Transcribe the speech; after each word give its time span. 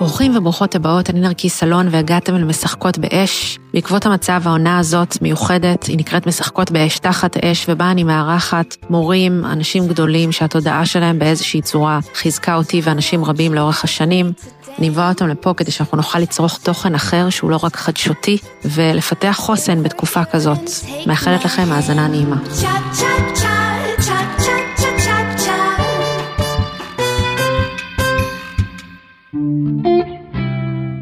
ברוכים 0.00 0.36
וברוכות 0.36 0.74
הבאות, 0.74 1.10
אני 1.10 1.20
נרקיס 1.20 1.58
סלון 1.58 1.88
והגעתם 1.90 2.36
אל 2.36 2.44
משחקות 2.44 2.98
באש. 2.98 3.58
בעקבות 3.74 4.06
המצב 4.06 4.42
העונה 4.44 4.78
הזאת 4.78 5.22
מיוחדת, 5.22 5.84
היא 5.84 5.98
נקראת 5.98 6.26
משחקות 6.26 6.70
באש 6.70 6.98
תחת 6.98 7.36
אש, 7.36 7.66
ובה 7.68 7.90
אני 7.90 8.04
מארחת 8.04 8.76
מורים, 8.90 9.44
אנשים 9.44 9.88
גדולים 9.88 10.32
שהתודעה 10.32 10.86
שלהם 10.86 11.18
באיזושהי 11.18 11.62
צורה 11.62 11.98
חיזקה 12.14 12.54
אותי 12.54 12.80
ואנשים 12.84 13.24
רבים 13.24 13.54
לאורך 13.54 13.84
השנים. 13.84 14.32
אני 14.78 14.88
מבואה 14.88 15.08
אותם 15.08 15.28
לפה 15.28 15.54
כדי 15.56 15.70
שאנחנו 15.70 15.96
נוכל 15.96 16.18
לצרוך 16.18 16.58
תוכן 16.62 16.94
אחר 16.94 17.30
שהוא 17.30 17.50
לא 17.50 17.58
רק 17.62 17.76
חדשותי, 17.76 18.38
ולפתח 18.64 19.36
חוסן 19.38 19.82
בתקופה 19.82 20.24
כזאת. 20.24 20.70
מאחלת 21.06 21.44
לכם 21.44 21.72
האזנה 21.72 22.08
נעימה. 22.08 22.36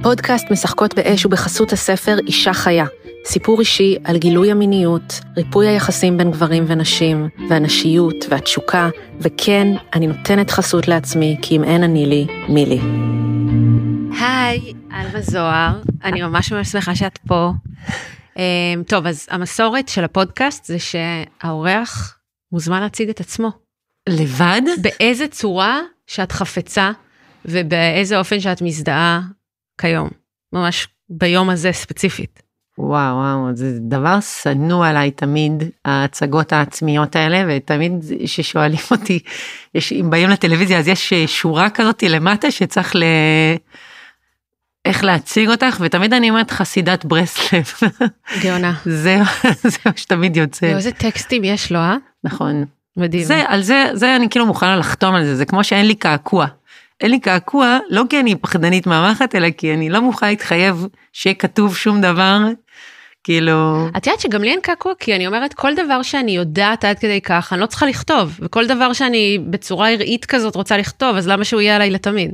פודקאסט 0.03 0.51
משחקות 0.51 0.95
באש 0.95 1.27
ובחסות 1.27 1.73
הספר 1.73 2.19
אישה 2.27 2.53
חיה. 2.53 2.85
סיפור 3.25 3.61
אישי 3.61 3.97
על 4.05 4.19
גילוי 4.19 4.51
המיניות, 4.51 5.21
ריפוי 5.37 5.69
היחסים 5.69 6.17
בין 6.17 6.31
גברים 6.31 6.65
ונשים, 6.67 7.29
והנשיות 7.49 8.15
והתשוקה, 8.29 8.89
וכן, 9.21 9.69
אני 9.95 10.07
נותנת 10.07 10.51
חסות 10.51 10.89
לעצמי, 10.89 11.37
כי 11.43 11.57
אם 11.57 11.65
אין 11.65 11.83
אני 11.83 12.07
לי, 12.07 12.27
מי 12.49 12.67
לי. 12.67 12.81
היי, 14.21 14.73
אלמה 14.93 15.21
זוהר, 15.21 15.81
אני 16.05 16.23
ממש 16.23 16.53
ממש 16.53 16.69
שמחה 16.69 16.95
שאת 16.95 17.19
פה. 17.19 17.53
אמ, 18.37 18.83
טוב, 18.87 19.07
אז 19.07 19.27
המסורת 19.31 19.89
של 19.89 20.05
הפודקאסט 20.05 20.65
זה 20.65 20.77
שהאורח 20.79 22.19
מוזמן 22.53 22.81
להציג 22.81 23.09
את 23.09 23.21
עצמו. 23.21 23.51
לבד? 24.09 24.63
באיזה 24.83 25.29
צורה 25.29 25.81
שאת 26.07 26.33
חפצה 26.33 26.91
ובאיזה 27.45 28.19
אופן 28.19 28.41
שאת 28.41 28.63
מזדהה 28.63 29.21
כיום, 29.79 30.09
ממש 30.53 30.89
ביום 31.11 31.51
הזה 31.51 31.73
ספציפית. 31.73 32.43
וואו, 32.79 33.17
וואו, 33.17 33.57
זה 33.57 33.79
דבר 33.81 34.19
שנוא 34.21 34.87
עליי 34.87 35.11
תמיד, 35.11 35.63
ההצגות 35.85 36.53
העצמיות 36.53 37.17
האלה, 37.17 37.45
ותמיד 37.49 37.93
כששואלים 38.25 38.81
אותי, 38.91 39.19
יש, 39.75 39.93
אם 39.93 40.11
באים 40.11 40.31
לטלוויזיה 40.31 40.79
אז 40.79 40.89
יש 40.89 41.13
שורה 41.27 41.71
כזאת 41.71 42.03
למטה 42.03 42.51
שצריך 42.51 42.97
ל... 42.97 43.03
איך 44.85 45.05
להציג 45.05 45.49
אותך, 45.49 45.77
ותמיד 45.81 46.13
אני 46.13 46.31
אומרת 46.31 46.51
חסידת 46.51 47.05
ברסלב. 47.05 47.65
גאונה. 48.43 48.75
זה, 48.85 49.19
זה 49.73 49.79
מה 49.87 49.93
שתמיד 49.97 50.37
יוצא. 50.37 50.67
איזה 50.67 50.93
טקסטים 50.93 51.45
יש 51.45 51.73
לו, 51.73 51.79
אה? 51.79 51.97
נכון. 52.25 52.65
מדהים. 52.97 53.25
זה, 53.25 53.43
על 53.47 53.63
זה, 53.63 53.91
זה 53.93 54.17
אני 54.17 54.29
כאילו 54.31 54.47
מוכנה 54.47 54.77
לחתום 54.77 55.15
על 55.15 55.25
זה, 55.25 55.37
זה 55.37 55.45
כמו 55.45 55.65
שאין 55.65 55.87
לי 55.87 55.95
קעקוע. 55.95 56.47
אין 57.01 57.11
לי 57.11 57.21
קעקוע, 57.21 57.79
לא 57.91 58.05
כי 58.11 58.21
אני 58.21 58.35
פחדנית 58.37 58.87
מהמחט, 58.87 59.35
אלא 59.35 59.51
כי 59.51 59.75
אני 59.75 59.91
לא 59.91 60.01
מוכנה 60.01 60.29
להתחייב 60.29 60.87
שיהיה 61.13 61.35
כתוב 61.35 61.77
שום 61.77 62.01
דבר, 62.01 62.39
כאילו... 63.25 63.89
את 63.97 64.07
יודעת 64.07 64.21
שגם 64.21 64.43
לי 64.43 64.51
אין 64.51 64.61
קעקוע, 64.61 64.93
כי 64.99 65.17
אני 65.17 65.27
אומרת, 65.27 65.55
כל 65.55 65.75
דבר 65.75 66.03
שאני 66.03 66.33
יודעת 66.33 66.85
עד 66.85 66.99
כדי 66.99 67.21
כך, 67.21 67.53
אני 67.53 67.61
לא 67.61 67.67
צריכה 67.67 67.87
לכתוב, 67.87 68.41
וכל 68.41 68.67
דבר 68.67 68.93
שאני 68.93 69.39
בצורה 69.51 69.93
הראית 69.93 70.25
כזאת 70.25 70.57
רוצה 70.57 70.77
לכתוב, 70.77 71.17
אז 71.17 71.29
למה 71.29 71.45
שהוא 71.45 71.61
יהיה 71.61 71.77
עליי 71.77 71.91
לתמיד? 71.91 72.31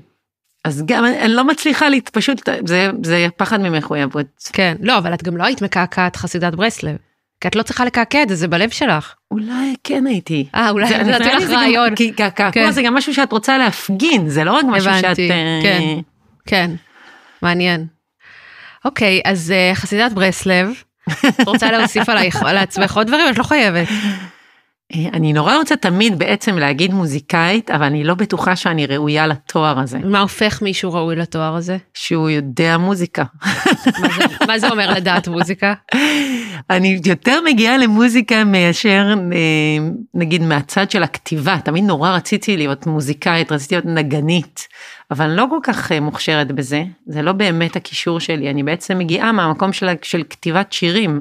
אז 0.64 0.82
גם 0.86 1.04
אני 1.04 1.34
לא 1.34 1.44
מצליחה 1.44 1.88
להת... 1.88 2.08
פשוט, 2.08 2.48
זה, 2.66 2.90
זה 3.02 3.26
פחד 3.36 3.60
ממחויבות. 3.60 4.26
כן, 4.52 4.76
לא, 4.80 4.98
אבל 4.98 5.14
את 5.14 5.22
גם 5.22 5.36
לא 5.36 5.44
היית 5.44 5.62
מקעקעת 5.62 6.16
חסידת 6.16 6.54
ברסלב. 6.54 6.96
כי 7.44 7.48
את 7.48 7.56
לא 7.56 7.62
צריכה 7.62 7.84
לקעקע 7.84 8.22
את 8.22 8.28
זה, 8.28 8.34
זה 8.34 8.48
בלב 8.48 8.70
שלך. 8.70 9.14
אולי 9.30 9.74
כן 9.84 10.06
הייתי. 10.06 10.46
אה, 10.54 10.70
אולי 10.70 10.98
נתתי 10.98 11.28
לך 11.28 11.50
רעיון. 11.50 11.94
כי 11.94 12.12
קעקוע 12.12 12.52
כן. 12.52 12.70
זה 12.70 12.82
גם 12.82 12.94
משהו 12.94 13.14
שאת 13.14 13.32
רוצה 13.32 13.58
להפגין, 13.58 14.28
זה 14.28 14.44
לא 14.44 14.52
רק 14.52 14.64
משהו 14.68 14.90
הבנתי, 14.90 15.28
שאת... 15.28 15.62
כן, 15.62 15.80
כן, 16.46 16.70
מעניין. 17.42 17.86
אוקיי, 18.84 19.20
אז 19.24 19.52
uh, 19.52 19.76
חסידת 19.76 20.12
ברסלב, 20.12 20.70
את 21.28 21.46
רוצה 21.46 21.72
להוסיף 21.72 22.08
עלייך, 22.08 22.42
על 22.42 22.58
עצמך 22.58 22.96
עוד 22.96 23.06
דברים? 23.06 23.26
את 23.30 23.38
לא 23.38 23.42
חייבת. 23.42 23.88
אני 24.92 25.32
נורא 25.32 25.56
רוצה 25.56 25.76
תמיד 25.76 26.18
בעצם 26.18 26.58
להגיד 26.58 26.94
מוזיקאית, 26.94 27.70
אבל 27.70 27.84
אני 27.84 28.04
לא 28.04 28.14
בטוחה 28.14 28.56
שאני 28.56 28.86
ראויה 28.86 29.26
לתואר 29.26 29.78
הזה. 29.78 29.98
מה 29.98 30.20
הופך 30.20 30.62
מישהו 30.62 30.92
ראוי 30.92 31.16
לתואר 31.16 31.54
הזה? 31.54 31.76
שהוא 31.94 32.30
יודע 32.30 32.78
מוזיקה. 32.78 33.24
מה 34.00 34.08
זה, 34.16 34.24
מה 34.46 34.58
זה 34.58 34.68
אומר 34.68 34.90
לדעת 34.90 35.28
מוזיקה? 35.28 35.74
אני 36.70 37.00
יותר 37.04 37.40
מגיעה 37.44 37.76
למוזיקה 37.76 38.44
מאשר 38.44 39.14
נגיד 40.14 40.42
מהצד 40.42 40.90
של 40.90 41.02
הכתיבה, 41.02 41.56
תמיד 41.64 41.84
נורא 41.84 42.10
רציתי 42.10 42.56
להיות 42.56 42.86
מוזיקאית, 42.86 43.52
רציתי 43.52 43.74
להיות 43.74 43.86
נגנית, 43.86 44.68
אבל 45.10 45.24
אני 45.24 45.36
לא 45.36 45.46
כל 45.50 45.58
כך 45.62 45.92
מוכשרת 45.92 46.52
בזה, 46.52 46.82
זה 47.06 47.22
לא 47.22 47.32
באמת 47.32 47.76
הכישור 47.76 48.20
שלי, 48.20 48.50
אני 48.50 48.62
בעצם 48.62 48.98
מגיעה 48.98 49.32
מהמקום 49.32 49.72
של, 49.72 49.86
של 50.02 50.22
כתיבת 50.30 50.72
שירים, 50.72 51.20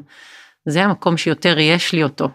זה 0.65 0.83
המקום 0.83 1.17
שיותר 1.17 1.59
יש 1.59 1.93
לי 1.93 2.03
אותו. 2.03 2.29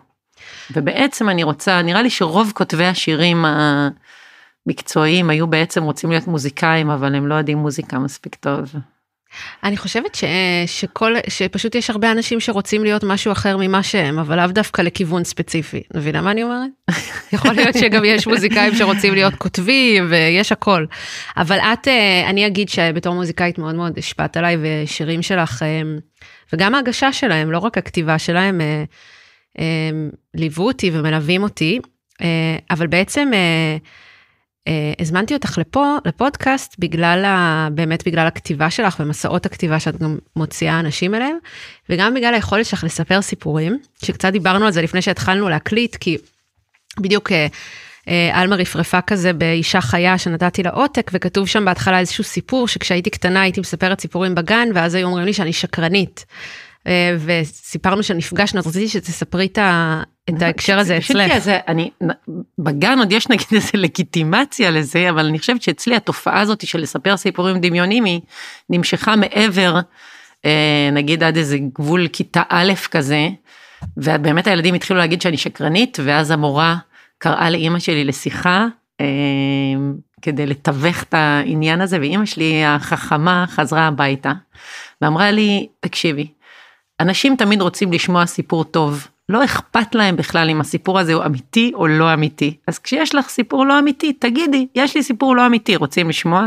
ובעצם 0.71 1.29
אני 1.29 1.43
רוצה, 1.43 1.83
נראה 1.83 2.03
לי 2.03 2.11
שרוב 2.11 2.53
כותבי 2.55 2.85
השירים 2.85 3.45
המקצועיים 4.67 5.31
היו 5.31 5.47
בעצם 5.47 5.83
רוצים 5.83 6.11
להיות 6.11 6.27
מוזיקאים, 6.27 6.91
אבל 6.91 7.15
הם 7.15 7.27
לא 7.27 7.35
יודעים 7.35 7.59
מוזיקה 7.59 7.99
מספיק 7.99 8.35
טוב. 8.35 8.75
אני 9.65 9.77
חושבת 9.77 10.15
ש, 10.15 10.25
שכל, 10.67 11.15
שפשוט 11.29 11.75
יש 11.75 11.91
הרבה 11.91 12.13
אנשים 12.13 12.41
שרוצים 12.41 12.85
להיות 12.85 13.05
משהו 13.05 13.33
אחר 13.33 13.57
ממה 13.57 13.83
שהם, 13.83 14.19
אבל 14.19 14.37
לאו 14.37 14.47
דווקא 14.47 14.83
לכיוון 14.83 15.25
ספציפי. 15.25 15.83
מבינה 15.95 16.21
מה 16.21 16.31
אני 16.31 16.43
אומרת? 16.43 16.71
יכול 17.33 17.53
להיות 17.53 17.77
שגם 17.79 18.05
יש 18.05 18.27
מוזיקאים 18.27 18.75
שרוצים 18.75 19.15
להיות 19.15 19.35
כותבים 19.35 20.07
ויש 20.11 20.53
הכל. 20.53 20.87
אבל 21.37 21.59
את, 21.59 21.89
אני 22.27 22.47
אגיד 22.47 22.69
שבתור 22.69 23.15
מוזיקאית 23.15 23.59
מאוד 23.59 23.75
מאוד 23.75 23.99
השפעת 23.99 24.37
עליי 24.37 24.57
ושירים 24.63 25.23
שלך, 25.23 25.65
וגם 26.53 26.75
ההגשה 26.75 27.13
שלהם, 27.13 27.53
לא 27.53 27.59
רק 27.59 27.79
הכתיבה 27.79 28.19
שלהם, 28.19 28.61
ליוו 30.35 30.67
אותי 30.67 30.91
ומלווים 30.93 31.43
אותי, 31.43 31.79
אבל 32.71 32.87
בעצם 32.87 33.31
הזמנתי 34.99 35.35
אותך 35.35 35.59
לפה, 35.59 35.97
לפודקאסט, 36.05 36.75
בגלל 36.79 37.25
ה, 37.25 37.69
באמת 37.73 38.07
בגלל 38.07 38.27
הכתיבה 38.27 38.71
שלך 38.71 38.97
ומסעות 39.01 39.47
הכתיבה 39.47 39.81
שאת 39.81 39.99
גם 40.03 40.19
מוציאה 40.37 40.81
אנשים 40.81 41.15
אליהם, 41.15 41.37
וגם 41.89 42.15
בגלל 42.15 42.35
היכולת 42.35 42.67
שלך 42.67 42.85
לספר 42.85 43.23
סיפורים, 43.23 43.79
שקצת 44.05 44.33
דיברנו 44.33 44.67
על 44.67 44.73
זה 44.73 44.83
לפני 44.83 45.03
שהתחלנו 45.03 45.49
להקליט, 45.49 45.97
כי 45.97 46.17
בדיוק 47.01 47.33
עלמה 48.33 48.57
רפרפה 48.57 49.01
כזה 49.01 49.33
באישה 49.33 49.81
חיה 49.81 50.19
שנתתי 50.19 50.63
לה 50.63 50.71
עותק, 50.71 51.11
וכתוב 51.15 51.49
שם 51.49 51.65
בהתחלה 51.65 51.99
איזשהו 51.99 52.25
סיפור, 52.25 52.69
שכשהייתי 52.69 53.11
קטנה 53.11 53.41
הייתי 53.41 53.61
מספרת 53.61 54.01
סיפורים 54.01 54.35
בגן, 54.35 54.69
ואז 54.75 54.95
היו 54.95 55.07
אומרים 55.07 55.27
לי 55.27 55.33
שאני 55.33 55.53
שקרנית. 55.53 56.27
וסיפרנו 57.19 58.03
שנפגשנו, 58.03 58.61
אז 58.61 58.67
רציתי 58.67 58.89
שתספרי 58.89 59.47
את, 59.47 59.59
ה, 59.59 60.03
את 60.29 60.43
ההקשר 60.43 60.79
הזה 60.79 60.97
אצלך. 60.97 61.39
זה, 61.39 61.59
אני, 61.69 61.91
בגן 62.59 62.99
עוד 62.99 63.13
יש 63.13 63.29
נגיד 63.29 63.47
איזה 63.53 63.71
לגיטימציה 63.75 64.71
לזה, 64.71 65.11
אבל 65.11 65.27
אני 65.27 65.39
חושבת 65.39 65.63
שאצלי 65.63 65.97
התופעה 65.97 66.41
הזאת 66.41 66.67
של 66.67 66.81
לספר 66.81 67.17
סיפורים 67.17 67.61
דמיונים 67.61 68.05
היא 68.05 68.21
נמשכה 68.71 69.17
מעבר, 69.17 69.81
נגיד 70.93 71.23
עד 71.23 71.37
איזה 71.37 71.59
גבול 71.75 72.09
כיתה 72.09 72.43
א' 72.49 72.73
כזה, 72.91 73.29
ובאמת 73.97 74.47
הילדים 74.47 74.75
התחילו 74.75 74.99
להגיד 74.99 75.23
שאני 75.23 75.37
שקרנית, 75.37 75.99
ואז 76.05 76.31
המורה 76.31 76.77
קראה 77.19 77.51
לאימא 77.51 77.79
שלי 77.79 78.05
לשיחה. 78.05 78.67
כדי 80.23 80.47
לתווך 80.47 81.03
את 81.03 81.15
העניין 81.15 81.81
הזה, 81.81 81.99
ואימא 82.01 82.27
שלי 82.27 82.65
החכמה 82.65 83.45
חזרה 83.49 83.87
הביתה 83.87 84.33
ואמרה 85.03 85.31
לי, 85.31 85.69
תקשיבי, 85.81 86.27
אנשים 87.01 87.37
תמיד 87.37 87.63
רוצים 87.63 87.93
לשמוע 87.93 88.27
סיפור 88.27 88.65
טוב, 88.65 89.09
לא 89.29 89.45
אכפת 89.45 89.95
להם 89.95 90.17
בכלל 90.17 90.51
אם 90.51 90.61
הסיפור 90.61 90.99
הזה 90.99 91.15
הוא 91.15 91.25
אמיתי 91.25 91.73
או 91.75 91.87
לא 91.87 92.15
אמיתי. 92.15 92.57
אז 92.67 92.79
כשיש 92.79 93.15
לך 93.15 93.29
סיפור 93.29 93.67
לא 93.67 93.79
אמיתי, 93.79 94.13
תגידי, 94.13 94.67
יש 94.75 94.95
לי 94.95 95.03
סיפור 95.03 95.37
לא 95.37 95.47
אמיתי, 95.47 95.77
רוצים 95.77 96.09
לשמוע? 96.09 96.47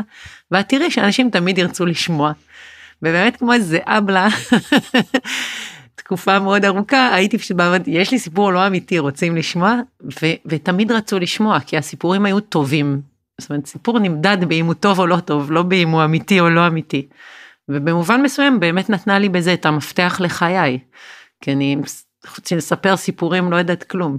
ואת 0.51 0.69
תראי 0.69 0.91
שאנשים 0.91 1.29
תמיד 1.29 1.57
ירצו 1.57 1.85
לשמוע. 1.85 2.31
ובאמת 3.01 3.37
כמו 3.37 3.53
איזה 3.53 3.79
אבלה, 3.85 4.27
תקופה 5.95 6.39
מאוד 6.39 6.65
ארוכה, 6.65 7.15
הייתי 7.15 7.37
פשוט 7.37 7.57
באמת, 7.57 7.81
יש 7.87 8.11
לי 8.11 8.19
סיפור 8.19 8.51
לא 8.51 8.67
אמיתי, 8.67 8.99
רוצים 8.99 9.35
לשמוע? 9.35 9.75
ו- 10.03 10.35
ותמיד 10.45 10.91
רצו 10.91 11.19
לשמוע, 11.19 11.59
כי 11.59 11.77
הסיפורים 11.77 12.25
היו 12.25 12.39
טובים. 12.39 13.01
זאת 13.37 13.49
אומרת, 13.49 13.65
סיפור 13.65 13.99
נמדד 13.99 14.37
באם 14.47 14.65
הוא 14.65 14.73
טוב 14.73 14.99
או 14.99 15.07
לא 15.07 15.17
טוב, 15.19 15.51
לא 15.51 15.63
באם 15.63 15.89
הוא 15.89 16.03
אמיתי 16.03 16.39
או 16.39 16.49
לא 16.49 16.67
אמיתי. 16.67 17.07
ובמובן 17.69 18.21
מסוים 18.21 18.59
באמת 18.59 18.89
נתנה 18.89 19.19
לי 19.19 19.29
בזה 19.29 19.53
את 19.53 19.65
המפתח 19.65 20.17
לחיי. 20.23 20.79
כי 21.41 21.51
אני, 21.51 21.77
חוץ 22.25 22.53
מלספר 22.53 22.97
סיפורים, 22.97 23.51
לא 23.51 23.55
יודעת 23.55 23.83
כלום. 23.83 24.17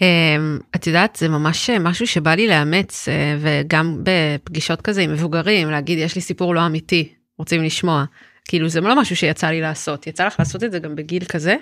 אמ, 0.00 0.58
את 0.76 0.86
יודעת, 0.86 1.16
זה 1.16 1.28
ממש 1.28 1.70
משהו 1.70 2.06
שבא 2.06 2.34
לי 2.34 2.46
לאמץ, 2.46 3.08
אה, 3.08 3.36
וגם 3.40 4.00
בפגישות 4.02 4.82
כזה 4.82 5.00
עם 5.00 5.12
מבוגרים, 5.12 5.70
להגיד, 5.70 5.98
יש 5.98 6.14
לי 6.14 6.20
סיפור 6.20 6.54
לא 6.54 6.66
אמיתי, 6.66 7.08
רוצים 7.38 7.62
לשמוע. 7.62 8.04
כאילו, 8.48 8.68
זה 8.68 8.80
לא 8.80 8.96
משהו 8.96 9.16
שיצא 9.16 9.46
לי 9.46 9.60
לעשות. 9.60 10.06
יצא 10.06 10.26
לך 10.26 10.34
לעשות 10.38 10.64
את 10.64 10.72
זה 10.72 10.78
גם 10.78 10.96
בגיל 10.96 11.24
כזה? 11.24 11.56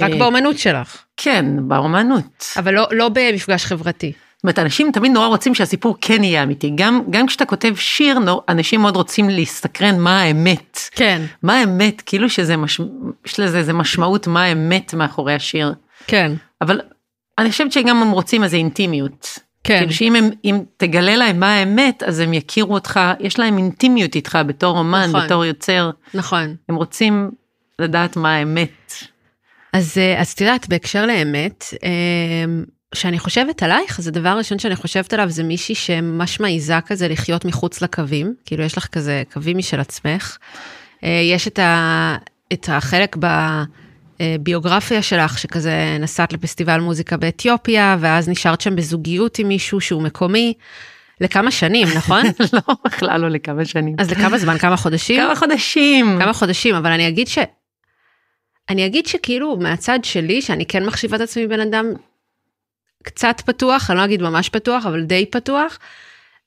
רק 0.00 0.12
אה, 0.12 0.18
באומנות 0.18 0.58
שלך. 0.58 1.04
כן, 1.16 1.68
באומנות. 1.68 2.44
אבל 2.56 2.74
לא, 2.74 2.88
לא 2.90 3.08
במפגש 3.08 3.66
חברתי. 3.66 4.12
זאת 4.42 4.44
אומרת, 4.44 4.58
אנשים 4.58 4.90
תמיד 4.92 5.12
נורא 5.12 5.26
רוצים 5.26 5.54
שהסיפור 5.54 5.96
כן 6.00 6.24
יהיה 6.24 6.42
אמיתי. 6.42 6.72
גם, 6.74 7.02
גם 7.10 7.26
כשאתה 7.26 7.44
כותב 7.44 7.74
שיר, 7.76 8.18
נור, 8.18 8.42
אנשים 8.48 8.80
מאוד 8.80 8.96
רוצים 8.96 9.30
להסתקרן 9.30 9.98
מה 9.98 10.20
האמת. 10.22 10.78
כן. 10.90 11.22
מה 11.42 11.58
האמת, 11.58 12.02
כאילו 12.06 12.30
שזה, 12.30 12.56
מש... 12.56 12.80
יש 13.26 13.40
לזה 13.40 13.58
איזה 13.58 13.72
משמעות 13.72 14.26
מה 14.26 14.42
האמת 14.44 14.94
מאחורי 14.94 15.34
השיר. 15.34 15.74
כן. 16.06 16.32
אבל 16.60 16.80
אני 17.38 17.50
חושבת 17.50 17.72
שגם 17.72 18.02
הם 18.02 18.10
רוצים 18.10 18.44
איזה 18.44 18.56
אינטימיות. 18.56 19.38
כן. 19.64 19.78
כאילו 19.78 19.92
שאם 19.92 20.16
הם, 20.16 20.30
אם 20.44 20.62
תגלה 20.76 21.16
להם 21.16 21.40
מה 21.40 21.54
האמת, 21.54 22.02
אז 22.02 22.18
הם 22.18 22.34
יכירו 22.34 22.74
אותך, 22.74 23.00
יש 23.20 23.38
להם 23.38 23.58
אינטימיות 23.58 24.14
איתך 24.14 24.38
בתור 24.46 24.78
אומן, 24.78 25.06
נכון. 25.08 25.24
בתור 25.24 25.44
יוצר. 25.44 25.90
נכון. 26.14 26.56
הם 26.68 26.74
רוצים 26.74 27.30
לדעת 27.78 28.16
מה 28.16 28.34
האמת. 28.34 28.92
אז, 29.72 29.98
אה, 29.98 30.20
אז 30.20 30.32
את 30.32 30.40
יודעת, 30.40 30.68
בהקשר 30.68 31.06
לאמת, 31.06 31.64
אה, 32.92 32.98
שאני 32.98 33.18
חושבת 33.18 33.62
עלייך, 33.62 33.98
אז 33.98 34.08
הדבר 34.08 34.28
הראשון 34.28 34.58
שאני 34.58 34.76
חושבת 34.76 35.12
עליו 35.12 35.28
זה 35.28 35.42
מישהי 35.42 35.74
שממש 35.74 36.40
מעיזה 36.40 36.78
כזה 36.86 37.08
לחיות 37.08 37.44
מחוץ 37.44 37.82
לקווים, 37.82 38.34
כאילו 38.44 38.64
יש 38.64 38.78
לך 38.78 38.86
כזה 38.86 39.22
קווים 39.32 39.58
משל 39.58 39.80
עצמך. 39.80 40.38
אה, 41.04 41.20
יש 41.32 41.48
את, 41.48 41.58
ה, 41.58 42.16
את 42.52 42.68
החלק 42.72 43.16
בביוגרפיה 44.20 45.02
שלך, 45.02 45.38
שכזה 45.38 45.96
נסעת 46.00 46.32
לפסטיבל 46.32 46.80
מוזיקה 46.80 47.16
באתיופיה, 47.16 47.96
ואז 48.00 48.28
נשארת 48.28 48.60
שם 48.60 48.76
בזוגיות 48.76 49.38
עם 49.38 49.48
מישהו 49.48 49.80
שהוא 49.80 50.02
מקומי, 50.02 50.54
לכמה 51.20 51.50
שנים, 51.50 51.88
נכון? 51.98 52.22
לא, 52.52 52.74
בכלל 52.84 53.20
לא 53.20 53.28
לכמה 53.28 53.64
שנים. 53.64 53.96
אז 53.98 54.10
לכמה 54.10 54.38
זמן? 54.38 54.58
כמה 54.58 54.76
חודשים? 54.76 55.20
כמה 55.20 55.34
חודשים. 55.34 56.18
כמה 56.20 56.32
חודשים, 56.32 56.74
אבל 56.74 56.90
אני 56.90 57.08
אגיד 57.08 57.28
ש... 57.28 57.38
אני 58.70 58.86
אגיד 58.86 59.06
שכאילו 59.06 59.56
מהצד 59.56 59.98
שלי, 60.02 60.42
שאני 60.42 60.66
כן 60.66 60.86
מחשיבה 60.86 61.16
את 61.16 61.20
עצמי 61.20 61.46
בן 61.46 61.60
אדם 61.60 61.84
קצת 63.02 63.42
פתוח, 63.46 63.90
אני 63.90 63.98
לא 63.98 64.04
אגיד 64.04 64.22
ממש 64.22 64.48
פתוח, 64.48 64.86
אבל 64.86 65.02
די 65.02 65.26
פתוח, 65.26 65.78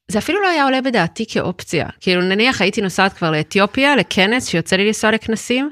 זה 0.07 0.19
אפילו 0.19 0.41
לא 0.41 0.47
היה 0.47 0.63
עולה 0.63 0.81
בדעתי 0.81 1.25
כאופציה. 1.29 1.85
כאילו 1.99 2.21
נניח 2.21 2.61
הייתי 2.61 2.81
נוסעת 2.81 3.13
כבר 3.13 3.31
לאתיופיה, 3.31 3.95
לכנס, 3.95 4.47
שיוצא 4.47 4.75
לי 4.75 4.85
לנסוע 4.85 5.11
לכנסים, 5.11 5.71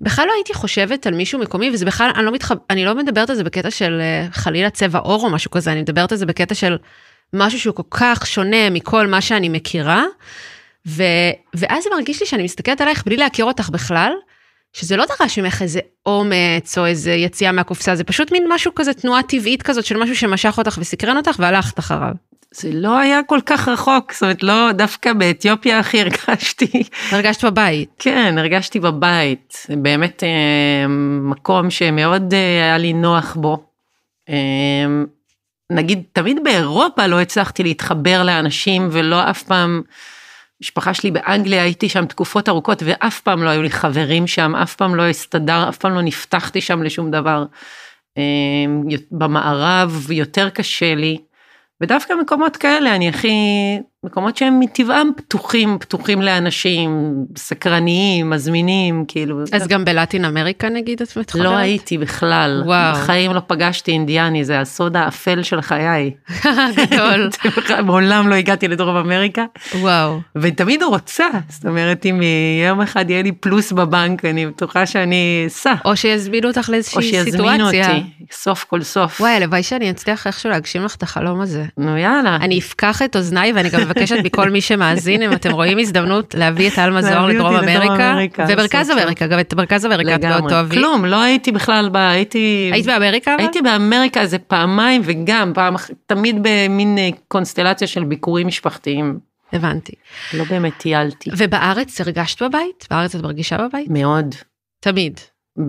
בכלל 0.00 0.26
לא 0.26 0.32
הייתי 0.32 0.54
חושבת 0.54 1.06
על 1.06 1.14
מישהו 1.14 1.38
מקומי, 1.38 1.70
וזה 1.70 1.84
בכלל, 1.84 2.10
אני 2.14 2.24
לא, 2.24 2.32
מתחב, 2.32 2.56
אני 2.70 2.84
לא 2.84 2.94
מדברת 2.94 3.30
על 3.30 3.36
זה 3.36 3.44
בקטע 3.44 3.70
של 3.70 4.00
אה, 4.00 4.26
חלילה 4.32 4.70
צבע 4.70 4.98
עור 4.98 5.24
או 5.24 5.30
משהו 5.30 5.50
כזה, 5.50 5.72
אני 5.72 5.80
מדברת 5.80 6.12
על 6.12 6.18
זה 6.18 6.26
בקטע 6.26 6.54
של 6.54 6.76
משהו 7.32 7.60
שהוא 7.60 7.74
כל 7.74 7.82
כך 7.90 8.26
שונה 8.26 8.70
מכל 8.70 9.06
מה 9.06 9.20
שאני 9.20 9.48
מכירה, 9.48 10.04
ו, 10.86 11.02
ואז 11.54 11.84
זה 11.84 11.90
מרגיש 11.96 12.20
לי 12.20 12.26
שאני 12.26 12.42
מסתכלת 12.42 12.80
עלייך 12.80 13.04
בלי 13.04 13.16
להכיר 13.16 13.44
אותך 13.44 13.68
בכלל, 13.70 14.12
שזה 14.72 14.96
לא 14.96 15.04
דרש 15.04 15.38
ממך 15.38 15.62
איזה 15.62 15.80
אומץ 16.06 16.78
או 16.78 16.86
איזה 16.86 17.12
יציאה 17.12 17.52
מהקופסה, 17.52 17.96
זה 17.96 18.04
פשוט 18.04 18.32
מין 18.32 18.46
משהו 18.48 18.74
כזה, 18.74 18.94
תנועה 18.94 19.22
טבעית 19.22 19.62
כזאת 19.62 19.84
של 19.84 19.96
משהו 19.96 20.16
שמשך 20.16 20.58
אותך 20.58 20.78
וסקרן 20.80 21.16
אותך 21.16 21.36
והלכת 21.38 21.78
אחריו. 21.78 22.12
זה 22.54 22.70
לא 22.72 22.98
היה 22.98 23.20
כל 23.22 23.38
כך 23.46 23.68
רחוק, 23.68 24.12
זאת 24.12 24.22
אומרת, 24.22 24.42
לא, 24.42 24.72
דווקא 24.72 25.12
באתיופיה 25.12 25.78
הכי 25.78 26.00
הרגשתי. 26.00 26.82
הרגשת 27.10 27.44
בבית. 27.44 27.90
כן, 27.98 28.38
הרגשתי 28.38 28.80
בבית. 28.80 29.58
זה 29.68 29.76
באמת 29.76 30.22
אה, 30.24 30.88
מקום 31.20 31.70
שמאוד 31.70 32.34
אה, 32.34 32.38
היה 32.38 32.78
לי 32.78 32.92
נוח 32.92 33.34
בו. 33.34 33.64
אה, 34.28 34.34
נגיד, 35.70 36.02
תמיד 36.12 36.44
באירופה 36.44 37.06
לא 37.06 37.20
הצלחתי 37.20 37.62
להתחבר 37.62 38.22
לאנשים 38.22 38.88
ולא 38.92 39.30
אף 39.30 39.42
פעם, 39.42 39.82
משפחה 40.62 40.94
שלי 40.94 41.10
באנגליה, 41.10 41.62
הייתי 41.62 41.88
שם 41.88 42.06
תקופות 42.06 42.48
ארוכות 42.48 42.82
ואף 42.86 43.20
פעם 43.20 43.42
לא 43.42 43.48
היו 43.48 43.62
לי 43.62 43.70
חברים 43.70 44.26
שם, 44.26 44.56
אף 44.56 44.76
פעם 44.76 44.94
לא 44.94 45.02
הסתדר, 45.02 45.68
אף 45.68 45.78
פעם 45.78 45.94
לא 45.94 46.02
נפתחתי 46.02 46.60
שם 46.60 46.82
לשום 46.82 47.10
דבר. 47.10 47.44
אה, 48.18 48.22
במערב 49.10 50.06
יותר 50.10 50.50
קשה 50.50 50.94
לי. 50.94 51.18
ודווקא 51.80 52.14
מקומות 52.22 52.56
כאלה, 52.56 52.94
אני 52.96 53.08
הכי, 53.08 53.28
מקומות 54.04 54.36
שהם 54.36 54.60
מטבעם 54.60 55.10
פתוחים, 55.16 55.78
פתוחים 55.80 56.22
לאנשים, 56.22 57.14
סקרניים, 57.36 58.30
מזמינים, 58.30 59.04
כאילו. 59.08 59.40
אז 59.52 59.68
גם 59.68 59.84
בלטין 59.84 60.24
אמריקה 60.24 60.68
נגיד 60.68 61.02
את 61.02 61.16
מתחברת? 61.16 61.44
לא 61.44 61.56
הייתי 61.56 61.98
בכלל, 61.98 62.62
וואו. 62.66 62.94
בחיים 62.94 63.32
לא 63.34 63.40
פגשתי 63.46 63.90
אינדיאני, 63.90 64.44
זה 64.44 64.60
הסוד 64.60 64.96
האפל 64.96 65.42
של 65.42 65.60
חיי. 65.60 66.10
גדול. 66.76 67.30
מעולם 67.86 68.28
לא 68.28 68.34
הגעתי 68.34 68.68
לדרום 68.68 68.96
אמריקה, 68.96 69.44
וואו. 69.74 70.20
ותמיד 70.36 70.82
רוצה, 70.82 71.26
זאת 71.48 71.66
אומרת, 71.66 72.06
אם 72.06 72.20
יום 72.68 72.80
אחד 72.80 73.10
יהיה 73.10 73.22
לי 73.22 73.32
פלוס 73.32 73.72
בבנק, 73.72 74.24
אני 74.24 74.46
בטוחה 74.46 74.86
שאני 74.86 75.44
אסע, 75.46 75.74
או 75.84 75.96
שיזמינו 75.96 76.48
אותך 76.48 76.68
או 76.68 76.72
לאיזושהי 76.72 77.02
שיזמינו 77.02 77.70
סיטואציה. 77.70 77.96
אותי, 77.96 78.02
סוף 78.32 78.64
כל 78.64 78.82
סוף. 78.82 79.20
וואי, 79.20 79.32
הלוואי 79.32 79.62
שאני 79.62 79.90
אצליח 79.90 80.26
איכשהו 80.26 80.50
להגשים 80.50 80.84
לך 80.84 80.94
את 80.94 81.02
החלום 81.02 81.40
הזה. 81.40 81.64
נו 81.78 81.98
יאללה. 81.98 82.36
אני 82.36 82.58
אפקח 82.58 83.02
את 83.02 83.16
אוזניי 83.16 83.52
ואני 83.52 83.70
גם 83.70 83.80
מבקשת 83.96 84.16
מכל 84.24 84.50
מי 84.50 84.60
שמאזין, 84.60 85.22
אם 85.22 85.32
אתם 85.32 85.50
רואים 85.50 85.78
הזדמנות 85.78 86.34
להביא 86.34 86.68
את 86.68 86.78
אלמה 86.78 87.02
זוהר 87.02 87.26
לדרום 87.26 87.56
אמריקה, 87.56 88.16
ומרכז. 88.48 88.90
אמריקה, 88.90 89.26
גם 89.26 89.40
את 89.40 89.54
מרכז 89.54 89.86
אמריקה 89.86 90.14
את 90.14 90.24
מאוד 90.24 90.34
לגמרי. 90.34 90.50
תאהבי. 90.50 90.76
כלום, 90.76 91.04
לא 91.04 91.22
הייתי 91.22 91.52
בכלל 91.52 91.88
ב... 91.92 91.96
הייתי... 91.96 92.70
היית 92.72 92.86
באמריקה? 92.86 93.36
הייתי 93.38 93.62
באמריקה 93.62 94.20
איזה 94.20 94.38
פעמיים 94.38 95.02
וגם 95.04 95.52
פעם 95.54 95.74
תמיד 96.06 96.36
במין 96.42 96.98
אה, 96.98 97.08
קונסטלציה 97.28 97.88
של 97.88 98.04
ביקורים 98.04 98.46
משפחתיים. 98.46 99.18
הבנתי. 99.52 99.92
לא 100.34 100.44
באמת 100.44 100.72
טיילתי. 100.78 101.30
ובארץ 101.36 102.00
הרגשת 102.00 102.42
בבית? 102.42 102.86
בארץ 102.90 103.14
את 103.14 103.22
מרגישה 103.22 103.58
בבית? 103.58 103.86
מאוד. 103.90 104.34
תמיד. 104.80 105.20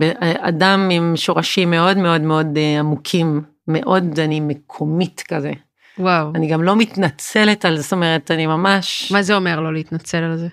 אה, 0.02 0.32
אדם 0.40 0.88
עם 0.92 1.12
שורשים 1.16 1.70
מאוד 1.70 1.96
מאוד 1.96 2.20
מאוד 2.20 2.56
אה, 2.56 2.78
עמוקים. 2.78 3.40
מאוד 3.68 4.20
אני 4.20 4.40
מקומית 4.40 5.22
כזה. 5.28 5.52
וואו. 5.98 6.32
אני 6.34 6.46
גם 6.46 6.62
לא 6.62 6.76
מתנצלת 6.76 7.64
על 7.64 7.76
זה, 7.76 7.82
זאת 7.82 7.92
אומרת, 7.92 8.30
אני 8.30 8.46
ממש... 8.46 9.12
מה 9.12 9.22
זה 9.22 9.34
אומר 9.34 9.60
לא 9.60 9.72
להתנצל 9.72 10.18
על 10.18 10.36
זה? 10.36 10.48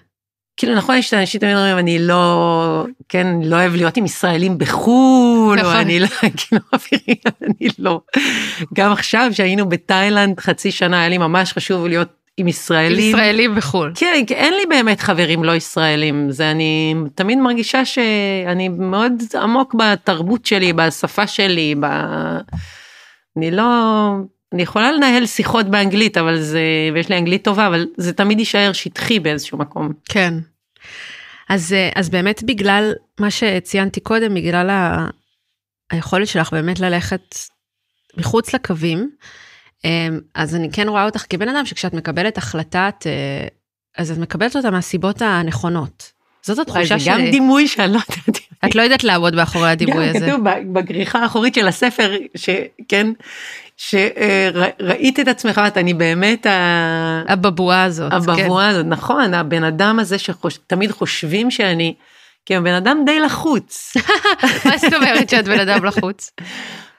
כאילו 0.57 0.75
נכון 0.75 0.95
יש 0.95 1.07
את 1.07 1.13
האנשים 1.13 1.41
תמיד 1.41 1.55
אומרים 1.55 1.77
אני 1.77 1.99
לא 1.99 2.85
כן 3.09 3.27
לא 3.43 3.55
אוהב 3.55 3.75
להיות 3.75 3.97
עם 3.97 4.05
ישראלים 4.05 4.57
בחו"ל 4.57 5.59
או 5.59 5.63
נכון. 5.63 5.75
אני 5.75 5.99
לא 5.99 6.07
כאילו 6.88 7.31
אני 7.41 7.67
לא. 7.79 8.01
גם 8.73 8.91
עכשיו 8.91 9.29
שהיינו 9.33 9.69
בתאילנד 9.69 10.39
חצי 10.39 10.71
שנה 10.71 10.99
היה 10.99 11.09
לי 11.09 11.17
ממש 11.17 11.53
חשוב 11.53 11.87
להיות 11.87 12.09
עם 12.37 12.47
ישראלים. 12.47 13.15
ישראלים 13.15 13.55
בחו"ל. 13.55 13.91
כן 13.95 14.23
אין 14.29 14.53
לי 14.53 14.65
באמת 14.69 14.99
חברים 14.99 15.44
לא 15.44 15.55
ישראלים 15.55 16.31
זה 16.31 16.51
אני 16.51 16.95
תמיד 17.15 17.37
מרגישה 17.37 17.85
שאני 17.85 18.69
מאוד 18.69 19.13
עמוק 19.41 19.75
בתרבות 19.75 20.45
שלי 20.45 20.73
בשפה 20.73 21.27
שלי 21.27 21.75
ב... 21.79 21.85
אני 23.37 23.51
לא 23.51 23.65
אני 24.53 24.62
יכולה 24.62 24.92
לנהל 24.92 25.25
שיחות 25.25 25.65
באנגלית 25.65 26.18
אבל 26.18 26.42
זה 26.42 26.62
ויש 26.94 27.09
לי 27.09 27.18
אנגלית 27.18 27.44
טובה 27.44 27.68
אבל 27.68 27.86
זה 27.98 28.13
תמיד 28.13 28.39
יישאר 28.39 28.74
שטחי 28.74 29.19
באיזשהו 29.19 29.57
מקום. 29.57 29.94
כן. 30.09 30.33
אז, 31.49 31.73
אה, 31.73 31.90
אז 31.95 32.09
באמת 32.09 32.44
בגלל 32.44 32.94
מה 33.19 33.31
שציינתי 33.31 33.99
קודם, 33.99 34.33
בגלל 34.33 34.69
ה... 34.69 35.07
היכולת 35.92 36.28
שלך 36.28 36.54
באמת 36.54 36.80
ללכת 36.80 37.35
מחוץ 38.18 38.54
לקווים, 38.54 39.09
אה, 39.85 40.07
אז 40.35 40.56
אני 40.56 40.71
כן 40.71 40.90
רואה 40.90 41.06
אותך 41.06 41.25
כבן 41.30 41.49
אדם 41.49 41.66
שכשאת 41.66 41.94
מקבלת 41.94 42.37
החלטה, 42.37 42.90
את, 42.90 43.07
אה, 43.07 43.47
אז 43.97 44.11
את 44.11 44.18
מקבלת 44.18 44.56
אותה 44.56 44.71
מהסיבות 44.71 45.21
הנכונות. 45.21 46.11
זאת 46.42 46.59
התחושה 46.59 46.97
זה 46.97 46.99
שלי. 46.99 47.14
גם 47.14 47.31
דימוי 47.31 47.68
שאני 47.68 47.94
לא 47.94 47.99
יודעת. 48.09 48.40
את 48.66 48.75
לא 48.75 48.81
יודעת 48.81 49.04
לעבוד 49.04 49.35
מאחורי 49.35 49.69
הדימוי 49.69 50.09
גם 50.09 50.16
הזה. 50.16 50.28
כתוב 50.28 50.49
ב- 50.49 50.80
בכריכה 50.80 51.19
האחורית 51.19 51.56
של 51.56 51.68
הספר, 51.68 52.11
שכן, 52.35 53.07
שראית 53.81 55.19
את 55.19 55.28
עצמך, 55.28 55.61
את 55.68 55.78
אני 55.78 55.94
באמת 55.94 56.45
ה- 56.45 57.23
הבבואה 57.28 57.83
הזאת. 57.83 58.11
כן. 58.11 58.16
הבבואה 58.18 58.68
הזאת, 58.68 58.85
נכון, 58.85 59.33
הבן 59.33 59.64
אדם 59.64 60.00
הזה 60.00 60.18
שתמיד 60.18 60.92
חושבים 60.92 61.52
שאני, 61.52 61.94
כי 62.45 62.56
הבן 62.56 62.73
אדם 62.73 62.97
די 63.06 63.19
לחוץ. 63.19 63.94
מה 64.66 64.78
זאת 64.78 64.94
אומרת 64.94 65.30
שאת 65.30 65.45
בן 65.45 65.59
אדם 65.59 65.85
לחוץ? 65.85 66.31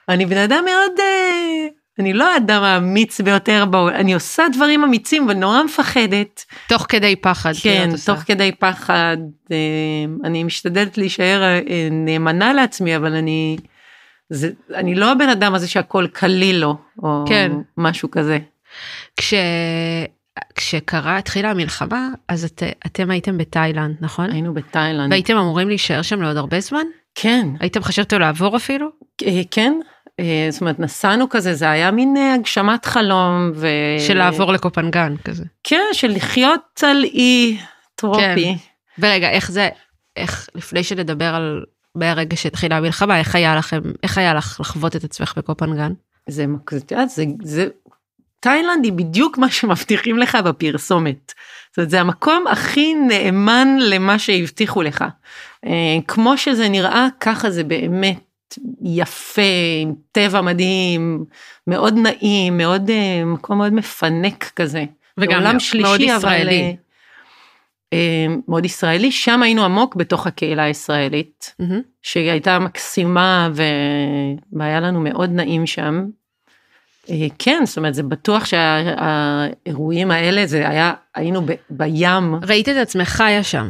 אני 0.09 0.25
בן 0.25 0.37
אדם 0.37 0.65
מאוד, 0.65 0.99
אה, 0.99 1.67
אני 1.99 2.13
לא 2.13 2.33
האדם 2.33 2.63
האמיץ 2.63 3.21
ביותר 3.21 3.65
בעולם, 3.65 3.95
אני 3.95 4.13
עושה 4.13 4.43
דברים 4.53 4.83
אמיצים 4.83 5.27
ונורא 5.29 5.63
מפחדת. 5.63 6.45
תוך 6.67 6.85
כדי 6.89 7.15
פחד. 7.15 7.53
כאילו 7.61 7.75
כן. 7.91 7.97
תוך 8.05 8.19
כדי 8.19 8.51
פחד, 8.51 9.17
אה, 9.51 9.57
אני 10.23 10.43
משתדלת 10.43 10.97
להישאר 10.97 11.43
אה, 11.43 11.61
נאמנה 11.91 12.53
לעצמי, 12.53 12.95
אבל 12.95 13.13
אני, 13.15 13.57
זה, 14.33 14.51
אני 14.75 14.95
לא 14.95 15.11
הבן 15.11 15.29
אדם 15.29 15.55
הזה 15.55 15.67
שהכל 15.67 16.07
קליל 16.13 16.59
לו, 16.59 16.77
או 17.03 17.23
כן. 17.27 17.51
משהו 17.77 18.11
כזה. 18.11 18.39
כש... 19.17 19.33
כשקרה, 20.55 21.17
התחילה 21.17 21.51
המלחמה, 21.51 22.09
אז 22.27 22.43
את, 22.45 22.63
אתם 22.85 23.11
הייתם 23.11 23.37
בתאילנד, 23.37 23.95
נכון? 24.01 24.29
היינו 24.29 24.53
בתאילנד. 24.53 25.11
והייתם 25.11 25.37
אמורים 25.37 25.67
להישאר 25.67 26.01
שם 26.01 26.21
לעוד 26.21 26.37
הרבה 26.37 26.59
זמן? 26.59 26.83
כן, 27.15 27.47
הייתם 27.59 27.83
חשבתם 27.83 28.19
לעבור 28.19 28.57
אפילו? 28.57 28.87
אה, 29.25 29.41
כן, 29.51 29.73
אה, 30.19 30.47
זאת 30.49 30.61
אומרת 30.61 30.79
נסענו 30.79 31.29
כזה, 31.29 31.53
זה 31.53 31.69
היה 31.69 31.91
מין 31.91 32.17
אה, 32.17 32.33
הגשמת 32.33 32.85
חלום. 32.85 33.51
ו... 33.55 33.67
של 33.99 34.17
לעבור 34.17 34.53
לקופנגן 34.53 35.15
כזה. 35.23 35.43
כן, 35.63 35.85
של 35.93 36.11
לחיות 36.11 36.83
על 36.83 37.03
אי 37.03 37.57
טרופי. 37.95 38.21
כן. 38.25 38.53
ורגע, 38.99 39.29
איך 39.29 39.51
זה, 39.51 39.69
איך, 40.15 40.49
לפני 40.55 40.83
שנדבר 40.83 41.35
על 41.35 41.63
מהרגע 41.95 42.35
שהתחילה 42.35 42.77
המלחמה, 42.77 43.19
איך 43.19 43.35
היה 43.35 43.55
לכם, 43.55 43.81
איך 44.03 44.17
היה 44.17 44.33
לך 44.33 44.57
לחוות 44.59 44.95
את 44.95 45.03
עצמך 45.03 45.33
בקופנגן? 45.37 45.93
זה, 46.29 46.45
את 46.77 46.91
יודעת, 46.91 47.09
זה, 47.09 47.25
זה 47.43 47.67
תאילנד 48.39 48.83
היא 48.83 48.93
בדיוק 48.93 49.37
מה 49.37 49.49
שמבטיחים 49.51 50.17
לך 50.17 50.35
בפרסומת. 50.35 51.33
זאת 51.69 51.77
אומרת, 51.77 51.89
זה 51.89 52.01
המקום 52.01 52.45
הכי 52.47 52.93
נאמן 52.93 53.67
למה 53.79 54.19
שהבטיחו 54.19 54.81
לך. 54.81 55.05
אה, 55.65 55.97
כמו 56.07 56.37
שזה 56.37 56.69
נראה, 56.69 57.07
ככה 57.19 57.49
זה 57.49 57.63
באמת 57.63 58.23
יפה, 58.81 59.41
עם 59.81 59.93
טבע 60.11 60.41
מדהים, 60.41 61.25
מאוד 61.67 61.97
נעים, 61.97 62.57
מאוד, 62.57 62.89
אה, 62.89 63.25
מקום 63.25 63.57
מאוד 63.57 63.73
מפנק 63.73 64.51
כזה. 64.55 64.85
וגם 65.17 65.39
בעולם 65.39 65.57
מאוד 65.81 66.01
ישראלי. 66.01 66.75
אה, 67.93 68.35
מאוד 68.47 68.65
ישראלי, 68.65 69.11
שם 69.11 69.43
היינו 69.43 69.65
עמוק 69.65 69.95
בתוך 69.95 70.27
הקהילה 70.27 70.63
הישראלית, 70.63 71.55
מהמם. 71.59 71.81
שהיא 72.01 72.31
הייתה 72.31 72.59
מקסימה. 72.59 73.49
והיה 74.53 74.79
לנו 74.79 75.01
מאוד 75.01 75.29
נעים 75.31 75.65
שם. 75.65 76.05
אה, 77.09 77.27
כן, 77.39 77.61
זאת 77.65 77.77
אומרת, 77.77 77.93
זה 77.93 78.03
בטוח 78.03 78.45
שהאירועים 78.45 80.11
האלה, 80.11 80.45
זה 80.45 80.69
היה, 80.69 80.93
היינו 81.15 81.41
ב, 81.41 81.51
בים. 81.69 82.35
ראית 82.47 82.69
את 82.69 82.75
עצמך 82.75 83.09
חיה 83.09 83.43
שם. 83.43 83.69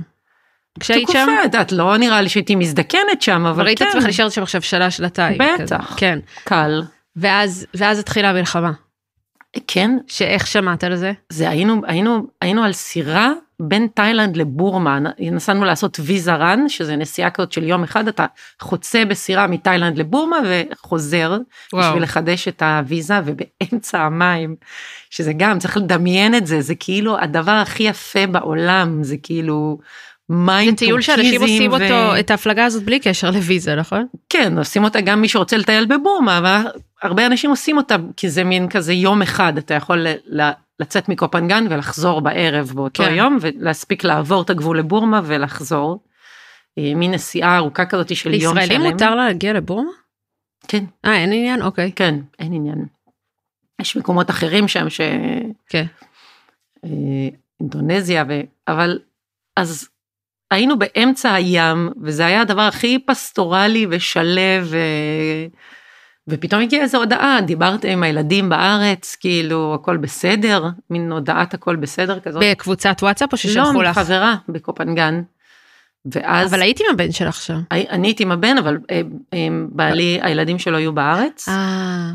כשהיית 0.80 1.08
שם? 1.08 1.20
תקופה, 1.25 1.39
את 1.39 1.44
יודעת, 1.44 1.72
לא 1.72 1.98
נראה 1.98 2.22
לי 2.22 2.30
שהייתי 2.30 2.56
מזדקנת 2.56 3.22
שם, 3.22 3.46
אבל 3.46 3.62
וראית 3.62 3.80
כן, 3.80 3.86
את 3.86 3.89
עצמך 3.89 4.06
נשארת 4.06 4.32
שם 4.32 4.44
עכשיו 4.44 4.62
שנה, 4.62 4.92
שנתיים. 4.92 5.38
כזה. 5.58 5.75
בטח. 5.75 5.96
כן. 5.98 6.20
קל. 6.44 6.82
ואז, 7.15 7.65
ואז 7.74 8.00
התחילה 8.00 8.30
המלחמה. 8.30 8.72
כן, 9.68 9.98
שאיך 10.08 10.48
שמעת 10.48 10.84
על 10.84 10.96
זה? 10.96 11.12
זה 11.30 11.50
היינו, 11.50 11.82
היינו, 11.86 12.27
היינו 12.42 12.63
על 12.63 12.74
סירה 12.74 13.32
בין 13.60 13.88
תאילנד 13.93 14.38
לבורמה, 14.38 15.00
נסענו 15.19 15.65
לעשות 15.65 16.00
ויזה 16.03 16.33
רן, 16.33 16.69
שזה 16.69 16.95
נסיעה 16.95 17.29
כזאת 17.29 17.51
של 17.51 17.63
יום 17.63 17.83
אחד, 17.83 18.07
אתה 18.07 18.25
חוצה 18.62 19.05
בסירה 19.05 19.48
מתאילנד 19.48 19.98
לבורמה 19.98 20.38
וחוזר, 20.45 21.38
וואו. 21.74 21.83
בשביל 21.83 22.03
לחדש 22.03 22.48
את 22.48 22.62
הוויזה, 22.62 23.19
ובאמצע 23.25 24.00
המים, 24.00 24.55
שזה 25.10 25.33
גם, 25.38 25.60
צריך 25.60 25.77
לדמיין 25.77 26.36
את 26.36 26.48
זה, 26.48 26.62
זה 26.62 26.75
כאילו 26.75 27.19
הדבר 27.19 27.51
הכי 27.51 27.83
יפה 27.83 28.27
בעולם, 28.27 29.03
זה 29.03 29.15
כאילו 29.24 29.77
מים 30.29 30.69
זה 30.69 30.75
טיול 30.75 31.01
שאנשים 31.01 31.41
עושים 31.41 31.72
ו- 31.72 31.74
אותו, 31.74 32.19
את 32.19 32.31
ההפלגה 32.31 32.65
הזאת 32.65 32.83
בלי 32.83 33.00
קשר 33.00 33.31
לוויזה, 33.31 33.75
נכון? 33.75 34.05
כן, 34.29 34.57
עושים 34.57 34.83
אותה 34.83 35.01
גם 35.01 35.22
מי 35.22 35.27
שרוצה 35.27 35.57
לטייל 35.57 35.86
בבורמה, 35.86 36.38
אבל 36.38 36.62
הרבה 37.01 37.25
אנשים 37.25 37.50
עושים 37.50 37.77
אותה 37.77 37.95
כי 38.17 38.29
זה 38.29 38.43
מין 38.43 38.69
כזה 38.69 38.93
יום 38.93 39.22
אחד, 39.22 39.57
אתה 39.57 39.74
יכול 39.74 40.07
לצאת 40.80 41.10
מקופנגן 41.10 41.65
ולחזור 41.70 42.22
בערב 42.22 42.72
באותו 42.75 43.03
כן. 43.03 43.13
יום, 43.13 43.38
ולהספיק 43.42 44.03
לעבור 44.03 44.42
את 44.42 44.50
הגבול 44.50 44.80
לבורמה 44.80 45.22
ולחזור. 45.24 46.00
אה, 46.77 46.96
מין 46.96 47.12
נסיעה 47.12 47.58
ארוכה 47.58 47.86
כזאת 47.86 48.15
של 48.15 48.34
יום 48.34 48.42
שלם. 48.42 48.62
לישראלים 48.62 48.92
מותר 48.92 49.15
להגיע 49.15 49.53
לבורמה? 49.53 49.92
כן, 50.68 50.84
אה, 51.06 51.15
אין 51.15 51.34
עניין? 51.34 51.62
אוקיי. 51.62 51.92
כן, 51.96 52.15
אין 52.39 52.53
עניין. 52.53 52.86
יש 53.82 53.98
מקומות 53.98 54.30
אחרים 54.30 54.68
שם 54.68 54.89
ש... 54.89 55.01
כן. 55.70 55.86
אה, 56.86 56.89
אינדונזיה, 57.60 58.24
ו... 58.30 58.42
אבל 58.68 59.00
אז 59.58 59.89
היינו 60.51 60.80
באמצע 60.80 61.34
הים, 61.34 61.89
וזה 62.01 62.25
היה 62.25 62.42
הדבר 62.42 62.62
הכי 62.62 63.00
פסטורלי 63.00 63.88
ושלב, 63.89 64.68
ו... 64.70 64.77
ופתאום 66.27 66.62
הגיעה 66.62 66.84
איזו 66.84 66.98
הודעה, 66.98 67.42
דיברת 67.42 67.86
עם 67.86 68.03
הילדים 68.03 68.50
בארץ, 68.50 69.18
כאילו 69.20 69.75
הכל 69.75 69.98
בסדר, 69.98 70.70
מין 70.89 71.12
הודעת 71.12 71.53
הכל 71.53 71.75
בסדר 71.75 72.20
כזאת. 72.20 72.44
בקבוצת 72.46 72.98
וואטסאפ 73.01 73.34
או 73.34 73.36
לא, 73.36 73.38
ששלחו 73.38 73.82
לך? 73.82 73.98
חברה 73.98 74.36
בקופנגן. 74.50 75.22
ואז 76.06 76.53
אבל 76.53 76.62
היית 76.62 76.80
עם 76.80 76.86
הבן 76.92 77.12
שלך 77.12 77.42
שם. 77.42 77.62
אני 77.72 78.08
הייתי 78.08 78.24
עם 78.24 78.32
הבן, 78.32 78.58
אבל 78.58 78.77
אה, 78.92 79.01
אה, 79.34 79.48
בעלי, 79.70 80.20
הילדים 80.22 80.60
שלו 80.60 80.77
היו 80.77 80.94
בארץ, 80.94 81.50
אה, 81.50 82.12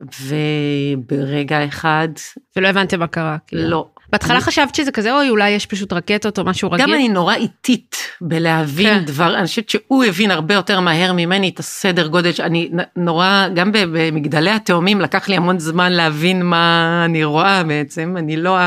וברגע 0.00 1.64
אחד, 1.64 2.08
ולא 2.56 2.68
הבנתם 2.68 3.00
מה 3.00 3.06
קרה. 3.06 3.36
כאילו. 3.46 3.68
לא. 3.68 3.88
בהתחלה 4.12 4.34
אני- 4.34 4.44
חשבת 4.44 4.74
שזה 4.74 4.92
כזה, 4.92 5.14
אוי, 5.14 5.28
אולי 5.30 5.50
יש 5.50 5.66
פשוט 5.66 5.92
רקטות 5.92 6.38
או 6.38 6.44
משהו 6.44 6.70
רגיל. 6.70 6.86
גם 6.86 6.94
אני 6.94 7.08
נורא 7.08 7.34
איטית 7.34 7.96
בלהבין 8.20 8.98
כן. 8.98 9.04
דבר, 9.04 9.34
אני 9.38 9.46
חושבת 9.46 9.68
שהוא 9.68 10.04
הבין 10.04 10.30
הרבה 10.30 10.54
יותר 10.54 10.80
מהר 10.80 11.12
ממני 11.12 11.48
את 11.48 11.58
הסדר 11.58 12.06
גודל, 12.06 12.32
שאני 12.32 12.70
נורא, 12.96 13.46
גם 13.54 13.70
במגדלי 13.72 14.50
התאומים 14.50 15.00
לקח 15.00 15.28
לי 15.28 15.36
המון 15.36 15.58
זמן 15.58 15.92
להבין 15.92 16.42
מה 16.42 17.02
אני 17.04 17.24
רואה 17.24 17.64
בעצם, 17.64 18.14
אני 18.18 18.36
לא 18.36 18.58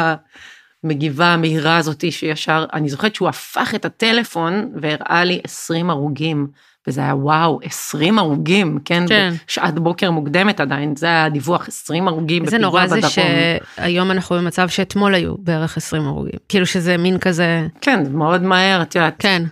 המגיבה 0.83 1.25
המהירה 1.27 1.77
הזאתי 1.77 2.11
שישר, 2.11 2.65
אני 2.73 2.89
זוכרת 2.89 3.15
שהוא 3.15 3.29
הפך 3.29 3.75
את 3.75 3.85
הטלפון 3.85 4.71
והראה 4.81 5.23
לי 5.23 5.39
20 5.43 5.89
הרוגים, 5.89 6.47
וזה 6.87 7.01
היה 7.01 7.15
וואו, 7.15 7.59
20 7.63 8.19
הרוגים, 8.19 8.79
כן? 8.85 9.03
כן. 9.09 9.33
בשעת 9.47 9.79
בוקר 9.79 10.11
מוקדמת 10.11 10.59
עדיין, 10.59 10.95
זה 10.95 11.05
היה 11.05 11.29
דיווח 11.29 11.67
20 11.67 12.07
הרוגים 12.07 12.45
איזה 12.45 12.57
בפיגוע 12.57 12.69
נורא 12.71 12.85
בדרום. 12.85 13.01
זה 13.01 13.57
שהיום 13.77 14.11
אנחנו 14.11 14.35
במצב 14.35 14.69
שאתמול 14.69 15.15
היו 15.15 15.35
בערך 15.37 15.77
20 15.77 16.07
הרוגים. 16.07 16.39
כאילו 16.49 16.65
שזה 16.65 16.97
מין 16.97 17.17
כזה, 17.17 17.67
כן, 17.81 18.03
מאוד 18.11 18.43
מהר, 18.43 18.81
את 18.81 18.95
יודעת, 18.95 19.15
כן, 19.19 19.43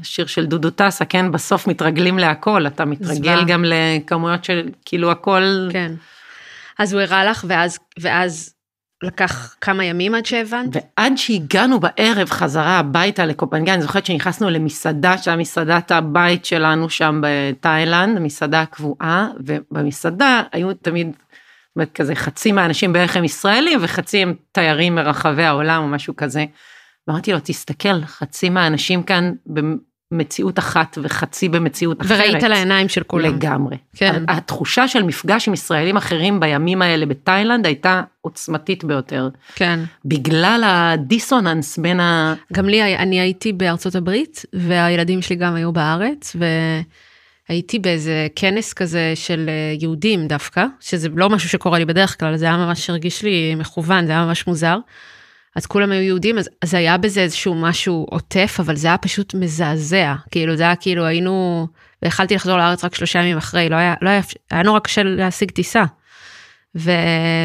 השיר 0.00 0.26
של 0.26 0.46
דודו 0.46 0.70
טסה, 0.70 1.04
כן, 1.04 1.32
בסוף 1.32 1.66
מתרגלים 1.66 2.18
להכל, 2.18 2.66
אתה 2.66 2.84
מתרגל 2.84 3.14
זוועה. 3.14 3.44
גם 3.44 3.64
לכמויות 3.66 4.44
של 4.44 4.68
כאילו 4.84 5.10
הכל, 5.10 5.68
כן. 5.72 5.92
אז 6.78 6.92
הוא 6.92 7.02
הראה 7.02 7.24
לך, 7.24 7.44
ואז, 7.48 7.78
ואז 8.00 8.54
לקח 9.02 9.56
כמה 9.60 9.84
ימים 9.84 10.14
עד 10.14 10.26
שהבנת? 10.26 10.68
ועד 10.72 11.12
שהגענו 11.16 11.80
בערב 11.80 12.30
חזרה 12.30 12.78
הביתה 12.78 13.26
לקופנגן, 13.26 13.72
אני 13.72 13.82
זוכרת 13.82 14.06
שנכנסנו 14.06 14.50
למסעדה, 14.50 15.18
שהייתה 15.18 15.40
מסעדת 15.40 15.90
הבית 15.90 16.44
שלנו 16.44 16.90
שם 16.90 17.20
בתאילנד, 17.22 18.18
מסעדה 18.18 18.64
קבועה, 18.66 19.28
ובמסעדה 19.46 20.42
היו 20.52 20.74
תמיד, 20.74 21.16
אומרת, 21.76 21.92
כזה 21.92 22.14
חצי 22.14 22.52
מהאנשים 22.52 22.92
בערך 22.92 23.16
הם 23.16 23.24
ישראלים 23.24 23.78
וחצי 23.82 24.18
הם 24.18 24.34
תיירים 24.52 24.94
מרחבי 24.94 25.44
העולם 25.44 25.82
או 25.82 25.88
משהו 25.88 26.16
כזה. 26.16 26.44
ואמרתי 27.08 27.32
לו, 27.32 27.38
תסתכל, 27.44 28.04
חצי 28.04 28.48
מהאנשים 28.48 29.02
כאן 29.02 29.32
במציאות 30.12 30.58
אחת 30.58 30.98
וחצי 31.02 31.48
במציאות 31.48 32.02
אחרת. 32.02 32.18
וראית 32.18 32.42
על 32.42 32.52
העיניים 32.52 32.88
של 32.88 33.02
כולם. 33.02 33.34
לגמרי. 33.34 33.76
כן. 33.96 34.24
התחושה 34.28 34.88
של 34.88 35.02
מפגש 35.02 35.48
עם 35.48 35.54
ישראלים 35.54 35.96
אחרים 35.96 36.40
בימים 36.40 36.82
האלה 36.82 37.06
בתאילנד 37.06 37.66
הייתה 37.66 38.02
עוצמתית 38.20 38.84
ביותר. 38.84 39.28
כן. 39.54 39.80
בגלל 40.04 40.62
הדיסוננס 40.66 41.78
בין 41.78 42.00
ה... 42.00 42.34
גם 42.52 42.68
לי, 42.68 42.96
אני 42.96 43.20
הייתי 43.20 43.52
בארצות 43.52 43.94
הברית, 43.94 44.44
והילדים 44.52 45.22
שלי 45.22 45.36
גם 45.36 45.54
היו 45.54 45.72
בארץ, 45.72 46.36
והייתי 47.48 47.78
באיזה 47.78 48.26
כנס 48.36 48.72
כזה 48.72 49.12
של 49.14 49.46
אה, 49.48 49.76
יהודים 49.80 50.26
דווקא, 50.26 50.64
שזה 50.80 51.08
לא 51.14 51.30
משהו 51.30 51.48
שקורה 51.48 51.78
לי 51.78 51.84
בדרך 51.84 52.20
כלל, 52.20 52.36
זה 52.36 52.44
היה 52.44 52.56
ממש 52.56 52.90
הרגיש 52.90 53.22
לי 53.22 53.54
מכוון, 53.54 54.06
זה 54.06 54.12
היה 54.12 54.24
ממש 54.24 54.46
מוזר. 54.46 54.78
אז 55.56 55.66
כולם 55.66 55.92
היו 55.92 56.02
יהודים, 56.02 56.38
אז, 56.38 56.48
אז 56.62 56.74
היה 56.74 56.98
בזה 56.98 57.20
איזשהו 57.20 57.54
משהו 57.54 58.06
עוטף, 58.10 58.56
אבל 58.60 58.76
זה 58.76 58.88
היה 58.88 58.98
פשוט 58.98 59.34
מזעזע. 59.34 60.14
כאילו, 60.30 60.56
זה 60.56 60.62
היה 60.62 60.76
כאילו, 60.76 61.04
היינו, 61.04 61.66
ויכלתי 62.02 62.34
לחזור 62.34 62.56
לארץ 62.56 62.84
רק 62.84 62.94
שלושה 62.94 63.18
ימים 63.18 63.36
אחרי, 63.36 63.68
לא 63.68 63.76
היה, 63.76 63.94
לא 64.02 64.08
היה, 64.08 64.20
היה 64.50 64.62
נורא 64.62 64.78
קשה 64.78 65.02
להשיג 65.02 65.50
טיסה. 65.50 65.84
ו, 66.76 66.90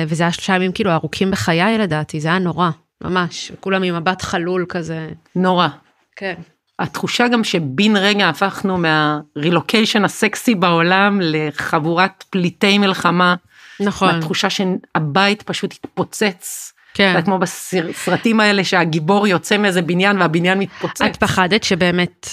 וזה 0.07 0.23
היה 0.23 0.31
שלושה 0.31 0.55
ימים 0.55 0.71
כאילו 0.71 0.91
ארוכים 0.91 1.31
בחיי 1.31 1.77
לדעתי, 1.77 2.19
זה 2.19 2.27
היה 2.27 2.39
נורא, 2.39 2.69
ממש, 3.03 3.51
כולם 3.59 3.83
עם 3.83 3.95
מבט 3.95 4.21
חלול 4.21 4.65
כזה. 4.69 5.09
נורא. 5.35 5.67
כן. 6.15 6.33
התחושה 6.79 7.27
גם 7.27 7.43
שבן 7.43 7.97
רגע 7.97 8.29
הפכנו 8.29 8.77
מהרילוקיישן 8.77 10.05
הסקסי 10.05 10.55
בעולם 10.55 11.19
לחבורת 11.23 12.23
פליטי 12.29 12.77
מלחמה. 12.77 13.35
נכון, 13.79 14.15
התחושה 14.15 14.49
שהבית 14.49 15.41
פשוט 15.41 15.73
התפוצץ. 15.73 16.74
כן. 16.95 17.21
כמו 17.25 17.39
בסרטים 17.39 18.39
האלה 18.39 18.63
שהגיבור 18.63 19.27
יוצא 19.27 19.57
מאיזה 19.57 19.81
בניין 19.81 20.17
והבניין 20.21 20.59
מתפוצץ. 20.59 21.01
את 21.01 21.15
פחדת 21.15 21.63
שבאמת, 21.63 22.27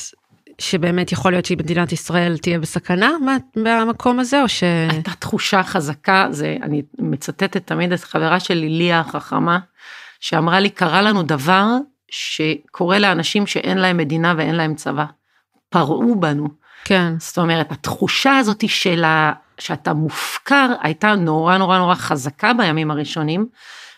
שבאמת 0.59 1.13
יכול 1.13 1.33
להיות 1.33 1.45
שמדינת 1.45 1.93
ישראל 1.93 2.39
תהיה 2.39 2.59
בסכנה 2.59 3.11
מה- 3.25 3.37
מהמקום 3.57 4.21
הזה, 4.21 4.43
או 4.43 4.49
ש... 4.49 4.63
הייתה 4.91 5.11
תחושה 5.19 5.63
חזקה, 5.63 6.27
זה, 6.31 6.57
אני 6.63 6.83
מצטטת 6.99 7.67
תמיד 7.67 7.93
את 7.93 8.05
חברה 8.05 8.41
שלי, 8.41 8.69
ליה 8.69 9.01
החכמה, 9.01 9.59
שאמרה 10.21 10.61
לי, 10.61 10.71
קרה 10.71 11.03
לנו 11.03 11.23
דבר 11.23 11.67
שקורה 12.11 12.99
לאנשים 12.99 13.47
שאין 13.47 13.79
להם 13.79 13.97
מדינה 13.97 14.35
ואין 14.37 14.55
להם 14.55 14.75
צבא. 14.75 15.05
פרעו 15.69 16.21
בנו. 16.21 16.49
כן, 16.85 17.15
זאת 17.19 17.39
אומרת, 17.39 17.73
התחושה 17.73 18.37
הזאת 18.37 18.65
של 18.69 19.05
ה... 19.05 19.33
שאתה 19.59 19.93
מופקר 19.93 20.69
הייתה 20.83 21.15
נורא 21.15 21.59
נורא 21.59 21.79
נורא 21.79 21.95
חזקה 21.95 22.53
בימים 22.53 22.91
הראשונים, 22.91 23.47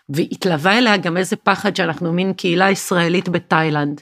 והתלווה 0.09 0.79
אליה 0.79 0.97
גם 0.97 1.17
איזה 1.17 1.37
פחד 1.37 1.77
שאנחנו 1.77 2.13
מין 2.13 2.33
קהילה 2.33 2.71
ישראלית 2.71 3.29
בתאילנד. 3.29 4.01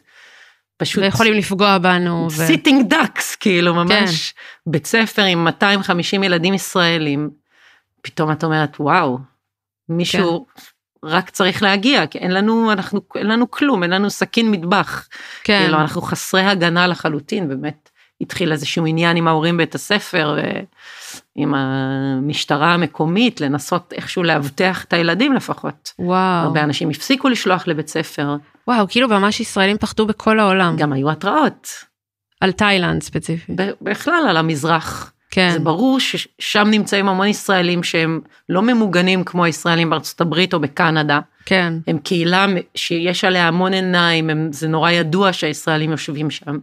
פשוט 0.77 1.05
ויכולים 1.05 1.35
לפגוע 1.35 1.79
בנו. 1.79 2.31
sitting 2.31 2.89
ducks, 2.89 3.37
כאילו 3.37 3.75
ממש 3.75 4.35
בית 4.67 4.87
ספר 4.87 5.23
עם 5.23 5.45
250 5.45 6.23
ילדים 6.23 6.55
ישראלים, 6.55 7.31
פתאום 8.03 8.33
את 8.33 8.45
אומרת 8.45 8.81
וואו, 8.81 9.19
מישהו 9.89 10.47
רק 11.05 11.31
צריך 11.31 11.63
להגיע, 11.63 12.07
כי 12.07 12.19
אין 12.19 12.31
לנו, 12.31 12.73
אנחנו, 12.73 13.01
אין 13.15 13.27
לנו 13.27 13.51
כלום, 13.51 13.83
אין 13.83 13.91
לנו 13.91 14.11
סכין 14.11 14.51
מטבח, 14.51 15.09
כן, 15.45 15.61
כאילו 15.63 15.79
אנחנו 15.79 16.03
חסרי 16.03 16.43
הגנה 16.43 16.87
לחלוטין, 16.87 17.49
באמת 17.49 17.82
התחיל 18.23 18.53
איזשהו 18.53 18.87
עניין 18.87 19.17
עם 19.17 19.29
ההורים 19.29 19.57
בית 19.57 19.75
הספר, 19.75 20.37
ועם 21.37 21.55
המשטרה 21.55 22.75
המקומית, 22.75 23.41
לנסות 23.41 23.93
איכשהו 23.97 24.23
לאבטח 24.23 24.85
את 24.85 24.93
הילדים 24.93 25.33
לפחות. 25.33 25.93
וואו. 25.99 26.45
הרבה 26.45 26.63
אנשים 26.63 26.91
הפסיקו 26.91 27.29
לשלוח 27.29 27.69
לבית 27.69 27.89
ספר. 27.89 28.37
וואו, 28.69 28.87
כאילו 28.89 29.09
ממש 29.09 29.41
ישראלים 29.41 29.79
פחדו 29.79 30.07
בכל 30.07 30.41
העולם. 30.41 30.77
גם 30.77 30.93
היו 30.93 31.11
התראות. 31.11 31.69
על 32.41 32.53
תאילנד 32.53 33.03
ספציפית. 33.03 33.57
בכלל 33.83 34.27
על 34.29 34.37
המזרח. 34.37 35.13
כן. 35.31 35.51
זה 35.53 35.59
ברור 35.59 36.01
ששם 36.01 36.69
נמצאים 36.71 37.09
המון 37.09 37.27
ישראלים 37.27 37.83
שהם 37.83 38.21
לא 38.49 38.63
ממוגנים 38.63 39.25
כמו 39.25 39.45
הישראלים 39.45 39.91
בארצות 39.91 40.21
הברית 40.21 40.55
או 40.55 40.61
בקנדה. 40.61 41.21
כן. 41.45 41.75
הם 41.87 41.99
קהילה 41.99 42.47
שיש 42.75 43.25
עליה 43.25 43.49
המון 43.49 43.73
עיניים, 43.73 44.31
הם, 44.31 44.49
זה 44.53 44.69
נורא 44.69 44.91
ידוע 44.91 45.33
שהישראלים 45.33 45.91
יושבים 45.91 46.31
שם. 46.31 46.59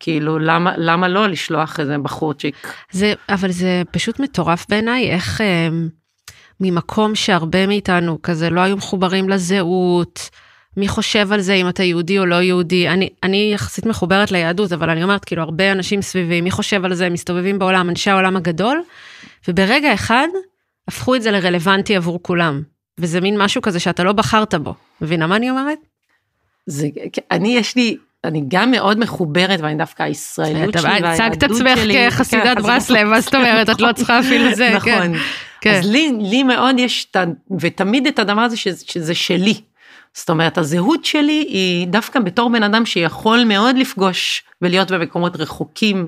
כאילו, 0.00 0.38
למה, 0.38 0.72
למה 0.76 1.08
לא 1.08 1.26
לשלוח 1.26 1.80
איזה 1.80 1.98
בחורצ'יק? 1.98 2.72
זה, 2.90 3.12
אבל 3.28 3.50
זה 3.50 3.82
פשוט 3.90 4.20
מטורף 4.20 4.66
בעיניי, 4.68 5.10
איך 5.10 5.40
אה, 5.40 5.68
ממקום 6.60 7.14
שהרבה 7.14 7.66
מאיתנו 7.66 8.22
כזה 8.22 8.50
לא 8.50 8.60
היו 8.60 8.76
מחוברים 8.76 9.28
לזהות, 9.28 10.30
מי 10.76 10.88
חושב 10.88 11.32
על 11.32 11.40
זה 11.40 11.54
אם 11.54 11.68
אתה 11.68 11.82
יהודי 11.82 12.18
או 12.18 12.26
לא 12.26 12.34
יהודי, 12.34 12.88
אני, 12.88 13.08
אני 13.22 13.50
יחסית 13.54 13.86
מחוברת 13.86 14.32
ליהדות, 14.32 14.72
אבל 14.72 14.90
אני 14.90 15.02
אומרת, 15.02 15.24
כאילו, 15.24 15.42
הרבה 15.42 15.72
אנשים 15.72 16.02
סביבי, 16.02 16.40
מי 16.40 16.50
חושב 16.50 16.84
על 16.84 16.94
זה, 16.94 17.10
מסתובבים 17.10 17.58
בעולם, 17.58 17.90
אנשי 17.90 18.10
העולם 18.10 18.36
הגדול, 18.36 18.82
וברגע 19.48 19.94
אחד, 19.94 20.26
הפכו 20.88 21.14
את 21.14 21.22
זה 21.22 21.30
לרלוונטי 21.30 21.96
עבור 21.96 22.18
כולם. 22.22 22.62
וזה 22.98 23.20
מין 23.20 23.42
משהו 23.42 23.62
כזה 23.62 23.80
שאתה 23.80 24.04
לא 24.04 24.12
בחרת 24.12 24.54
בו. 24.54 24.74
מבינה 25.00 25.26
מה 25.26 25.36
אני 25.36 25.50
אומרת? 25.50 25.78
זה, 26.66 26.88
אני 27.30 27.48
יש 27.48 27.76
לי, 27.76 27.96
אני 28.26 28.42
גם 28.48 28.70
מאוד 28.70 28.98
מחוברת, 28.98 29.60
ואני 29.60 29.74
דווקא 29.78 30.02
הישראליות 30.02 30.74
שלי 30.78 30.82
והיהדות 30.82 31.16
שלי. 31.16 31.26
הצגת 31.26 31.42
עצמך 31.42 31.78
כחסידת 32.10 32.56
כן, 32.56 32.62
ברסלב, 32.62 33.08
מה 33.08 33.20
זאת 33.20 33.34
אומרת, 33.34 33.70
את 33.70 33.80
לא 33.80 33.92
צריכה 33.92 34.20
אפילו 34.20 34.54
זה, 34.54 34.70
נכון. 34.74 34.92
כן. 34.92 35.12
כן. 35.60 35.78
אז 35.78 35.86
לי, 36.20 36.42
מאוד 36.42 36.78
יש, 36.78 37.12
ותמיד 37.60 38.06
את 38.06 38.18
הדבר 38.18 38.40
הזה 38.40 38.56
שזה, 38.56 38.84
שזה 38.86 39.14
שלי. 39.14 39.60
זאת 40.14 40.30
אומרת, 40.30 40.58
הזהות 40.58 41.04
שלי 41.04 41.46
היא 41.48 41.86
דווקא 41.86 42.20
בתור 42.20 42.50
בן 42.50 42.62
אדם 42.62 42.86
שיכול 42.86 43.44
מאוד 43.44 43.76
לפגוש 43.76 44.42
ולהיות 44.62 44.90
במקומות 44.90 45.36
רחוקים 45.36 46.06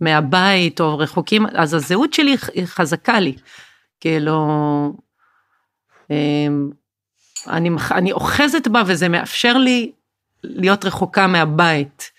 מהבית 0.00 0.80
או 0.80 0.98
רחוקים, 0.98 1.46
אז 1.54 1.74
הזהות 1.74 2.12
שלי 2.12 2.36
היא 2.54 2.66
חזקה 2.66 3.20
לי. 3.20 3.34
כאילו, 4.00 4.36
אמ, 6.10 6.70
אני, 7.48 7.70
אני 7.90 8.12
אוחזת 8.12 8.68
בה 8.68 8.82
וזה 8.86 9.08
מאפשר 9.08 9.56
לי 9.56 9.90
להיות 10.44 10.84
רחוקה 10.84 11.26
מהבית. 11.26 12.10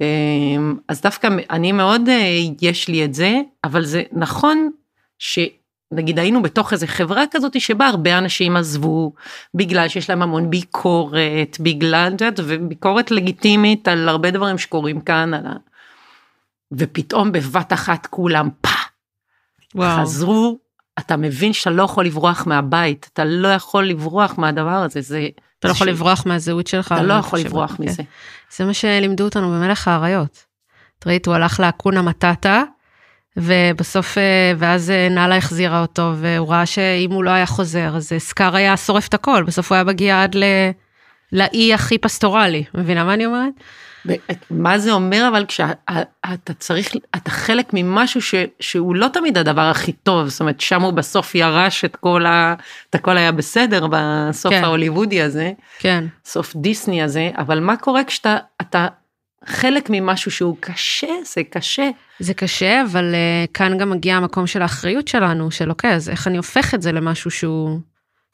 אמ, 0.00 0.76
אז 0.88 1.00
דווקא 1.00 1.28
אני 1.50 1.72
מאוד, 1.72 2.08
אה, 2.08 2.38
יש 2.62 2.88
לי 2.88 3.04
את 3.04 3.14
זה, 3.14 3.40
אבל 3.64 3.84
זה 3.84 4.02
נכון 4.12 4.70
שנגיד 5.18 6.18
היינו 6.18 6.42
בתוך 6.42 6.72
איזה 6.72 6.86
חברה 6.86 7.24
כזאת 7.30 7.60
שבה 7.60 7.86
הרבה 7.86 8.18
אנשים 8.18 8.56
עזבו 8.56 9.12
בגלל 9.54 9.88
שיש 9.88 10.10
להם 10.10 10.22
המון 10.22 10.50
ביקורת, 10.50 11.56
בגלל, 11.60 12.12
את 12.14 12.20
יודעת, 12.20 12.40
וביקורת 12.44 13.10
לגיטימית 13.10 13.88
על 13.88 14.08
הרבה 14.08 14.30
דברים 14.30 14.58
שקורים 14.58 15.00
כאן, 15.00 15.34
על 15.34 15.46
ה... 15.46 15.52
ופתאום 16.72 17.32
בבת 17.32 17.72
אחת 17.72 18.06
כולם 18.06 18.48
פה, 18.60 18.68
וואו. 19.74 20.02
חזרו 20.02 20.58
אתה 20.98 21.16
מבין 21.16 21.52
שאתה 21.52 21.70
לא 21.70 21.82
יכול 21.82 22.04
לברוח 22.06 22.46
מהבית, 22.46 23.08
אתה 23.12 23.24
לא 23.24 23.48
יכול 23.48 23.84
לברוח 23.84 24.38
מהדבר 24.38 24.70
הזה, 24.70 25.00
זה... 25.00 25.28
אתה 25.58 25.68
לא 25.68 25.72
יכול 25.72 25.88
לברוח 25.88 26.26
מהזהות 26.26 26.66
שלך. 26.66 26.92
אתה 26.92 27.02
לא 27.02 27.14
יכול 27.14 27.38
לברוח 27.38 27.76
כן. 27.76 27.82
מזה. 27.82 28.02
זה 28.56 28.64
מה 28.64 28.74
שלימדו 28.74 29.24
אותנו 29.24 29.48
במלך 29.48 29.88
האריות. 29.88 30.44
את 30.98 31.06
ראית, 31.06 31.26
הוא 31.26 31.34
הלך 31.34 31.60
לאקונה 31.60 32.02
מטאטה, 32.02 32.62
ובסוף, 33.36 34.18
אה, 34.18 34.52
ואז 34.58 34.90
אה, 34.90 35.08
נאלה 35.08 35.36
החזירה 35.36 35.80
אותו, 35.80 36.12
והוא 36.16 36.48
ראה 36.48 36.66
שאם 36.66 37.10
הוא 37.10 37.24
לא 37.24 37.30
היה 37.30 37.46
חוזר, 37.46 37.96
אז 37.96 38.12
סקאר 38.18 38.56
היה 38.56 38.76
שורף 38.76 39.08
את 39.08 39.14
הכל, 39.14 39.44
בסוף 39.46 39.72
הוא 39.72 39.76
היה 39.76 39.84
מגיע 39.84 40.22
עד 40.22 40.36
לאי 41.32 41.74
הכי 41.74 41.98
פסטורלי, 41.98 42.64
מבינה 42.74 43.04
מה 43.04 43.14
אני 43.14 43.26
אומרת? 43.26 43.52
מה 44.50 44.78
זה 44.78 44.92
אומר 44.92 45.28
אבל 45.32 45.44
כשאתה 45.46 46.54
צריך, 46.58 46.92
אתה 47.16 47.30
חלק 47.30 47.66
ממשהו 47.72 48.22
ש, 48.22 48.34
שהוא 48.60 48.96
לא 48.96 49.08
תמיד 49.12 49.38
הדבר 49.38 49.60
הכי 49.60 49.92
טוב, 49.92 50.28
זאת 50.28 50.40
אומרת 50.40 50.60
שם 50.60 50.82
הוא 50.82 50.92
בסוף 50.92 51.34
ירש 51.34 51.84
את 51.84 51.96
כל 51.96 52.26
ה... 52.26 52.54
את 52.90 52.94
הכל 52.94 53.16
היה 53.16 53.32
בסדר 53.32 53.86
בסוף 53.90 54.52
כן. 54.52 54.64
ההוליוודי 54.64 55.22
הזה, 55.22 55.52
כן. 55.78 56.04
סוף 56.24 56.56
דיסני 56.56 57.02
הזה, 57.02 57.30
אבל 57.38 57.60
מה 57.60 57.76
קורה 57.76 58.04
כשאתה 58.04 58.36
אתה 58.60 58.86
חלק 59.44 59.86
ממשהו 59.90 60.30
שהוא 60.30 60.56
קשה, 60.60 61.06
זה 61.34 61.42
קשה. 61.50 61.90
זה 62.20 62.34
קשה, 62.34 62.82
אבל 62.82 63.14
uh, 63.14 63.50
כאן 63.54 63.78
גם 63.78 63.90
מגיע 63.90 64.16
המקום 64.16 64.46
של 64.46 64.62
האחריות 64.62 65.08
שלנו, 65.08 65.50
של 65.50 65.70
אוקיי, 65.70 65.94
אז 65.94 66.08
איך 66.10 66.26
אני 66.26 66.36
הופך 66.36 66.74
את 66.74 66.82
זה 66.82 66.92
למשהו 66.92 67.30
שהוא... 67.30 67.80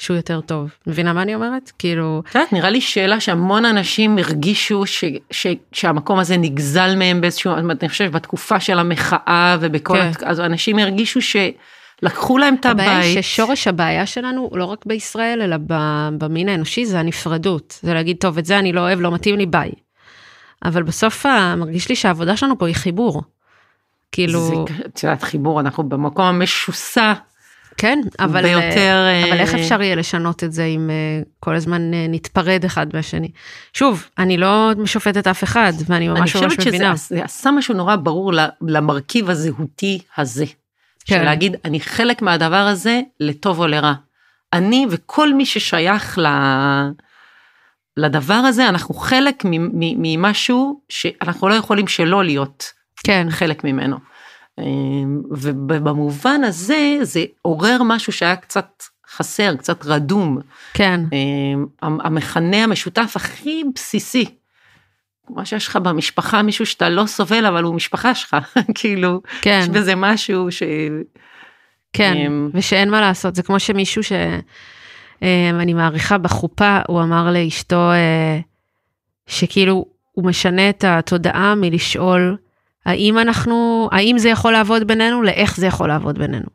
שהוא 0.01 0.17
יותר 0.17 0.41
טוב. 0.41 0.71
מבינה 0.87 1.13
מה 1.13 1.23
אני 1.23 1.35
אומרת? 1.35 1.73
כאילו... 1.79 2.23
את 2.31 2.35
יודעת, 2.35 2.53
נראה 2.53 2.71
לי 2.71 2.81
שאלה 2.81 3.21
שהמון 3.21 3.65
אנשים 3.65 4.19
הרגישו 4.19 4.87
ש, 4.87 5.05
ש, 5.31 5.47
שהמקום 5.73 6.19
הזה 6.19 6.37
נגזל 6.37 6.97
מהם 6.97 7.21
באיזשהו, 7.21 7.53
אני 7.81 7.89
חושב 7.89 8.13
בתקופה 8.13 8.61
של 8.61 8.79
המחאה 8.79 9.57
ובכל, 9.61 9.99
כן. 9.99 10.11
אז 10.27 10.41
אנשים 10.41 10.79
הרגישו 10.79 11.21
שלקחו 11.23 12.39
להם 12.39 12.55
את 12.55 12.67
הבית. 12.67 12.89
הבעיה 12.89 13.01
היא 13.01 13.23
ששורש 13.23 13.67
הבעיה 13.67 14.07
שלנו 14.07 14.41
הוא 14.41 14.59
לא 14.59 14.65
רק 14.65 14.87
בישראל, 14.87 15.43
אלא 15.43 15.57
במין 16.19 16.49
האנושי, 16.49 16.87
זה 16.87 17.01
הנפרדות. 17.01 17.79
זה 17.83 17.95
להגיד, 17.95 18.17
טוב, 18.21 18.39
את 18.39 18.45
זה 18.45 18.59
אני 18.59 18.73
לא 18.73 18.81
אוהב, 18.81 19.01
לא 19.01 19.11
מתאים 19.11 19.39
לי, 19.39 19.47
ביי. 19.47 19.71
אבל 20.65 20.83
בסוף 20.83 21.27
מרגיש 21.57 21.89
לי 21.89 21.97
שהעבודה 21.97 22.37
שלנו 22.37 22.59
פה 22.59 22.67
היא 22.67 22.75
חיבור. 22.75 23.23
כאילו... 24.13 24.65
את 24.87 25.03
יודעת, 25.03 25.23
חיבור, 25.23 25.61
אנחנו 25.61 25.89
במקום 25.89 26.25
המשוסע. 26.25 27.13
כן, 27.77 28.01
אבל, 28.19 28.43
ביותר... 28.43 29.07
אבל 29.29 29.41
איך 29.41 29.55
אה, 29.55 29.61
אפשר 29.61 29.83
יהיה 29.83 29.95
לשנות 29.95 30.45
את 30.45 30.53
זה 30.53 30.65
אם 30.65 30.91
אה, 30.91 31.23
כל 31.41 31.55
הזמן 31.55 31.95
אה, 31.95 32.07
נתפרד 32.09 32.65
אחד 32.65 32.87
מהשני? 32.95 33.31
שוב, 33.73 34.09
אני 34.19 34.37
לא 34.37 34.71
משופטת 34.77 35.27
אף 35.27 35.45
אחד, 35.45 35.73
ואני 35.87 36.09
ממש 36.09 36.19
ממש 36.21 36.37
מבינה. 36.37 36.47
אני 36.47 36.95
חושבת 36.95 37.09
שזה 37.09 37.25
עשה 37.25 37.51
משהו 37.51 37.75
נורא 37.75 37.97
ברור 37.97 38.33
למרכיב 38.61 39.31
הזהותי 39.31 40.01
הזה. 40.17 40.45
כן. 41.05 41.19
של 41.19 41.23
להגיד, 41.23 41.57
אני 41.65 41.81
חלק 41.81 42.23
מהדבר 42.23 42.57
הזה 42.57 43.01
לטוב 43.21 43.59
או 43.61 43.67
לרע. 43.67 43.95
אני 44.53 44.87
וכל 44.91 45.35
מי 45.35 45.47
ששייך 45.47 46.19
ל... 46.19 46.27
לדבר 47.97 48.35
הזה, 48.35 48.69
אנחנו 48.69 48.95
חלק 48.95 49.43
ממשהו 49.45 50.81
שאנחנו 50.89 51.49
לא 51.49 51.55
יכולים 51.55 51.89
שלא 51.89 52.25
להיות 52.25 52.73
כן. 53.05 53.27
חלק 53.31 53.65
ממנו. 53.65 53.97
אמ, 54.59 55.23
ובמובן 55.31 56.45
הזה 56.45 56.99
זה 57.03 57.25
עורר 57.43 57.83
משהו 57.85 58.13
שהיה 58.13 58.37
קצת 58.37 58.83
חסר, 59.11 59.57
קצת 59.57 59.87
רדום. 59.87 60.39
כן. 60.75 61.01
אמ, 61.13 61.67
המכנה 61.81 62.65
המשותף 62.65 63.13
הכי 63.17 63.63
בסיסי. 63.75 64.25
כמו 65.27 65.47
שיש 65.47 65.69
לך 65.69 65.77
במשפחה 65.77 66.43
מישהו 66.43 66.67
שאתה 66.67 66.89
לא 66.89 67.07
סובל 67.07 67.47
אבל 67.47 67.63
הוא 67.63 67.75
משפחה 67.75 68.15
שלך, 68.15 68.37
כאילו, 68.79 69.23
כן. 69.43 69.61
יש 69.63 69.69
בזה 69.69 69.95
משהו 69.95 70.53
ש... 70.53 70.63
כן, 71.93 72.15
אמ, 72.17 72.51
ושאין 72.55 72.91
מה 72.91 73.01
לעשות, 73.01 73.35
זה 73.35 73.43
כמו 73.43 73.61
שמישהו 73.61 74.03
שאני 74.03 75.75
מעריכה 75.75 76.19
בחופה, 76.19 76.81
הוא 76.89 77.03
אמר 77.03 77.31
לאשתו 77.33 77.91
אה, 77.93 78.41
שכאילו 79.27 79.87
הוא 80.13 80.25
משנה 80.25 80.69
את 80.71 80.85
התודעה 80.85 81.55
מלשאול 81.55 82.37
האם 82.87 83.19
אנחנו, 83.19 83.89
האם 83.93 84.19
זה 84.19 84.29
יכול 84.29 84.53
לעבוד 84.53 84.87
בינינו, 84.87 85.23
לאיך 85.23 85.57
זה 85.57 85.67
יכול 85.67 85.89
לעבוד 85.89 86.19
בינינו. 86.19 86.47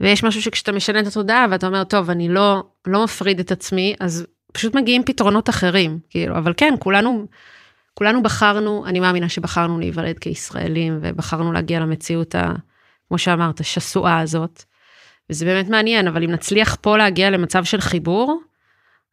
ויש 0.00 0.24
משהו 0.24 0.42
שכשאתה 0.42 0.72
משנה 0.72 1.00
את 1.00 1.06
התודעה 1.06 1.46
ואתה 1.50 1.66
אומר, 1.66 1.84
טוב, 1.84 2.10
אני 2.10 2.28
לא, 2.28 2.64
לא 2.86 3.04
מפריד 3.04 3.40
את 3.40 3.52
עצמי, 3.52 3.94
אז 4.00 4.26
פשוט 4.52 4.76
מגיעים 4.76 5.04
פתרונות 5.04 5.48
אחרים, 5.48 5.98
כאילו, 6.10 6.38
אבל 6.38 6.52
כן, 6.56 6.74
כולנו, 6.78 7.26
כולנו 7.94 8.22
בחרנו, 8.22 8.86
אני 8.86 9.00
מאמינה 9.00 9.28
שבחרנו 9.28 9.78
להיוולד 9.78 10.18
כישראלים, 10.18 10.98
ובחרנו 11.02 11.52
להגיע 11.52 11.80
למציאות, 11.80 12.34
ה, 12.34 12.52
כמו 13.08 13.18
שאמרת, 13.18 13.60
השסועה 13.60 14.20
הזאת. 14.20 14.62
וזה 15.30 15.44
באמת 15.44 15.68
מעניין, 15.68 16.08
אבל 16.08 16.24
אם 16.24 16.30
נצליח 16.30 16.76
פה 16.80 16.96
להגיע 16.96 17.30
למצב 17.30 17.64
של 17.64 17.80
חיבור, 17.80 18.40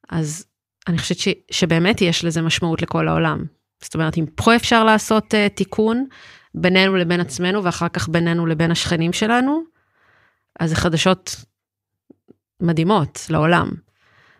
אז 0.10 0.46
אני 0.88 0.98
חושבת 0.98 1.18
ש, 1.18 1.28
שבאמת 1.52 2.02
יש 2.02 2.26
לזה 2.26 2.42
משמעות 2.42 2.82
לכל 2.82 3.08
העולם. 3.08 3.46
זאת 3.82 3.94
אומרת, 3.94 4.18
אם 4.18 4.26
פה 4.36 4.56
אפשר 4.56 4.84
לעשות 4.84 5.34
uh, 5.34 5.56
תיקון, 5.56 6.06
בינינו 6.56 6.96
לבין 6.96 7.20
עצמנו 7.20 7.64
ואחר 7.64 7.90
כך 7.90 8.10
בינינו 8.10 8.46
לבין 8.46 8.72
השכנים 8.72 9.14
שלנו, 9.14 9.64
אז 10.60 10.70
זה 10.70 10.76
חדשות 10.76 11.36
מדהימות 12.62 13.26
לעולם. 13.30 13.72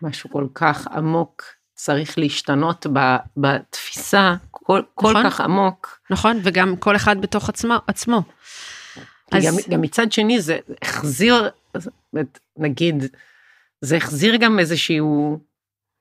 משהו 0.02 0.30
כל 0.30 0.46
כך 0.54 0.86
עמוק 0.86 1.42
צריך 1.74 2.18
להשתנות 2.18 2.86
בתפיסה, 3.36 4.34
כל, 4.50 4.82
כל 4.94 5.10
נכון, 5.10 5.30
כך 5.30 5.40
עמוק. 5.40 5.98
נכון, 6.10 6.40
וגם 6.44 6.76
כל 6.76 6.96
אחד 6.96 7.20
בתוך 7.20 7.48
עצמו. 7.48 7.74
עצמו. 7.86 8.22
אז... 9.32 9.44
גם, 9.44 9.54
גם 9.68 9.80
מצד 9.80 10.12
שני 10.12 10.40
זה 10.40 10.58
החזיר, 10.82 11.50
נגיד, 12.56 13.04
זה 13.80 13.96
החזיר 13.96 14.36
גם 14.36 14.58
איזשהו, 14.58 15.38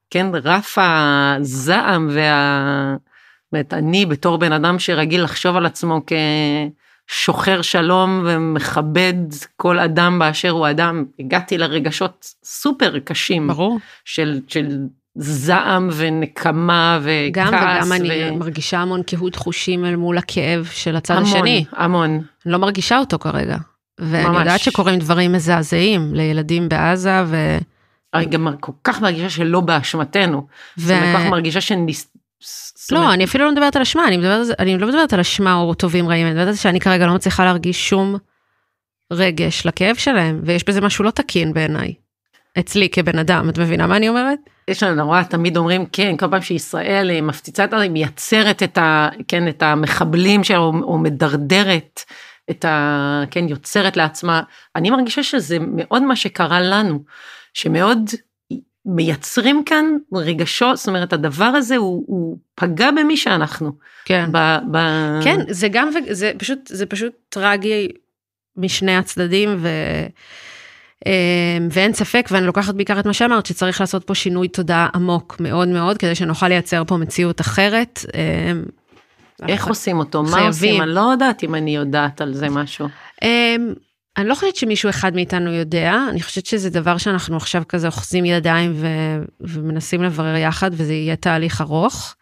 כן, 0.09 0.27
רף 0.43 0.77
הזעם 0.77 2.09
וה... 2.13 2.95
אומרת, 3.53 3.73
אני 3.73 4.05
בתור 4.05 4.37
בן 4.37 4.51
אדם 4.51 4.79
שרגיל 4.79 5.23
לחשוב 5.23 5.55
על 5.55 5.65
עצמו 5.65 6.01
כשוחר 7.07 7.61
שלום 7.61 8.21
ומכבד 8.25 9.13
כל 9.55 9.79
אדם 9.79 10.19
באשר 10.19 10.49
הוא 10.49 10.69
אדם, 10.69 11.05
הגעתי 11.19 11.57
לרגשות 11.57 12.25
סופר 12.43 12.99
קשים. 12.99 13.47
ברור. 13.47 13.79
של, 14.05 14.39
של 14.47 14.77
זעם 15.15 15.89
ונקמה 15.93 16.99
וכעס. 17.01 17.31
גם 17.31 17.47
וגם 17.47 17.91
ו... 17.91 17.95
אני 17.95 18.31
מרגישה 18.31 18.79
המון 18.79 19.03
קהות 19.03 19.35
חושים 19.35 19.85
אל 19.85 19.95
מול 19.95 20.17
הכאב 20.17 20.69
של 20.71 20.95
הצד 20.95 21.15
המון, 21.15 21.29
השני. 21.29 21.65
המון. 21.71 22.09
אני 22.45 22.51
לא 22.53 22.57
מרגישה 22.57 22.99
אותו 22.99 23.19
כרגע. 23.19 23.57
ואני 23.99 24.27
ממש. 24.27 24.39
יודעת 24.39 24.59
שקורים 24.59 24.99
דברים 24.99 25.31
מזעזעים 25.31 26.13
לילדים 26.13 26.69
בעזה, 26.69 27.23
ו... 27.25 27.57
אני 28.13 28.25
גם 28.25 28.47
כל 28.59 28.71
כך 28.83 29.01
מרגישה 29.01 29.29
שלא 29.29 29.59
באשמתנו. 29.59 30.47
ו... 30.77 30.93
אני 30.93 31.13
כל 31.13 31.19
כך 31.19 31.25
מרגישה 31.25 31.61
שנס... 31.61 32.12
לא, 32.91 33.13
אני 33.13 33.23
אפילו 33.23 33.45
לא 33.45 33.51
מדברת 33.51 33.75
על 33.75 33.81
אשמה, 33.81 34.07
אני, 34.07 34.17
מדברת, 34.17 34.59
אני 34.59 34.77
לא 34.77 34.87
מדברת 34.87 35.13
על 35.13 35.19
אשמה 35.19 35.53
או 35.53 35.73
טובים 35.73 36.09
רעים, 36.09 36.25
אני 36.25 36.33
מדברת 36.33 36.47
על 36.47 36.53
זה 36.53 36.61
שאני 36.61 36.79
כרגע 36.79 37.07
לא 37.07 37.13
מצליחה 37.13 37.45
להרגיש 37.45 37.89
שום 37.89 38.15
רגש 39.13 39.65
לכאב 39.65 39.95
שלהם, 39.95 40.41
ויש 40.43 40.67
בזה 40.67 40.81
משהו 40.81 41.03
לא 41.03 41.11
תקין 41.11 41.53
בעיניי. 41.53 41.93
אצלי 42.59 42.89
כבן 42.89 43.19
אדם, 43.19 43.49
את 43.49 43.57
מבינה 43.57 43.87
מה 43.87 43.97
אני 43.97 44.09
אומרת? 44.09 44.39
יש 44.67 44.83
לנו 44.83 44.95
נורא 44.95 45.23
תמיד 45.23 45.57
אומרים 45.57 45.85
כן 45.85 46.17
כל 46.17 46.25
פעם 46.31 46.41
שישראל 46.41 47.11
אה, 47.11 47.21
מפציצה 47.21 47.63
את 47.63 47.73
ה... 47.73 47.79
היא 47.79 47.91
מייצרת 47.91 48.63
את 48.63 48.77
ה... 48.77 49.09
כן 49.27 49.47
את 49.47 49.63
המחבלים 49.63 50.43
שלה 50.43 50.57
או, 50.57 50.71
או 50.83 50.97
מדרדרת 50.97 52.01
את 52.49 52.65
ה... 52.65 53.23
כן 53.31 53.49
יוצרת 53.49 53.97
לעצמה 53.97 54.41
אני 54.75 54.89
מרגישה 54.89 55.23
שזה 55.23 55.57
מאוד 55.59 56.03
מה 56.03 56.15
שקרה 56.15 56.61
לנו 56.61 57.03
שמאוד 57.53 58.09
מייצרים 58.85 59.63
כאן 59.65 59.85
רגשות 60.13 60.77
זאת 60.77 60.87
אומרת 60.87 61.13
הדבר 61.13 61.45
הזה 61.45 61.75
הוא, 61.75 62.03
הוא 62.07 62.37
פגע 62.55 62.91
במי 62.91 63.17
שאנחנו. 63.17 63.71
כן. 64.05 64.29
ב, 64.31 64.57
ב... 64.71 64.77
כן, 65.23 65.39
זה 65.49 65.67
גם, 65.67 65.89
זה 66.09 66.31
פשוט, 66.37 66.59
זה 66.67 66.85
פשוט 66.85 67.13
טרגי 67.29 67.87
משני 68.57 68.97
הצדדים, 68.97 69.55
ו... 69.57 69.67
אמ, 71.05 71.67
ואין 71.71 71.93
ספק, 71.93 72.29
ואני 72.31 72.45
לוקחת 72.45 72.73
בעיקר 72.73 72.99
את 72.99 73.05
מה 73.05 73.13
שאמרת, 73.13 73.45
שצריך 73.45 73.81
לעשות 73.81 74.03
פה 74.03 74.15
שינוי 74.15 74.47
תודעה 74.47 74.89
עמוק 74.95 75.35
מאוד 75.39 75.67
מאוד, 75.67 75.97
כדי 75.97 76.15
שנוכל 76.15 76.47
לייצר 76.47 76.83
פה 76.87 76.97
מציאות 76.97 77.41
אחרת. 77.41 78.05
אמ, 78.13 78.63
איך 79.47 79.67
עושים 79.67 79.99
אותו? 79.99 80.23
מה 80.23 80.29
חייבים. 80.29 80.47
עושים? 80.47 80.81
אני 80.81 80.89
לא 80.89 81.11
יודעת 81.11 81.43
אם 81.43 81.55
אני 81.55 81.75
יודעת 81.75 82.21
על 82.21 82.33
זה 82.33 82.49
משהו. 82.49 82.87
אני 84.17 84.27
לא 84.27 84.35
חושבת 84.35 84.55
שמישהו 84.55 84.89
אחד 84.89 85.15
מאיתנו 85.15 85.51
יודע, 85.51 85.95
אני 86.09 86.21
חושבת 86.21 86.45
שזה 86.45 86.69
דבר 86.69 86.97
שאנחנו 86.97 87.37
עכשיו 87.37 87.63
כזה 87.69 87.87
אוחזים 87.87 88.25
ידיים 88.25 88.71
ו- 88.75 89.23
ומנסים 89.39 90.03
לברר 90.03 90.35
יחד, 90.35 90.71
וזה 90.73 90.93
יהיה 90.93 91.15
תהליך 91.15 91.61
ארוך. 91.61 92.15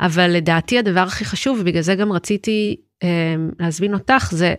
אבל 0.00 0.30
לדעתי 0.30 0.78
הדבר 0.78 1.00
הכי 1.00 1.24
חשוב, 1.24 1.58
ובגלל 1.60 1.82
זה 1.82 1.94
גם 1.94 2.12
רציתי 2.12 2.76
אמ, 3.02 3.50
להזמין 3.60 3.94
אותך, 3.94 4.28
זה 4.30 4.54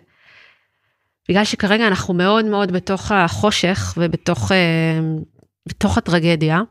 בגלל 1.30 1.46
שכרגע 1.46 1.88
אנחנו 1.88 2.14
מאוד 2.14 2.46
מאוד 2.46 2.72
בתוך 2.72 3.12
החושך 3.12 3.94
ובתוך 3.98 4.52
אמ, 4.52 5.18
בתוך 5.70 5.98
הטרגדיה, 5.98 6.62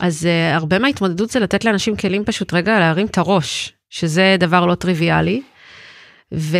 אז 0.00 0.24
uh, 0.24 0.56
הרבה 0.56 0.78
מההתמודדות 0.78 1.30
זה 1.30 1.40
לתת 1.40 1.64
לאנשים 1.64 1.96
כלים 1.96 2.24
פשוט 2.24 2.54
רגע 2.54 2.78
להרים 2.78 3.06
את 3.06 3.18
הראש, 3.18 3.72
שזה 3.90 4.36
דבר 4.38 4.66
לא 4.66 4.74
טריוויאלי. 4.74 5.42
ו... 6.34 6.56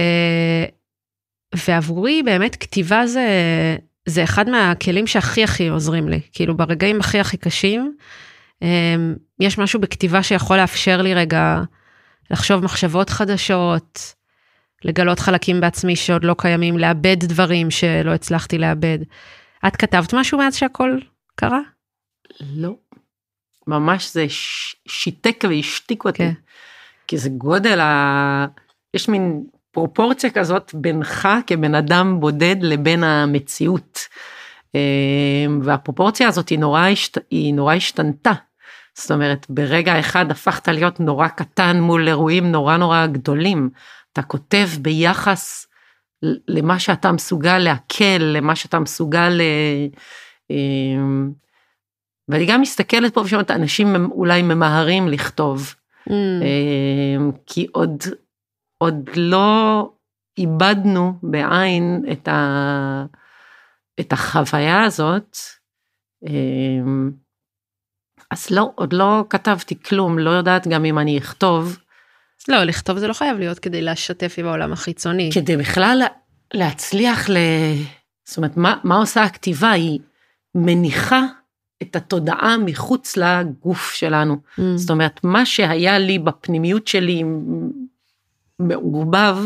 ועבורי 1.55 2.23
באמת 2.23 2.57
כתיבה 2.57 3.07
זה, 3.07 3.27
זה 4.07 4.25
אחד 4.25 4.49
מהכלים 4.49 5.07
שהכי 5.07 5.45
הכי 5.45 5.69
עוזרים 5.69 6.09
לי, 6.09 6.21
כאילו 6.33 6.57
ברגעים 6.57 7.01
הכי 7.01 7.21
הכי 7.21 7.37
קשים, 7.37 7.97
um, 8.65 8.67
יש 9.41 9.59
משהו 9.59 9.81
בכתיבה 9.81 10.23
שיכול 10.23 10.57
לאפשר 10.57 11.03
לי 11.03 11.15
רגע 11.15 11.61
לחשוב 12.31 12.65
מחשבות 12.65 13.11
חדשות, 13.11 14.15
לגלות 14.85 15.19
חלקים 15.19 15.61
בעצמי 15.61 15.97
שעוד 15.97 16.25
לא 16.25 16.35
קיימים, 16.39 16.79
לאבד 16.79 17.17
דברים 17.19 17.71
שלא 17.71 18.11
הצלחתי 18.11 18.59
לאבד. 18.59 18.99
את 19.67 19.77
כתבת 19.77 20.15
משהו 20.15 20.39
מאז 20.39 20.57
שהכל 20.57 20.99
קרה? 21.35 21.61
לא. 22.41 22.75
ממש 23.67 24.13
זה 24.13 24.29
ש- 24.29 24.77
שיתק 24.89 25.45
והשתיק 25.49 26.05
אותי. 26.05 26.19
כן. 26.19 26.33
כי 27.07 27.19
זה 27.19 27.29
גודל 27.29 27.81
ה... 27.81 28.47
יש 28.95 29.09
מין 29.09 29.45
פרופורציה 29.77 30.31
כזאת 30.31 30.75
בינך 30.75 31.29
כבן 31.47 31.75
אדם 31.75 32.21
בודד 32.21 32.57
לבין 32.61 33.05
המציאות. 33.05 33.99
אה, 34.75 35.47
והפרופורציה 35.63 36.29
הזאת 36.29 36.49
היא 36.49 36.59
נורא, 36.59 36.81
השת... 36.81 37.19
היא 37.31 37.55
נורא 37.55 37.75
השתנתה. 37.75 38.33
זאת 38.95 39.11
אומרת, 39.11 39.47
ברגע 39.49 40.01
אחד 40.01 40.31
הפכת 40.31 40.69
להיות 40.69 41.01
נורא 41.01 41.29
קטן 41.29 41.81
מול 41.81 42.09
אירועים 42.09 42.53
נורא 42.53 42.77
נורא 42.77 43.07
גדולים. 43.07 43.71
אתה 44.13 44.23
כותב 44.23 44.69
ביחס 44.81 45.67
למה 46.49 46.79
שאתה 46.79 47.13
מסוגל 47.13 47.59
לעכל, 47.59 48.19
למה 48.19 48.57
שאתה 48.57 48.79
מסוגל... 48.79 49.29
ל... 49.29 49.43
אה, 50.51 50.57
ואני 52.29 52.47
גם 52.47 52.61
מסתכלת 52.61 53.15
פה 53.15 53.21
ושומעת, 53.21 53.51
אנשים 53.51 54.11
אולי 54.11 54.43
ממהרים 54.43 55.09
לכתוב, 55.09 55.75
Mm, 56.09 56.13
אה, 56.43 57.31
כי 57.47 57.67
עוד, 57.73 58.03
עוד 58.79 59.11
לא 59.17 59.91
איבדנו 60.39 61.13
בעין 61.23 62.05
את, 62.13 62.29
ה, 62.29 63.05
את 64.01 64.13
החוויה 64.13 64.83
הזאת. 64.83 65.37
אה, 66.27 66.33
אז 68.31 68.51
לא, 68.51 68.71
עוד 68.75 68.93
לא 68.93 69.25
כתבתי 69.31 69.83
כלום, 69.83 70.19
לא 70.19 70.31
יודעת 70.31 70.67
גם 70.69 70.85
אם 70.85 70.99
אני 70.99 71.19
אכתוב, 71.19 71.79
לא, 72.49 72.65
לכתוב 72.65 72.99
זה 72.99 73.09
לא 73.09 73.13
חייב 73.13 73.39
להיות 73.39 73.59
כדי 73.59 73.83
לשתף 73.83 74.35
עם 74.39 74.47
העולם 74.47 74.73
החיצוני. 74.73 75.31
כדי 75.35 75.57
בכלל 75.57 76.03
להצליח 76.55 77.31
ל... 77.31 77.37
זאת 78.25 78.37
אומרת, 78.37 78.57
מה, 78.57 78.77
מה 78.85 78.97
עושה 78.97 79.23
הכתיבה? 79.23 79.71
היא 79.71 80.01
מניחה 80.55 81.23
את 81.83 81.97
התודעה 81.97 82.57
מחוץ 82.59 83.17
לגוף 83.17 83.93
שלנו. 83.93 84.37
Mm, 84.37 84.63
זאת 84.77 84.91
אומרת, 84.91 85.25
מה 85.25 85.47
שהיה 85.47 85.99
לי 85.99 86.19
בפנימיות 86.19 86.87
שלי 86.87 87.23
מעורבב, 88.59 89.37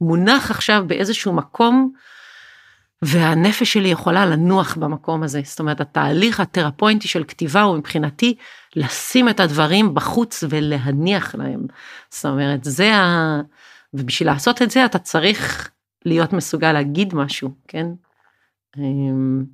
מונח 0.00 0.50
עכשיו 0.50 0.84
באיזשהו 0.86 1.32
מקום, 1.32 1.92
והנפש 3.02 3.72
שלי 3.72 3.88
יכולה 3.88 4.26
לנוח 4.26 4.76
במקום 4.76 5.22
הזה. 5.22 5.40
זאת 5.44 5.60
אומרת, 5.60 5.80
התהליך 5.80 6.40
התרפוינטי 6.40 7.08
של 7.08 7.24
כתיבה 7.24 7.62
הוא 7.62 7.76
מבחינתי 7.76 8.34
לשים 8.76 9.28
את 9.28 9.40
הדברים 9.40 9.94
בחוץ 9.94 10.44
ולהניח 10.48 11.34
להם. 11.34 11.66
זאת 12.10 12.24
אומרת, 12.24 12.64
זה 12.64 12.94
ה... 12.94 13.40
ובשביל 13.94 14.28
לעשות 14.28 14.62
את 14.62 14.70
זה 14.70 14.84
אתה 14.84 14.98
צריך 14.98 15.70
להיות 16.04 16.32
מסוגל 16.32 16.72
להגיד 16.72 17.14
משהו, 17.14 17.50
כן? 17.68 17.86
אמ, 18.78 19.44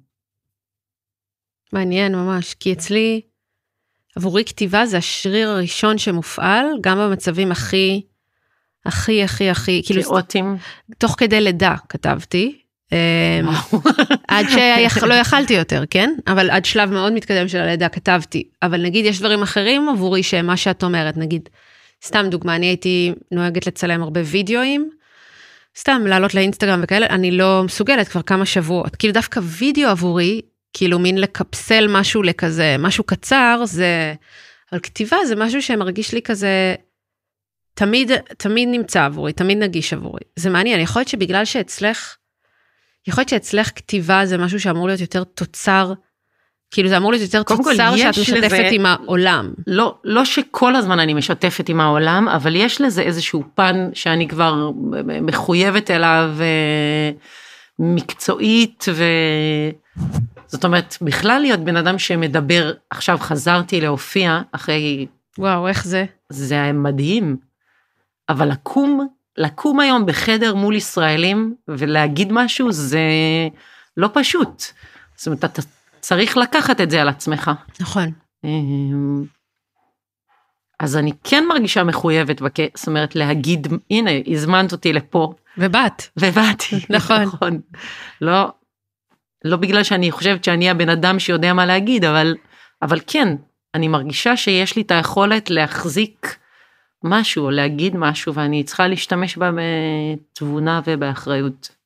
מעניין 1.72 2.14
ממש, 2.14 2.54
כי 2.54 2.72
אצלי, 2.72 3.20
עבורי 4.16 4.44
כתיבה 4.44 4.86
זה 4.86 4.96
השריר 4.96 5.50
הראשון 5.50 5.98
שמופעל, 5.98 6.66
גם 6.80 6.98
במצבים 6.98 7.52
הכי, 7.52 8.06
הכי, 8.86 9.22
הכי, 9.22 9.50
הכי, 9.50 9.82
כאילו, 9.86 10.02
כאוטים. 10.02 10.56
תוך 10.98 11.14
כדי 11.18 11.40
לידה 11.40 11.74
כתבתי. 11.88 12.58
אמ, 12.92 13.48
עד 14.28 14.46
שלא 14.88 15.14
יכלתי 15.22 15.54
יותר, 15.54 15.84
כן? 15.90 16.14
אבל 16.26 16.50
עד 16.50 16.64
שלב 16.64 16.90
מאוד 16.90 17.12
מתקדם 17.12 17.48
של 17.48 17.58
הלידה 17.58 17.88
כתבתי. 17.88 18.48
אבל 18.62 18.82
נגיד 18.82 19.04
יש 19.04 19.18
דברים 19.18 19.42
אחרים 19.42 19.88
עבורי 19.88 20.22
שהם 20.22 20.46
מה 20.46 20.56
שאת 20.56 20.82
אומרת, 20.82 21.16
נגיד, 21.16 21.48
סתם 22.04 22.26
דוגמה, 22.30 22.56
אני 22.56 22.66
הייתי 22.66 23.12
נוהגת 23.32 23.66
לצלם 23.66 24.02
הרבה 24.02 24.20
וידאוים, 24.24 24.90
סתם 25.78 26.02
לעלות 26.06 26.34
לאינסטגרם 26.34 26.80
וכאלה, 26.82 27.06
אני 27.06 27.30
לא 27.30 27.62
מסוגלת 27.64 28.08
כבר 28.08 28.22
כמה 28.22 28.46
שבועות. 28.46 28.96
כאילו 28.96 29.14
דווקא 29.14 29.40
וידאו 29.42 29.88
עבורי, 29.88 30.40
כאילו 30.72 30.98
מין 30.98 31.18
לקפסל 31.18 31.86
משהו 31.88 32.22
לכזה, 32.22 32.76
משהו 32.78 33.04
קצר, 33.04 33.62
זה... 33.64 34.14
אבל 34.72 34.80
כתיבה 34.80 35.16
זה 35.26 35.36
משהו 35.36 35.62
שמרגיש 35.62 36.14
לי 36.14 36.22
כזה... 36.22 36.74
תמיד, 37.78 38.10
תמיד 38.36 38.68
נמצא 38.68 39.04
עבורי, 39.04 39.32
תמיד 39.32 39.58
נגיש 39.58 39.92
עבורי. 39.92 40.20
זה 40.36 40.50
מעניין, 40.50 40.80
יכול 40.80 41.00
להיות 41.00 41.08
שבגלל 41.08 41.44
שאצלך, 41.44 42.16
יכול 43.06 43.20
להיות 43.22 43.28
שאצלך 43.28 43.70
כתיבה 43.74 44.26
זה 44.26 44.38
משהו 44.38 44.60
שאמור 44.60 44.86
להיות 44.86 45.00
יותר 45.00 45.24
תוצר, 45.24 45.92
כאילו 46.70 46.88
זה 46.88 46.96
אמור 46.96 47.10
להיות 47.12 47.22
יותר 47.22 47.42
תוצר 47.42 47.96
שאת 47.96 48.18
משתפת 48.18 48.44
לזה- 48.44 48.68
עם 48.72 48.86
העולם. 48.86 49.52
לא, 49.66 49.94
לא 50.04 50.24
שכל 50.24 50.76
הזמן 50.76 50.98
אני 50.98 51.14
משתפת 51.14 51.68
עם 51.68 51.80
העולם, 51.80 52.28
אבל 52.28 52.56
יש 52.56 52.80
לזה 52.80 53.02
איזשהו 53.02 53.42
פן 53.54 53.90
שאני 53.94 54.28
כבר 54.28 54.70
מחויבת 55.22 55.90
אליו 55.90 56.30
אה, 56.40 57.10
מקצועית, 57.78 58.84
ו... 58.92 59.04
זאת 60.46 60.64
אומרת, 60.64 60.96
בכלל 61.00 61.38
להיות 61.40 61.60
בן 61.60 61.76
אדם 61.76 61.98
שמדבר, 61.98 62.72
עכשיו 62.90 63.18
חזרתי 63.20 63.80
להופיע 63.80 64.40
אחרי, 64.52 65.06
וואו, 65.38 65.68
איך 65.68 65.84
זה? 65.84 66.04
זה 66.28 66.72
מדהים, 66.72 67.47
אבל 68.28 68.48
לקום, 68.48 69.08
לקום 69.36 69.80
היום 69.80 70.06
בחדר 70.06 70.54
מול 70.54 70.74
ישראלים 70.74 71.54
ולהגיד 71.68 72.32
משהו 72.32 72.72
זה 72.72 73.00
לא 73.96 74.10
פשוט. 74.14 74.62
זאת 75.16 75.26
אומרת, 75.26 75.44
אתה 75.44 75.62
צריך 76.00 76.36
לקחת 76.36 76.80
את 76.80 76.90
זה 76.90 77.00
על 77.02 77.08
עצמך. 77.08 77.50
נכון. 77.80 78.12
אמ, 78.44 79.24
אז 80.80 80.96
אני 80.96 81.12
כן 81.24 81.44
מרגישה 81.48 81.84
מחויבת, 81.84 82.40
בק... 82.40 82.54
זאת 82.76 82.86
אומרת 82.86 83.16
להגיד, 83.16 83.68
הנה, 83.90 84.10
הזמנת 84.26 84.72
אותי 84.72 84.92
לפה. 84.92 85.32
ובאת. 85.58 86.02
ובאתי. 86.16 86.76
נכון. 86.96 87.22
נכון. 87.22 87.60
לא, 88.20 88.52
לא 89.44 89.56
בגלל 89.56 89.82
שאני 89.82 90.10
חושבת 90.10 90.44
שאני 90.44 90.70
הבן 90.70 90.88
אדם 90.88 91.18
שיודע 91.18 91.52
מה 91.52 91.66
להגיד, 91.66 92.04
אבל, 92.04 92.34
אבל 92.82 93.00
כן, 93.06 93.28
אני 93.74 93.88
מרגישה 93.88 94.36
שיש 94.36 94.76
לי 94.76 94.82
את 94.82 94.90
היכולת 94.90 95.50
להחזיק 95.50 96.36
משהו, 97.04 97.44
או 97.44 97.50
להגיד 97.50 97.96
משהו, 97.96 98.34
ואני 98.34 98.64
צריכה 98.64 98.86
להשתמש 98.86 99.36
בה 99.36 99.50
בתבונה 99.52 100.80
ובאחריות. 100.86 101.78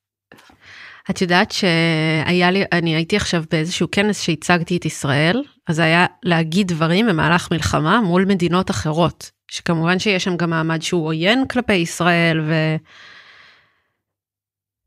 את 1.11 1.21
יודעת 1.21 1.51
שהיה 1.51 2.51
לי, 2.51 2.65
אני 2.73 2.95
הייתי 2.95 3.17
עכשיו 3.17 3.45
באיזשהו 3.51 3.89
כנס 3.93 4.21
שהצגתי 4.23 4.77
את 4.77 4.85
ישראל, 4.85 5.43
אז 5.69 5.79
היה 5.79 6.07
להגיד 6.23 6.69
דברים 6.69 7.07
במהלך 7.07 7.49
מלחמה 7.51 8.01
מול 8.01 8.25
מדינות 8.25 8.71
אחרות, 8.71 9.31
שכמובן 9.49 9.99
שיש 9.99 10.25
שם 10.25 10.37
גם 10.37 10.51
מעמד 10.51 10.83
שהוא 10.83 11.07
עוין 11.07 11.47
כלפי 11.49 11.75
ישראל, 11.75 12.41
ו... 12.41 12.55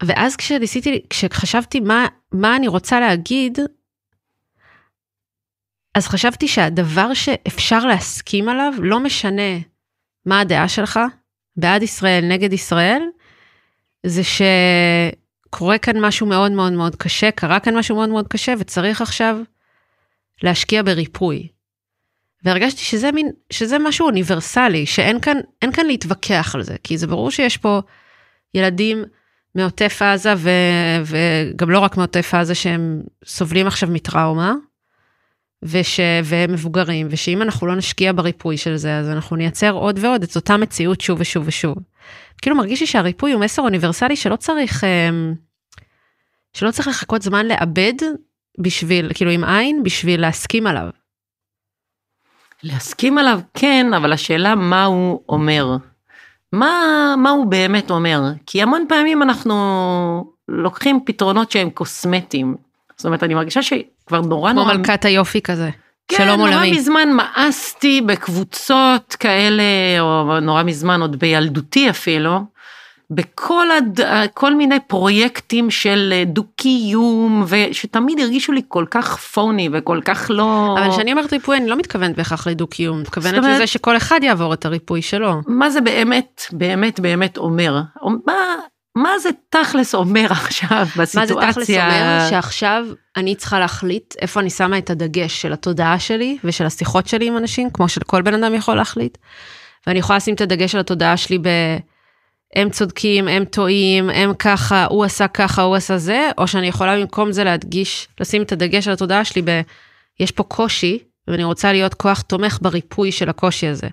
ואז 0.03 0.35
כשניסיתי, 0.35 1.01
כשחשבתי 1.09 1.79
מה, 1.79 2.07
מה 2.31 2.55
אני 2.55 2.67
רוצה 2.67 2.99
להגיד, 2.99 3.59
אז 5.95 6.07
חשבתי 6.07 6.47
שהדבר 6.47 7.13
שאפשר 7.13 7.85
להסכים 7.85 8.49
עליו, 8.49 8.73
לא 8.79 8.99
משנה 8.99 9.59
מה 10.25 10.39
הדעה 10.39 10.67
שלך, 10.67 10.99
בעד 11.57 11.83
ישראל, 11.83 12.25
נגד 12.25 12.53
ישראל, 12.53 13.01
זה 14.05 14.21
שקורה 14.23 15.77
כאן 15.77 15.99
משהו 15.99 16.27
מאוד 16.27 16.51
מאוד 16.51 16.73
מאוד 16.73 16.95
קשה, 16.95 17.31
קרה 17.31 17.59
כאן 17.59 17.77
משהו 17.77 17.95
מאוד 17.95 18.09
מאוד 18.09 18.27
קשה, 18.27 18.53
וצריך 18.59 19.01
עכשיו 19.01 19.37
להשקיע 20.43 20.83
בריפוי. 20.83 21.47
והרגשתי 22.43 22.81
שזה 22.81 23.11
מין, 23.11 23.31
שזה 23.49 23.79
משהו 23.79 24.05
אוניברסלי, 24.05 24.85
שאין 24.85 25.19
כאן, 25.19 25.37
כאן 25.73 25.85
להתווכח 25.85 26.55
על 26.55 26.63
זה, 26.63 26.75
כי 26.83 26.97
זה 26.97 27.07
ברור 27.07 27.31
שיש 27.31 27.57
פה 27.57 27.81
ילדים 28.53 29.03
מעוטף 29.55 30.01
עזה, 30.01 30.33
ו, 30.37 30.49
וגם 31.05 31.69
לא 31.69 31.79
רק 31.79 31.97
מעוטף 31.97 32.33
עזה, 32.33 32.55
שהם 32.55 33.01
סובלים 33.25 33.67
עכשיו 33.67 33.89
מטראומה, 33.89 34.53
וש, 35.65 35.99
והם 36.23 36.53
מבוגרים, 36.53 37.07
ושאם 37.09 37.41
אנחנו 37.41 37.67
לא 37.67 37.75
נשקיע 37.75 38.13
בריפוי 38.13 38.57
של 38.57 38.75
זה, 38.75 38.97
אז 38.97 39.09
אנחנו 39.09 39.35
נייצר 39.35 39.71
עוד 39.71 39.99
ועוד 40.01 40.23
את 40.23 40.35
אותה 40.35 40.57
מציאות 40.57 41.01
שוב 41.01 41.19
ושוב 41.21 41.43
ושוב. 41.47 41.75
כאילו 42.41 42.55
מרגיש 42.55 42.81
לי 42.81 42.87
שהריפוי 42.87 43.31
הוא 43.31 43.41
מסר 43.41 43.61
אוניברסלי 43.61 44.15
שלא 44.15 44.35
צריך, 44.35 44.83
אמ, 44.83 45.33
שלא 46.53 46.71
צריך 46.71 46.87
לחכות 46.87 47.21
זמן 47.21 47.45
לאבד 47.45 47.93
בשביל, 48.59 49.13
כאילו 49.13 49.31
עם 49.31 49.43
עין, 49.43 49.83
בשביל 49.83 50.21
להסכים 50.21 50.67
עליו. 50.67 50.89
להסכים 52.63 53.17
עליו 53.17 53.39
כן, 53.53 53.93
אבל 53.93 54.13
השאלה 54.13 54.55
מה 54.55 54.85
הוא 54.85 55.21
אומר. 55.29 55.77
מה, 56.51 57.15
מה 57.17 57.29
הוא 57.29 57.45
באמת 57.45 57.91
אומר? 57.91 58.21
כי 58.45 58.61
המון 58.61 58.85
פעמים 58.89 59.23
אנחנו 59.23 59.55
לוקחים 60.47 60.99
פתרונות 61.05 61.51
שהם 61.51 61.69
קוסמטיים. 61.69 62.55
זאת 62.97 63.05
אומרת, 63.05 63.23
אני 63.23 63.33
מרגישה 63.33 63.61
שכבר 64.05 64.21
נורא 64.21 64.51
נורא... 64.53 64.71
כמו 64.71 64.79
מלכת 64.79 65.05
היופי 65.05 65.41
כזה. 65.41 65.69
כן, 66.07 66.17
שלום 66.17 66.39
נורא 66.39 66.49
עולמי. 66.49 66.71
מזמן 66.71 67.09
מאסתי 67.11 68.01
בקבוצות 68.01 69.15
כאלה, 69.19 69.63
או 69.99 70.39
נורא 70.39 70.63
מזמן, 70.63 71.01
עוד 71.01 71.19
בילדותי 71.19 71.89
אפילו, 71.89 72.39
בכל 73.09 73.71
הד... 73.71 73.99
כל 74.33 74.55
מיני 74.55 74.79
פרויקטים 74.87 75.71
של 75.71 76.23
דו-קיום, 76.25 77.45
ושתמיד 77.47 78.19
הרגישו 78.19 78.51
לי 78.51 78.61
כל 78.67 78.85
כך 78.91 79.17
פוני 79.17 79.69
וכל 79.71 79.99
כך 80.05 80.31
לא... 80.33 80.75
אבל 80.79 80.91
כשאני 80.91 81.11
אומרת 81.11 81.33
ריפוי, 81.33 81.57
אני 81.57 81.67
לא 81.67 81.75
מתכוונת 81.75 82.17
בהכרח 82.17 82.47
לדו-קיום, 82.47 83.01
מתכוונת 83.01 83.37
אומרת- 83.37 83.55
לזה 83.55 83.67
שכל 83.67 83.97
אחד 83.97 84.19
יעבור 84.23 84.53
את 84.53 84.65
הריפוי 84.65 85.01
שלו. 85.01 85.41
מה 85.47 85.69
זה 85.69 85.81
באמת, 85.81 86.41
באמת, 86.51 86.99
באמת 86.99 87.37
אומר? 87.37 87.81
מה, 88.27 88.33
מה 88.95 89.19
זה 89.19 89.29
תכלס 89.49 89.95
אומר 89.95 90.27
עכשיו 90.31 90.87
בסיטואציה? 90.97 91.35
מה 91.35 91.51
זה 91.51 91.53
תכלס 91.53 91.69
אומר? 91.69 92.27
שעכשיו 92.29 92.85
אני 93.17 93.35
צריכה 93.35 93.59
להחליט 93.59 94.13
איפה 94.21 94.39
אני 94.39 94.49
שמה 94.49 94.77
את 94.77 94.89
הדגש 94.89 95.41
של 95.41 95.53
התודעה 95.53 95.99
שלי 95.99 96.37
ושל 96.43 96.65
השיחות 96.65 97.07
שלי 97.07 97.27
עם 97.27 97.37
אנשים, 97.37 97.69
כמו 97.69 97.89
שכל 97.89 98.21
בן 98.21 98.43
אדם 98.43 98.55
יכול 98.55 98.75
להחליט. 98.75 99.17
ואני 99.87 99.99
יכולה 99.99 100.17
לשים 100.17 100.35
את 100.35 100.41
הדגש 100.41 100.71
של 100.71 100.79
התודעה 100.79 101.17
שלי 101.17 101.37
ב... 101.37 101.47
הם 102.55 102.69
צודקים, 102.69 103.27
הם 103.27 103.45
טועים, 103.45 104.09
הם 104.09 104.33
ככה, 104.33 104.85
הוא 104.85 105.03
עשה 105.03 105.27
ככה, 105.27 105.61
הוא 105.61 105.75
עשה 105.75 105.97
זה, 105.97 106.29
או 106.37 106.47
שאני 106.47 106.67
יכולה 106.67 106.99
במקום 106.99 107.31
זה 107.31 107.43
להדגיש, 107.43 108.07
לשים 108.19 108.41
את 108.41 108.51
הדגש 108.51 108.87
על 108.87 108.93
התודעה 108.93 109.25
שלי 109.25 109.41
ב... 109.45 109.61
יש 110.19 110.31
פה 110.31 110.43
קושי, 110.43 110.99
ואני 111.27 111.43
רוצה 111.43 111.71
להיות 111.71 111.93
כוח 111.93 112.21
תומך 112.21 112.59
בריפוי 112.61 113.11
של 113.11 113.29
הקושי 113.29 113.67
הזה. 113.67 113.87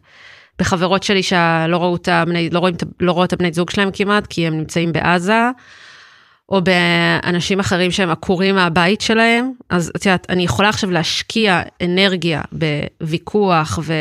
בחברות 0.58 1.02
שלי 1.02 1.22
שלא 1.22 1.76
ראו 1.76 1.96
את 1.96 2.08
הבני, 2.08 2.50
לא 2.50 2.58
רואים, 2.58 2.74
לא 3.00 3.12
רואות 3.12 3.28
את 3.28 3.32
הבני 3.32 3.52
זוג 3.52 3.70
שלהם 3.70 3.90
כמעט, 3.92 4.26
כי 4.26 4.46
הם 4.46 4.58
נמצאים 4.58 4.92
בעזה, 4.92 5.50
או 6.48 6.60
באנשים 6.62 7.60
אחרים 7.60 7.90
שהם 7.90 8.10
עקורים 8.10 8.54
מהבית 8.54 9.00
שלהם, 9.00 9.52
אז 9.70 9.92
את 9.96 10.06
יודעת, 10.06 10.26
אני 10.30 10.42
יכולה 10.42 10.68
עכשיו 10.68 10.90
להשקיע 10.90 11.62
אנרגיה 11.82 12.42
בוויכוח 12.52 13.78
ו... 13.82 13.94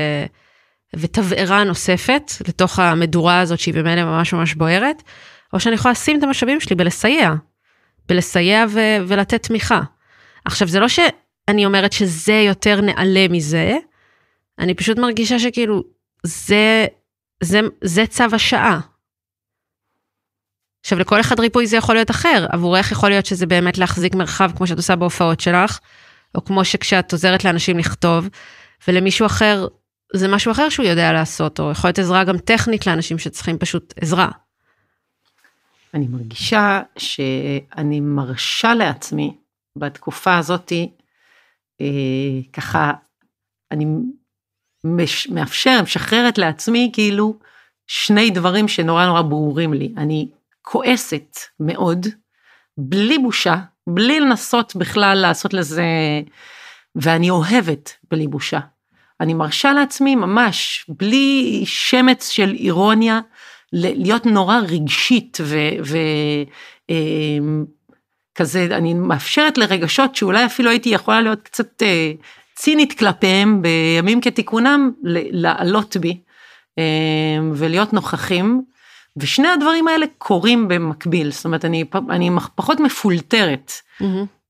ותבערה 0.96 1.64
נוספת 1.64 2.32
לתוך 2.48 2.80
המדורה 2.80 3.40
הזאת 3.40 3.60
שהיא 3.60 3.74
במילא 3.74 4.04
ממש 4.04 4.34
ממש 4.34 4.54
בוערת, 4.54 5.04
או 5.54 5.60
שאני 5.60 5.76
יכולה 5.76 5.92
לשים 5.92 6.18
את 6.18 6.24
המשאבים 6.24 6.60
שלי 6.60 6.76
בלסייע, 6.76 7.34
בלסייע 8.10 8.66
ו- 8.70 8.98
ולתת 9.08 9.44
תמיכה. 9.44 9.82
עכשיו 10.46 10.68
זה 10.68 10.80
לא 10.80 10.88
שאני 10.88 11.66
אומרת 11.66 11.94
שזה 11.94 12.34
יותר 12.34 12.82
נעלה 12.82 13.28
מזה, 13.30 13.78
אני 14.60 14.74
פשוט 14.74 15.00
מרגישה 15.00 15.40
שכאילו 15.40 15.84
זה, 16.26 16.86
זה, 17.44 17.60
זה 17.84 18.08
צו 18.08 18.24
השעה. 18.34 18.80
עכשיו 20.84 21.00
לכל 21.00 21.20
אחד 21.20 21.40
ריפוי 21.40 21.68
זה 21.68 21.78
יכול 21.78 21.96
להיות 21.96 22.12
אחר, 22.12 22.46
עבורך 22.50 22.92
יכול 22.92 23.10
להיות 23.10 23.26
שזה 23.26 23.46
באמת 23.46 23.78
להחזיק 23.78 24.16
מרחב 24.16 24.52
כמו 24.58 24.68
שאת 24.68 24.78
עושה 24.78 24.96
בהופעות 24.96 25.40
שלך, 25.40 25.80
או 26.36 26.46
כמו 26.46 26.66
שכשאת 26.66 27.12
עוזרת 27.12 27.44
לאנשים 27.44 27.78
לכתוב, 27.78 28.28
ולמישהו 28.88 29.26
אחר 29.26 29.68
זה 30.14 30.28
משהו 30.28 30.52
אחר 30.52 30.70
שהוא 30.70 30.86
יודע 30.86 31.14
לעשות, 31.14 31.60
או 31.60 31.72
יכול 31.72 31.88
להיות 31.88 32.00
עזרה 32.00 32.24
גם 32.24 32.38
טכנית 32.38 32.88
לאנשים 32.88 33.20
שצריכים 33.20 33.58
פשוט 33.58 33.94
עזרה. 34.02 34.30
אני 35.94 36.08
מרגישה 36.08 36.82
שאני 36.98 38.00
מרשה 38.00 38.74
לעצמי 38.74 39.38
בתקופה 39.76 40.38
הזאתי, 40.38 40.92
אה, 41.82 41.88
ככה, 42.54 42.92
אני 43.72 43.86
מש, 44.84 45.28
מאפשר, 45.28 45.80
משחררת 45.84 46.38
לעצמי 46.38 46.90
כאילו 46.94 47.36
שני 47.88 48.30
דברים 48.30 48.68
שנורא 48.68 49.06
נורא 49.06 49.22
ברורים 49.22 49.74
לי. 49.74 49.94
אני 49.98 50.28
כועסת 50.62 51.38
מאוד, 51.60 52.08
בלי 52.78 53.18
בושה, 53.18 53.56
בלי 53.88 54.20
לנסות 54.20 54.76
בכלל 54.76 55.18
לעשות 55.18 55.54
לזה, 55.54 55.86
ואני 56.96 57.30
אוהבת 57.30 57.98
בלי 58.12 58.28
בושה. 58.28 58.60
אני 59.22 59.34
מרשה 59.34 59.74
לעצמי 59.74 60.16
ממש, 60.16 60.86
בלי 60.90 61.62
שמץ 61.66 62.30
של 62.30 62.56
אירוניה, 62.60 63.20
להיות 63.74 64.26
נורא 64.26 64.60
רגשית 64.68 65.38
וכזה, 68.40 68.68
אני 68.72 68.94
מאפשרת 68.94 69.58
לרגשות 69.58 70.16
שאולי 70.16 70.46
אפילו 70.46 70.70
הייתי 70.70 70.90
יכולה 70.90 71.22
להיות 71.22 71.42
קצת 71.44 71.84
אה, 71.84 72.12
צינית 72.62 73.00
כלפיהם 73.00 73.62
בימים 73.62 74.22
כתיקונם, 74.22 74.92
לעלות 75.04 75.98
בי 75.98 76.22
אה, 76.80 76.84
ולהיות 77.54 77.94
נוכחים. 77.94 78.62
ושני 79.18 79.48
הדברים 79.48 79.88
האלה 79.88 80.06
קורים 80.18 80.68
במקביל, 80.68 81.32
זאת 81.32 81.46
אומרת, 81.46 81.66
אני, 81.66 81.84
אני 82.10 82.30
פחות 82.56 82.80
מפולטרת. 82.80 83.72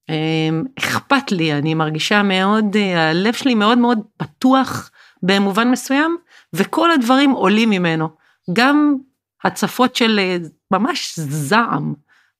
אמ, 0.09 0.63
אכפת 0.79 1.31
לי, 1.31 1.53
אני 1.53 1.73
מרגישה 1.73 2.23
מאוד, 2.23 2.75
אה, 2.75 3.09
הלב 3.09 3.33
שלי 3.33 3.55
מאוד 3.55 3.77
מאוד 3.77 3.99
פתוח 4.17 4.91
במובן 5.23 5.71
מסוים, 5.71 6.17
וכל 6.53 6.91
הדברים 6.91 7.31
עולים 7.31 7.69
ממנו. 7.69 8.09
גם 8.53 8.95
הצפות 9.43 9.95
של 9.95 10.19
אה, 10.19 10.37
ממש 10.71 11.19
זעם, 11.19 11.93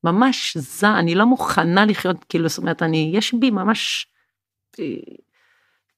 ממש 0.04 0.58
זעם, 0.58 0.96
אני 0.96 1.16
לא 1.16 1.26
מוכנה 1.26 1.86
לחיות, 1.86 2.26
כאילו, 2.30 2.50
זאת 2.50 2.58
אומרת, 2.58 2.84
אני, 2.84 3.12
יש 3.16 3.34
בי 3.34 3.50
ממש 3.50 4.08
אה, 4.80 4.86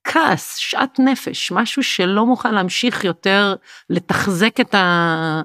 כעס, 0.03 0.55
שאט 0.55 0.99
נפש, 0.99 1.51
משהו 1.51 1.83
שלא 1.83 2.25
מוכן 2.25 2.53
להמשיך 2.53 3.03
יותר 3.03 3.55
לתחזק 3.89 4.59
את, 4.59 4.75
ה, 4.75 5.41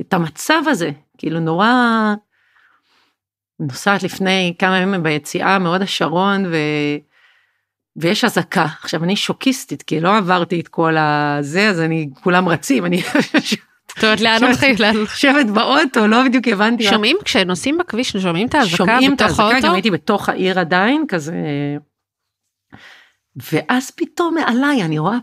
את 0.00 0.14
המצב 0.14 0.62
הזה, 0.66 0.90
כאילו 1.18 1.40
נורא... 1.40 1.68
נוסעת 3.60 4.02
לפני 4.02 4.54
כמה 4.58 4.78
ימים 4.78 5.02
ביציאה 5.02 5.58
מהוד 5.58 5.82
השרון 5.82 6.46
ו... 6.46 6.56
ויש 7.96 8.24
אזעקה. 8.24 8.66
עכשיו 8.82 9.04
אני 9.04 9.16
שוקיסטית 9.16 9.82
כי 9.82 10.00
לא 10.00 10.16
עברתי 10.16 10.60
את 10.60 10.68
כל 10.68 10.96
הזה 10.96 11.68
אז 11.68 11.80
אני 11.80 12.08
כולם 12.22 12.48
רצים 12.48 12.86
אני 12.86 13.02
זאת 13.88 14.04
אומרת, 14.04 14.20
לאן 14.20 14.44
הולכים? 14.44 14.74
יושבת 14.94 15.46
באוטו 15.46 16.06
לא 16.06 16.24
בדיוק 16.24 16.48
הבנתי. 16.48 16.84
שומעים, 16.84 17.16
כשנוסעים 17.24 17.78
בכביש, 17.78 18.16
שומעים 18.16 18.48
את 18.48 18.54
האזעקה 18.54 18.76
שומעים 18.76 19.12
את 19.14 19.22
בתוך 19.22 19.40
האזעקה, 19.40 19.52
האוטו? 19.52 19.66
גם 19.66 19.74
הייתי 19.74 19.90
בתוך 19.90 20.28
העיר 20.28 20.60
עדיין 20.60 21.04
כזה. 21.08 21.34
ואז 23.36 23.90
פתאום 23.90 24.34
מעליי 24.34 24.82
אני 24.82 24.98
רואה 24.98 25.18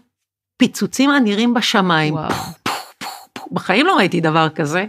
פיצוצים 0.58 1.10
אדירים 1.10 1.54
בשמיים. 1.54 2.14
וואו. 2.14 2.30
בחיים 3.52 3.86
לא 3.86 3.96
ראיתי 3.96 4.22
דבר 4.22 4.50
כזה. 4.50 4.86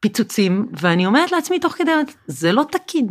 פיצוצים, 0.00 0.68
ואני 0.72 1.06
אומרת 1.06 1.32
לעצמי 1.32 1.60
תוך 1.60 1.72
כדי, 1.72 1.92
זה 2.26 2.52
לא 2.52 2.64
תקין. 2.70 3.08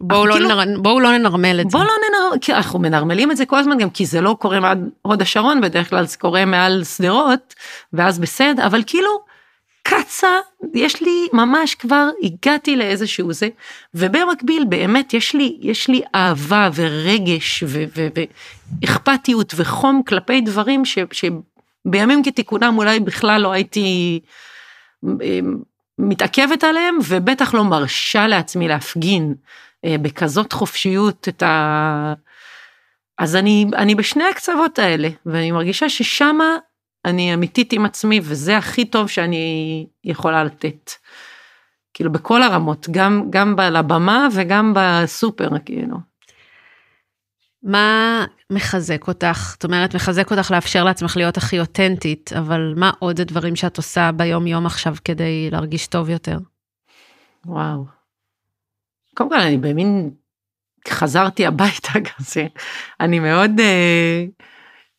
בואו 0.00 0.26
לא, 0.26 0.34
כאילו- 0.34 0.48
נר... 0.48 0.82
בואו 0.82 1.00
לא 1.00 1.18
ננרמל 1.18 1.60
את 1.60 1.70
זה. 1.70 1.78
בוא 1.78 1.84
לא 1.84 1.92
ננרמל, 2.08 2.38
כי 2.40 2.54
אנחנו 2.54 2.78
מנרמלים 2.78 3.30
את 3.30 3.36
זה 3.36 3.46
כל 3.46 3.58
הזמן 3.58 3.78
גם 3.78 3.90
כי 3.90 4.06
זה 4.06 4.20
לא 4.20 4.36
קורה 4.40 4.60
מעל 4.60 4.78
הוד 5.02 5.22
השרון, 5.22 5.60
בדרך 5.60 5.90
כלל 5.90 6.06
זה 6.06 6.18
קורה 6.18 6.44
מעל 6.44 6.84
שדרות, 6.84 7.54
ואז 7.92 8.18
בסדר, 8.18 8.66
אבל 8.66 8.82
כאילו, 8.86 9.29
קצה, 9.82 10.28
יש 10.74 11.02
לי 11.02 11.28
ממש 11.32 11.74
כבר 11.74 12.08
הגעתי 12.22 12.76
לאיזשהו 12.76 13.32
זה, 13.32 13.48
ובמקביל 13.94 14.64
באמת 14.68 15.14
יש 15.14 15.34
לי, 15.34 15.58
יש 15.60 15.88
לי 15.88 16.02
אהבה 16.14 16.70
ורגש 16.74 17.64
ואכפתיות 18.82 19.52
וחום 19.56 20.02
כלפי 20.06 20.40
דברים 20.40 20.84
ש, 20.84 20.98
שבימים 21.12 22.22
כתיקונם 22.24 22.74
אולי 22.78 23.00
בכלל 23.00 23.40
לא 23.40 23.52
הייתי 23.52 24.20
אה, 25.04 25.38
מתעכבת 25.98 26.64
עליהם, 26.64 26.98
ובטח 27.08 27.54
לא 27.54 27.64
מרשה 27.64 28.26
לעצמי 28.26 28.68
להפגין 28.68 29.34
אה, 29.84 29.96
בכזאת 30.02 30.52
חופשיות 30.52 31.28
את 31.28 31.42
ה... 31.42 32.14
אז 33.18 33.36
אני, 33.36 33.66
אני 33.74 33.94
בשני 33.94 34.24
הקצוות 34.24 34.78
האלה, 34.78 35.08
ואני 35.26 35.50
מרגישה 35.50 35.88
ששמה 35.88 36.56
אני 37.04 37.34
אמיתית 37.34 37.72
עם 37.72 37.84
עצמי, 37.84 38.20
וזה 38.22 38.56
הכי 38.56 38.84
טוב 38.84 39.08
שאני 39.08 39.86
יכולה 40.04 40.44
לתת. 40.44 40.90
כאילו 41.94 42.12
בכל 42.12 42.42
הרמות, 42.42 42.86
גם, 42.90 43.26
גם 43.30 43.60
לבמה 43.60 44.28
וגם 44.34 44.72
בסופר, 44.76 45.48
כאילו. 45.64 45.96
מה 47.62 48.24
מחזק 48.50 49.08
אותך? 49.08 49.48
זאת 49.52 49.64
אומרת, 49.64 49.94
מחזק 49.94 50.30
אותך 50.30 50.50
לאפשר 50.50 50.84
לעצמך 50.84 51.16
להיות 51.16 51.36
הכי 51.36 51.60
אותנטית, 51.60 52.32
אבל 52.38 52.74
מה 52.76 52.90
עוד 52.98 53.20
הדברים 53.20 53.56
שאת 53.56 53.76
עושה 53.76 54.10
ביום-יום 54.12 54.66
עכשיו 54.66 54.94
כדי 55.04 55.48
להרגיש 55.50 55.86
טוב 55.86 56.10
יותר? 56.10 56.38
וואו. 57.46 57.84
קודם 59.14 59.30
כל, 59.30 59.40
אני 59.40 59.56
במין, 59.56 60.10
חזרתי 60.88 61.46
הביתה 61.46 61.92
כזה, 62.16 62.46
אני 63.00 63.18
מאוד, 63.18 63.50
אה, 63.60 64.24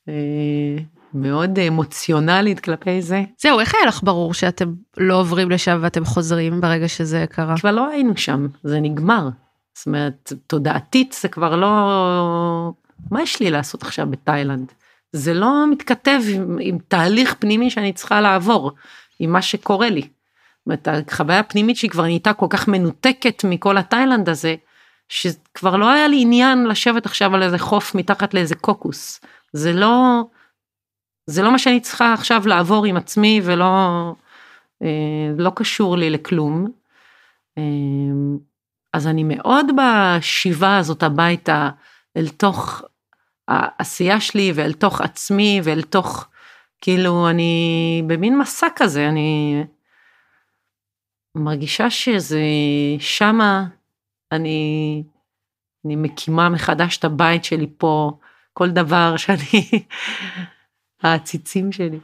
אה, 0.09 0.83
מאוד 1.13 1.59
אמוציונלית 1.59 2.59
כלפי 2.59 3.01
זה. 3.01 3.23
זהו, 3.41 3.59
איך 3.59 3.75
היה 3.75 3.85
לך 3.85 4.03
ברור 4.03 4.33
שאתם 4.33 4.73
לא 4.97 5.19
עוברים 5.19 5.51
לשם 5.51 5.79
ואתם 5.81 6.05
חוזרים 6.05 6.61
ברגע 6.61 6.87
שזה 6.87 7.25
קרה? 7.29 7.57
כבר 7.57 7.71
לא 7.71 7.89
היינו 7.89 8.17
שם, 8.17 8.47
זה 8.63 8.79
נגמר. 8.79 9.29
זאת 9.73 9.85
אומרת, 9.85 10.33
תודעתית 10.47 11.17
זה 11.21 11.27
כבר 11.27 11.55
לא... 11.55 12.71
מה 13.11 13.21
יש 13.21 13.39
לי 13.39 13.51
לעשות 13.51 13.83
עכשיו 13.83 14.07
בתאילנד? 14.09 14.71
זה 15.11 15.33
לא 15.33 15.71
מתכתב 15.71 16.19
עם, 16.33 16.57
עם 16.61 16.77
תהליך 16.87 17.35
פנימי 17.39 17.69
שאני 17.69 17.93
צריכה 17.93 18.21
לעבור, 18.21 18.71
עם 19.19 19.31
מה 19.31 19.41
שקורה 19.41 19.89
לי. 19.89 20.01
זאת 20.01 20.65
אומרת, 20.65 20.87
החוויה 21.11 21.39
הפנימית 21.39 21.77
שהיא 21.77 21.91
כבר 21.91 22.03
נהייתה 22.03 22.33
כל 22.33 22.47
כך 22.49 22.67
מנותקת 22.67 23.43
מכל 23.43 23.77
התאילנד 23.77 24.29
הזה, 24.29 24.55
שכבר 25.09 25.75
לא 25.75 25.89
היה 25.89 26.07
לי 26.07 26.21
עניין 26.21 26.67
לשבת 26.67 27.05
עכשיו 27.05 27.35
על 27.35 27.43
איזה 27.43 27.57
חוף 27.57 27.95
מתחת 27.95 28.33
לאיזה 28.33 28.55
קוקוס. 28.55 29.21
זה 29.53 29.73
לא... 29.73 30.23
זה 31.31 31.41
לא 31.41 31.51
מה 31.51 31.59
שאני 31.59 31.79
צריכה 31.79 32.13
עכשיו 32.13 32.47
לעבור 32.47 32.85
עם 32.85 32.97
עצמי 32.97 33.41
ולא... 33.43 33.65
אה, 34.83 35.31
לא 35.37 35.51
קשור 35.55 35.97
לי 35.97 36.09
לכלום. 36.09 36.71
אה, 37.57 37.63
אז 38.93 39.07
אני 39.07 39.23
מאוד 39.23 39.65
בשיבה 39.77 40.77
הזאת 40.77 41.03
הביתה 41.03 41.69
אל 42.17 42.27
תוך 42.27 42.83
העשייה 43.47 44.21
שלי 44.21 44.51
ואל 44.55 44.73
תוך 44.73 45.01
עצמי 45.01 45.61
ואל 45.63 45.81
תוך, 45.81 46.27
כאילו 46.81 47.29
אני 47.29 48.03
במין 48.07 48.37
מסע 48.37 48.67
כזה, 48.75 49.09
אני 49.09 49.63
מרגישה 51.35 51.89
שזה 51.89 52.41
שמה 52.99 53.65
אני, 54.31 55.03
אני 55.85 55.95
מקימה 55.95 56.49
מחדש 56.49 56.97
את 56.97 57.05
הבית 57.05 57.43
שלי 57.43 57.67
פה, 57.77 58.11
כל 58.53 58.69
דבר 58.69 59.17
שאני, 59.17 59.85
העציצים 61.03 61.71
שלי, 61.71 61.99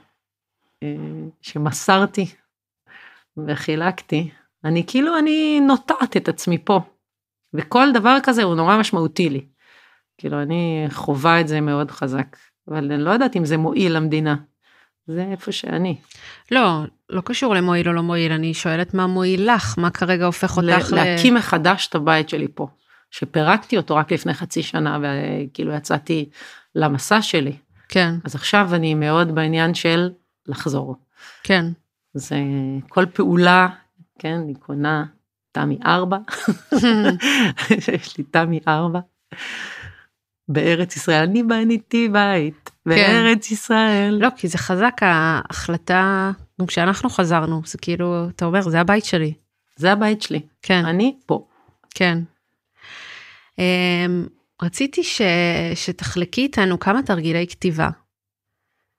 אה, 0.84 0.96
שמסרתי 1.42 2.26
וחילקתי. 3.48 4.30
אני 4.64 4.84
כאילו, 4.88 5.18
אני 5.18 5.60
נוטעת 5.60 6.18
את 6.18 6.30
עצמי 6.30 6.58
פה. 6.58 6.80
וכל 7.54 7.88
דבר 7.94 8.18
כזה 8.24 8.44
הוא 8.44 8.56
נורא 8.56 8.78
משמעותי 8.78 9.30
לי. 9.30 9.46
כאילו, 10.18 10.42
אני 10.42 10.86
חווה 10.90 11.42
את 11.42 11.48
זה 11.48 11.62
מאוד 11.62 11.92
חזק. 11.92 12.38
אבל 12.68 12.92
אני 12.92 13.04
לא 13.04 13.12
יודעת 13.12 13.36
אם 13.36 13.46
זה 13.46 13.58
מועיל 13.58 13.96
למדינה. 13.96 14.36
זה 15.08 15.26
איפה 15.32 15.52
שאני. 15.52 15.98
לא, 16.52 16.82
לא 17.10 17.22
קשור 17.22 17.56
למועיל 17.56 17.88
או 17.88 17.94
לא 17.94 18.04
מועיל, 18.04 18.32
אני 18.32 18.54
שואלת 18.54 18.94
מה 18.94 19.08
מועיל 19.08 19.54
לך, 19.54 19.78
מה 19.78 19.90
כרגע 19.90 20.26
הופך 20.26 20.58
אותך 20.58 20.92
ל... 20.92 20.96
להקים 20.96 21.36
מחדש 21.36 21.88
את 21.88 21.96
הבית 21.96 22.30
שלי 22.30 22.48
פה. 22.56 22.68
שפירקתי 23.12 23.78
אותו 23.78 23.96
רק 23.96 24.12
לפני 24.12 24.34
חצי 24.34 24.64
שנה, 24.64 25.00
וכאילו 25.02 25.74
יצאתי 25.74 26.30
למסע 26.76 27.22
שלי. 27.22 27.56
כן, 27.90 28.16
אז 28.24 28.36
עכשיו 28.36 28.70
אני 28.74 28.94
מאוד 28.94 29.36
בעניין 29.36 29.74
של 29.74 30.10
לחזור. 30.48 30.96
כן. 31.44 31.66
זה 32.14 32.36
כל 32.90 33.06
פעולה, 33.06 33.68
כן, 34.20 34.34
אני 34.34 34.56
קונה 34.56 35.06
תמי 35.52 35.80
4, 35.86 36.18
יש 37.94 38.18
לי 38.18 38.24
תמי 38.24 38.60
4, 38.68 39.00
בארץ 40.50 40.96
ישראל, 40.96 41.24
אני 41.24 41.44
בניתי 41.44 42.10
בית, 42.10 42.72
בארץ 42.86 43.52
ישראל. 43.52 44.18
לא, 44.22 44.30
כי 44.38 44.48
זה 44.48 44.58
חזק 44.58 44.98
ההחלטה, 45.02 46.32
גם 46.62 46.68
כשאנחנו 46.68 47.10
חזרנו, 47.10 47.62
זה 47.66 47.78
כאילו, 47.78 48.30
אתה 48.30 48.46
אומר, 48.46 48.62
זה 48.62 48.80
הבית 48.80 49.06
שלי. 49.06 49.34
זה 49.76 49.92
הבית 49.92 50.22
שלי, 50.22 50.42
כן, 50.62 50.86
אני 50.86 51.16
פה. 51.26 51.48
כן. 51.96 52.20
אמ, 53.60 54.28
רציתי 54.62 55.04
ש... 55.04 55.22
שתחלקי 55.76 56.42
איתנו 56.42 56.80
כמה 56.80 57.04
תרגילי 57.04 57.48
כתיבה, 57.48 57.90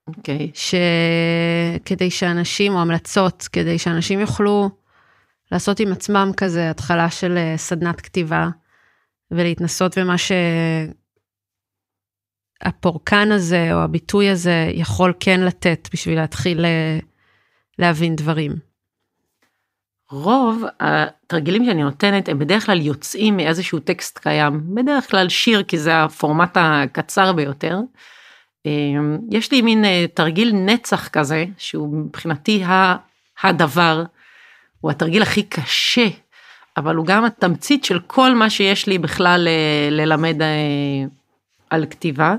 אוקיי, 0.08 0.50
ש... 0.54 0.74
כדי 1.84 2.10
שאנשים, 2.10 2.72
או 2.72 2.80
המלצות, 2.80 3.48
כדי 3.52 3.78
שאנשים 3.78 4.20
יוכלו 4.20 4.70
לעשות 5.52 5.80
עם 5.80 5.92
עצמם 5.92 6.30
כזה 6.36 6.70
התחלה 6.70 7.10
של 7.10 7.36
אה, 7.36 7.54
סדנת 7.56 8.00
כתיבה, 8.00 8.48
ולהתנסות 9.30 9.98
במה 9.98 10.14
שהפורקן 12.64 13.32
הזה, 13.32 13.74
או 13.74 13.78
הביטוי 13.78 14.28
הזה, 14.28 14.70
יכול 14.72 15.14
כן 15.20 15.40
לתת 15.40 15.88
בשביל 15.92 16.20
להתחיל 16.20 16.64
אה, 16.64 16.98
להבין 17.78 18.16
דברים. 18.16 18.67
רוב 20.10 20.64
התרגילים 20.80 21.64
שאני 21.64 21.82
נותנת 21.82 22.28
הם 22.28 22.38
בדרך 22.38 22.66
כלל 22.66 22.80
יוצאים 22.80 23.36
מאיזשהו 23.36 23.78
טקסט 23.78 24.18
קיים, 24.18 24.74
בדרך 24.74 25.10
כלל 25.10 25.28
שיר 25.28 25.62
כי 25.62 25.78
זה 25.78 26.02
הפורמט 26.02 26.56
הקצר 26.60 27.32
ביותר. 27.32 27.78
אמ, 28.66 29.18
יש 29.30 29.52
לי 29.52 29.62
מין 29.62 29.84
אה, 29.84 30.04
תרגיל 30.14 30.52
נצח 30.52 31.08
כזה, 31.08 31.44
שהוא 31.58 31.96
מבחינתי 31.96 32.62
הדבר, 33.42 34.04
הוא 34.80 34.90
התרגיל 34.90 35.22
הכי 35.22 35.42
קשה, 35.42 36.06
אבל 36.76 36.96
הוא 36.96 37.06
גם 37.06 37.24
התמצית 37.24 37.84
של 37.84 38.00
כל 38.06 38.34
מה 38.34 38.50
שיש 38.50 38.86
לי 38.86 38.98
בכלל 38.98 39.48
אה, 39.48 39.88
ללמד 39.90 40.42
אה, 40.42 41.04
על 41.70 41.86
כתיבה. 41.86 42.34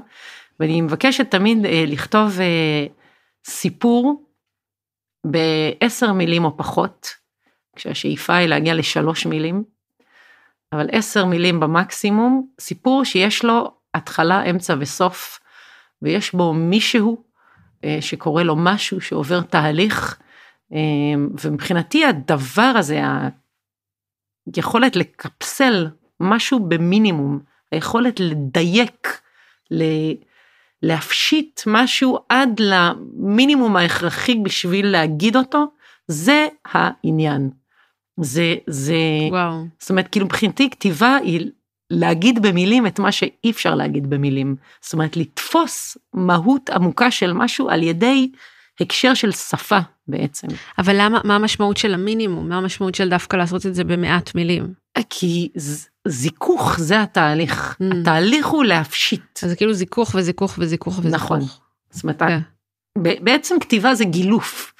ואני 0.59 0.81
מבקשת 0.81 1.31
תמיד 1.31 1.57
לכתוב 1.87 2.39
סיפור 3.45 4.23
בעשר 5.25 6.13
מילים 6.13 6.45
או 6.45 6.57
פחות, 6.57 7.09
כשהשאיפה 7.79 8.35
היא 8.35 8.47
להגיע 8.47 8.73
לשלוש 8.73 9.25
מילים, 9.25 9.63
אבל 10.73 10.87
עשר 10.91 11.25
מילים 11.25 11.59
במקסימום, 11.59 12.47
סיפור 12.59 13.03
שיש 13.03 13.45
לו 13.45 13.71
התחלה, 13.93 14.43
אמצע 14.49 14.75
וסוף, 14.79 15.39
ויש 16.01 16.35
בו 16.35 16.53
מישהו 16.53 17.23
אה, 17.83 17.97
שקורה 18.01 18.43
לו 18.43 18.55
משהו, 18.55 19.01
שעובר 19.01 19.41
תהליך, 19.41 20.19
אה, 20.73 20.79
ומבחינתי 21.43 22.05
הדבר 22.05 22.71
הזה, 22.75 23.01
היכולת 24.55 24.95
לקפסל 24.95 25.87
משהו 26.19 26.59
במינימום, 26.59 27.39
היכולת 27.71 28.19
לדייק, 28.19 29.21
להפשיט 30.83 31.61
משהו 31.67 32.19
עד 32.29 32.59
למינימום 32.59 33.75
ההכרחי 33.75 34.35
בשביל 34.35 34.87
להגיד 34.87 35.35
אותו, 35.35 35.65
זה 36.07 36.47
העניין. 36.65 37.49
זה, 38.21 38.55
זה, 38.67 38.97
וואו. 39.29 39.65
זאת 39.79 39.89
אומרת, 39.89 40.07
כאילו 40.07 40.25
מבחינתי 40.25 40.69
כתיבה 40.69 41.15
היא 41.15 41.49
להגיד 41.91 42.41
במילים 42.41 42.87
את 42.87 42.99
מה 42.99 43.11
שאי 43.11 43.51
אפשר 43.51 43.75
להגיד 43.75 44.09
במילים. 44.09 44.55
זאת 44.81 44.93
אומרת, 44.93 45.17
לתפוס 45.17 45.97
מהות 46.13 46.69
עמוקה 46.69 47.11
של 47.11 47.33
משהו 47.33 47.69
על 47.69 47.83
ידי 47.83 48.29
הקשר 48.79 49.13
של 49.13 49.31
שפה 49.31 49.79
בעצם. 50.07 50.47
אבל 50.77 50.95
למה, 50.97 51.19
מה 51.23 51.35
המשמעות 51.35 51.77
של 51.77 51.93
המינימום? 51.93 52.49
מה 52.49 52.57
המשמעות 52.57 52.95
של 52.95 53.09
דווקא 53.09 53.37
לעשות 53.37 53.65
את 53.65 53.75
זה 53.75 53.83
במעט 53.83 54.35
מילים? 54.35 54.73
כי 55.09 55.49
זיכוך 56.07 56.79
זה 56.79 57.01
התהליך. 57.01 57.75
Mm. 57.81 57.95
התהליך 57.95 58.47
הוא 58.47 58.63
להפשיט. 58.63 59.39
אז 59.43 59.49
זה 59.49 59.55
כאילו 59.55 59.73
זיכוך 59.73 60.15
וזיכוך 60.15 60.55
וזיכוך 60.57 60.99
וזיכוך. 60.99 61.15
נכון. 61.15 61.39
זאת 61.89 62.03
אומרת, 62.03 62.19
כן. 62.19 62.39
ב- 62.97 63.23
בעצם 63.23 63.55
כתיבה 63.59 63.95
זה 63.95 64.05
גילוף. 64.05 64.73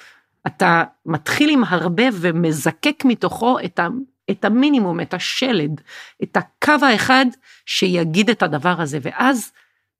אתה 0.46 0.84
מתחיל 1.06 1.50
עם 1.50 1.64
הרבה 1.64 2.04
ומזקק 2.12 3.02
מתוכו 3.04 3.58
את, 3.64 3.78
ה, 3.78 3.88
את 4.30 4.44
המינימום, 4.44 5.00
את 5.00 5.14
השלד, 5.14 5.80
את 6.22 6.36
הקו 6.36 6.86
האחד 6.86 7.26
שיגיד 7.66 8.30
את 8.30 8.42
הדבר 8.42 8.80
הזה, 8.80 8.98
ואז 9.02 9.52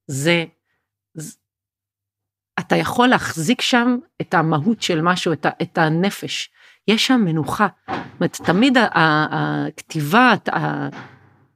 זה, 0.06 0.44
זה 1.14 1.36
אתה 2.60 2.76
יכול 2.76 3.08
להחזיק 3.08 3.60
שם 3.60 3.98
את 4.20 4.34
המהות 4.34 4.82
של 4.82 5.00
משהו, 5.02 5.32
את, 5.32 5.46
ה, 5.46 5.50
את 5.62 5.78
הנפש. 5.78 6.50
יש 6.88 7.06
שם 7.06 7.20
מנוחה. 7.24 7.68
זאת 7.86 7.96
אומרת, 8.20 8.36
תמיד 8.36 8.76
הכתיבה 8.92 10.34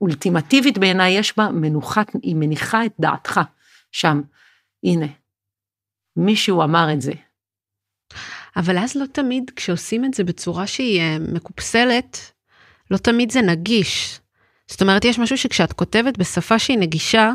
האולטימטיבית 0.00 0.78
בעיניי, 0.78 1.12
יש 1.12 1.36
בה 1.36 1.48
מנוחת, 1.48 2.12
היא 2.22 2.36
מניחה 2.36 2.86
את 2.86 2.92
דעתך 3.00 3.40
שם. 3.92 4.22
הנה, 4.84 5.06
מישהו 6.16 6.62
אמר 6.62 6.92
את 6.92 7.00
זה. 7.00 7.12
אבל 8.56 8.78
אז 8.78 8.96
לא 8.96 9.06
תמיד 9.12 9.50
כשעושים 9.56 10.04
את 10.04 10.14
זה 10.14 10.24
בצורה 10.24 10.66
שהיא 10.66 11.00
אה, 11.00 11.16
מקופסלת, 11.32 12.32
לא 12.90 12.96
תמיד 12.96 13.32
זה 13.32 13.42
נגיש. 13.42 14.20
זאת 14.66 14.82
אומרת, 14.82 15.04
יש 15.04 15.18
משהו 15.18 15.38
שכשאת 15.38 15.72
כותבת 15.72 16.18
בשפה 16.18 16.58
שהיא 16.58 16.78
נגישה, 16.78 17.32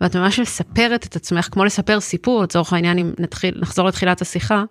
ואת 0.00 0.16
ממש 0.16 0.40
מספרת 0.40 1.06
את 1.06 1.16
עצמך, 1.16 1.48
כמו 1.52 1.64
לספר 1.64 2.00
סיפור, 2.00 2.42
לצורך 2.42 2.72
העניין, 2.72 2.98
אם 2.98 3.12
נתחיל, 3.18 3.54
נחזור 3.60 3.88
לתחילת 3.88 4.22
השיחה, 4.22 4.64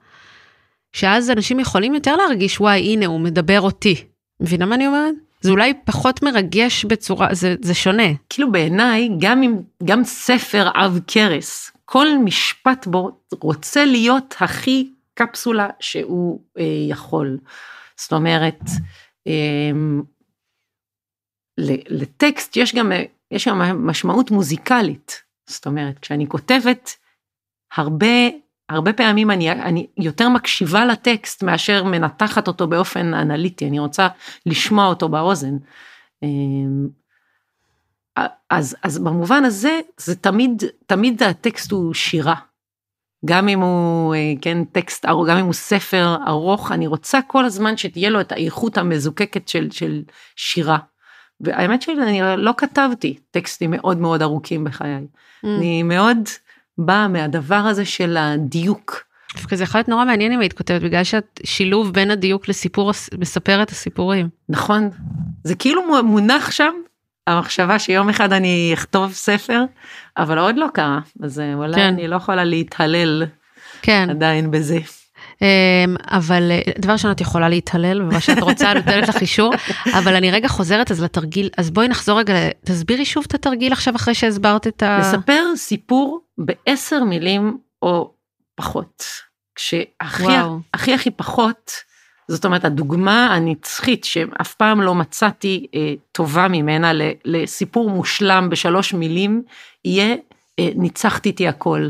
שאז 0.93 1.30
אנשים 1.30 1.59
יכולים 1.59 1.93
יותר 1.93 2.15
להרגיש, 2.15 2.61
וואי, 2.61 2.80
הנה, 2.80 3.05
הוא 3.05 3.19
מדבר 3.19 3.61
אותי. 3.61 3.95
מבינה 4.39 4.65
מה 4.65 4.76
אני 4.76 4.88
אומרת? 4.88 5.13
זה 5.41 5.51
אולי 5.51 5.74
פחות 5.86 6.24
מרגש 6.24 6.86
בצורה, 6.86 7.28
זה, 7.32 7.55
זה 7.61 7.74
שונה. 7.74 8.07
כאילו 8.30 8.51
בעיניי, 8.51 9.09
גם 9.19 9.43
אם, 9.43 9.55
גם 9.84 10.03
ספר 10.03 10.69
עב 10.74 10.99
כרס, 11.07 11.72
כל 11.86 12.07
משפט 12.17 12.88
בו 12.88 13.11
רוצה 13.41 13.86
להיות 13.86 14.36
הכי 14.39 14.89
קפסולה 15.14 15.70
שהוא 15.80 16.41
אה, 16.57 16.64
יכול. 16.89 17.38
זאת 17.97 18.14
אומרת, 18.14 18.59
אה, 19.28 19.72
לטקסט 21.89 22.57
יש 22.57 22.76
גם, 22.76 22.91
יש 23.32 23.47
גם 23.47 23.88
משמעות 23.88 24.32
מוזיקלית. 24.32 25.22
זאת 25.45 25.66
אומרת, 25.66 25.99
כשאני 25.99 26.28
כותבת, 26.28 26.89
הרבה, 27.78 28.28
הרבה 28.70 28.93
פעמים 28.93 29.32
אני, 29.32 29.51
אני 29.51 29.88
יותר 29.97 30.30
מקשיבה 30.30 30.86
לטקסט 30.86 31.43
מאשר 31.43 31.84
מנתחת 31.84 32.47
אותו 32.47 32.68
באופן 32.68 33.14
אנליטי, 33.14 33.68
אני 33.68 33.80
רוצה 33.80 34.07
לשמוע 34.45 34.88
אותו 34.88 35.09
באוזן. 35.09 35.57
אז, 38.49 38.76
אז 38.84 38.99
במובן 38.99 39.45
הזה, 39.45 39.80
זה 39.97 40.16
תמיד, 40.16 40.64
תמיד 40.86 41.24
הטקסט 41.24 41.72
הוא 41.72 41.93
שירה. 41.93 42.36
גם 43.26 43.47
אם 43.47 43.59
הוא, 43.59 44.15
כן, 44.41 44.63
טקסט, 44.63 45.05
גם 45.05 45.38
אם 45.38 45.45
הוא 45.45 45.53
ספר 45.53 46.15
ארוך, 46.28 46.72
אני 46.72 46.88
רוצה 46.88 47.19
כל 47.28 47.45
הזמן 47.45 47.78
שתהיה 47.78 48.09
לו 48.09 48.22
את 48.22 48.32
האיכות 48.32 48.78
המזוקקת 48.78 49.47
של, 49.47 49.67
של 49.72 50.01
שירה. 50.36 50.78
והאמת 51.41 51.82
שאני 51.82 52.22
לא 52.38 52.53
כתבתי 52.57 53.17
טקסטים 53.32 53.72
מאוד 53.72 53.97
מאוד 53.97 54.22
ארוכים 54.22 54.63
בחיי. 54.63 54.95
Mm. 54.97 55.47
אני 55.47 55.84
מאוד 55.84 56.17
באה 56.78 57.07
מהדבר 57.07 57.55
הזה 57.55 57.86
של 57.86 58.17
הדיוק. 58.17 59.03
דווקא 59.36 59.55
זה 59.55 59.63
יכול 59.63 59.80
להיות 59.80 59.89
נורא 59.89 60.05
מעניין 60.05 60.32
אם 60.32 60.39
היית 60.39 60.53
כותבת, 60.53 60.82
בגלל 60.82 61.03
שאת 61.03 61.41
שילוב 61.43 61.93
בין 61.93 62.11
הדיוק 62.11 62.49
לסיפור, 62.49 62.91
מספרת 63.17 63.69
הסיפורים. 63.69 64.30
נכון. 64.49 64.89
זה 65.43 65.55
כאילו 65.55 66.03
מונח 66.03 66.51
שם, 66.51 66.74
המחשבה 67.28 67.80
שיום 67.80 68.09
אחד 68.09 68.34
אני 68.34 68.72
אכתוב 68.74 69.13
ספר, 69.13 69.63
אבל 70.17 70.38
עוד 70.38 70.57
לא 70.57 70.67
קרה, 70.74 70.99
אז 71.24 71.41
אולי 71.53 71.76
כן. 71.76 71.82
אני 71.82 72.07
לא 72.07 72.15
יכולה 72.15 72.43
להתהלל 72.43 73.24
כן. 73.82 74.07
עדיין 74.09 74.51
בזה. 74.51 74.80
אבל 76.11 76.51
דבר 76.80 76.93
ראשון 76.93 77.11
את 77.11 77.22
יכולה 77.22 77.49
להתהלל 77.49 78.01
במה 78.01 78.19
שאת 78.19 78.41
רוצה 78.41 78.74
נותנת 78.74 79.09
לך 79.09 79.22
אישור 79.22 79.53
אבל 79.99 80.15
אני 80.15 80.32
רגע 80.32 80.47
חוזרת 80.47 80.91
אז 80.91 81.03
לתרגיל 81.03 81.49
אז 81.57 81.72
בואי 81.72 81.88
נחזור 81.88 82.19
רגע 82.19 82.34
תסבירי 82.65 83.05
שוב 83.05 83.24
את 83.28 83.34
התרגיל 83.34 83.74
עכשיו 83.74 83.95
אחרי 83.95 84.13
שהסברת 84.13 84.67
את 84.67 84.84
ה... 84.84 84.99
לספר 84.99 85.43
סיפור 85.55 86.19
בעשר 86.38 87.03
מילים 87.03 87.57
או 87.82 88.13
פחות. 88.55 89.03
כשהכי 89.55 90.24
הכי 90.74 90.93
הכי 90.93 91.11
פחות 91.11 91.72
זאת 92.32 92.45
אומרת 92.45 92.65
הדוגמה 92.65 93.36
הנצחית 93.36 94.03
שאף 94.03 94.53
פעם 94.53 94.82
לא 94.82 94.95
מצאתי 94.95 95.67
אה, 95.75 95.93
טובה 96.11 96.47
ממנה 96.47 96.91
לסיפור 97.25 97.89
מושלם 97.89 98.49
בשלוש 98.49 98.93
מילים 98.93 99.43
יהיה 99.86 100.15
אה, 100.59 100.69
ניצחתי 100.75 101.29
איתי 101.29 101.47
הכל 101.47 101.89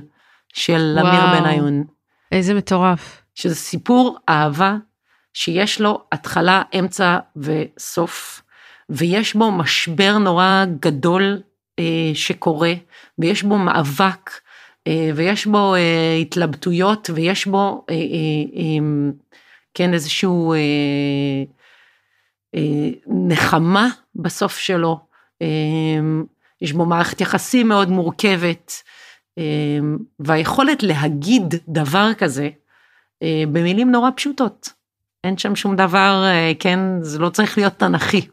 של 0.54 0.98
אמיר 1.02 1.42
בניון. 1.42 1.84
איזה 2.32 2.54
מטורף. 2.54 3.22
שזה 3.36 3.56
סיפור 3.56 4.18
אהבה 4.30 4.76
שיש 5.34 5.82
לו 5.82 6.04
התחלה, 6.12 6.62
אמצע 6.80 7.18
וסוף, 7.36 8.42
ויש 8.90 9.36
בו 9.36 9.52
משבר 9.52 10.18
נורא 10.18 10.66
גדול 10.80 11.42
אה, 11.80 12.12
שקורה, 12.14 12.74
ויש 13.20 13.44
בו 13.44 13.58
מאבק, 13.58 14.32
אה, 14.88 15.12
ויש 15.16 15.46
בו 15.46 15.76
אה, 15.76 16.18
התלבטויות, 16.22 17.10
ויש 17.14 17.46
בו, 17.46 17.86
אה, 17.90 17.96
אה, 17.96 18.00
אה, 18.56 19.12
כן, 19.74 19.94
איזשהו 19.94 20.54
אה, 20.54 20.58
אה, 22.56 22.90
נחמה 23.08 23.90
בסוף 24.16 24.58
שלו, 24.58 25.00
אה, 25.42 25.48
יש 26.62 26.74
בו 26.74 26.86
מערכת 26.86 27.22
יחסים 27.22 27.68
מאוד 27.68 27.90
מורכבת, 27.90 28.72
אה, 29.38 29.80
והיכולת 30.20 30.84
להגיד 30.84 31.56
דבר 31.68 32.14
כזה, 32.18 32.50
אה, 33.24 33.44
במילים 33.52 33.92
נורא 33.92 34.10
פשוטות. 34.16 34.70
אין 35.24 35.38
שם 35.38 35.56
שום 35.56 35.76
דבר, 35.76 36.24
אה, 36.26 36.52
כן, 36.60 36.80
זה 37.02 37.20
לא 37.20 37.30
צריך 37.30 37.58
להיות 37.58 37.74
תנכי. 37.74 38.28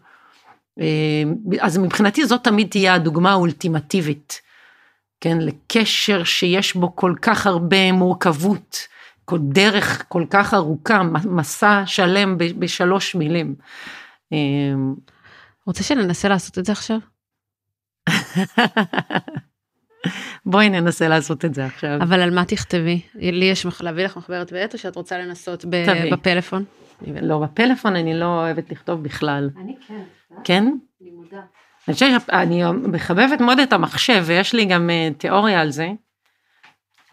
אה, 0.81 1.23
אז 1.61 1.79
מבחינתי 1.79 2.27
זאת 2.27 2.45
תמיד 2.45 2.69
תהיה 2.71 2.95
הדוגמה 2.95 3.31
האולטימטיבית, 3.31 4.41
כן, 5.21 5.39
לקשר 5.41 6.25
שיש 6.25 6.75
בו 6.75 6.97
כל 6.97 7.15
כך 7.23 7.47
הרבה 7.47 7.93
מורכבות, 7.93 8.79
דרך 9.37 10.05
כל 10.09 10.25
כך 10.31 10.55
ארוכה, 10.55 11.03
מסע 11.25 11.83
שלם 11.87 12.37
בשלוש 12.39 13.15
מילים. 13.15 13.55
רוצה 15.67 15.83
שננסה 15.83 16.29
לעשות 16.29 16.59
את 16.59 16.65
זה 16.65 16.73
עכשיו? 16.73 16.99
בואי 20.47 20.69
ננסה 20.69 21.09
לעשות 21.09 21.45
את 21.45 21.55
זה 21.55 21.67
עכשיו. 21.67 21.99
אבל 22.03 22.21
על 22.21 22.35
מה 22.35 22.45
תכתבי? 22.45 23.01
לי 23.15 23.45
יש 23.45 23.67
להביא 23.81 24.05
לך 24.05 24.17
מחברת 24.17 24.53
בעט 24.53 24.73
או 24.73 24.79
שאת 24.79 24.97
רוצה 24.97 25.19
לנסות 25.19 25.65
בפלאפון? 26.13 26.65
לא, 27.23 27.39
בפלאפון 27.39 27.97
אני 27.97 28.15
לא 28.15 28.25
אוהבת 28.25 28.71
לכתוב 28.71 29.03
בכלל. 29.03 29.51
אני 29.63 29.77
כן. 29.89 30.03
כן? 30.45 30.65
אני 31.03 31.11
מודה. 31.11 31.41
אני 31.89 31.95
חושבת 31.95 32.23
שאני 32.27 32.63
מחבבת 32.73 33.41
מאוד 33.41 33.59
את 33.59 33.73
המחשב 33.73 34.23
ויש 34.27 34.55
לי 34.55 34.65
גם 34.65 34.91
אה, 34.91 35.09
תיאוריה 35.19 35.61
על 35.61 35.71
זה, 35.71 35.89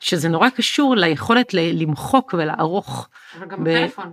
שזה 0.06 0.30
נורא 0.30 0.50
קשור 0.50 0.96
ליכולת 0.96 1.54
למחוק 1.54 2.34
ולערוך. 2.38 3.10
אבל 3.38 3.48
גם 3.48 3.64
בפלאפון. 3.64 4.12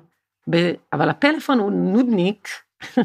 אבל 0.93 1.11
הפלאפון 1.11 1.59
הוא 1.59 1.72
נודניק. 1.72 2.49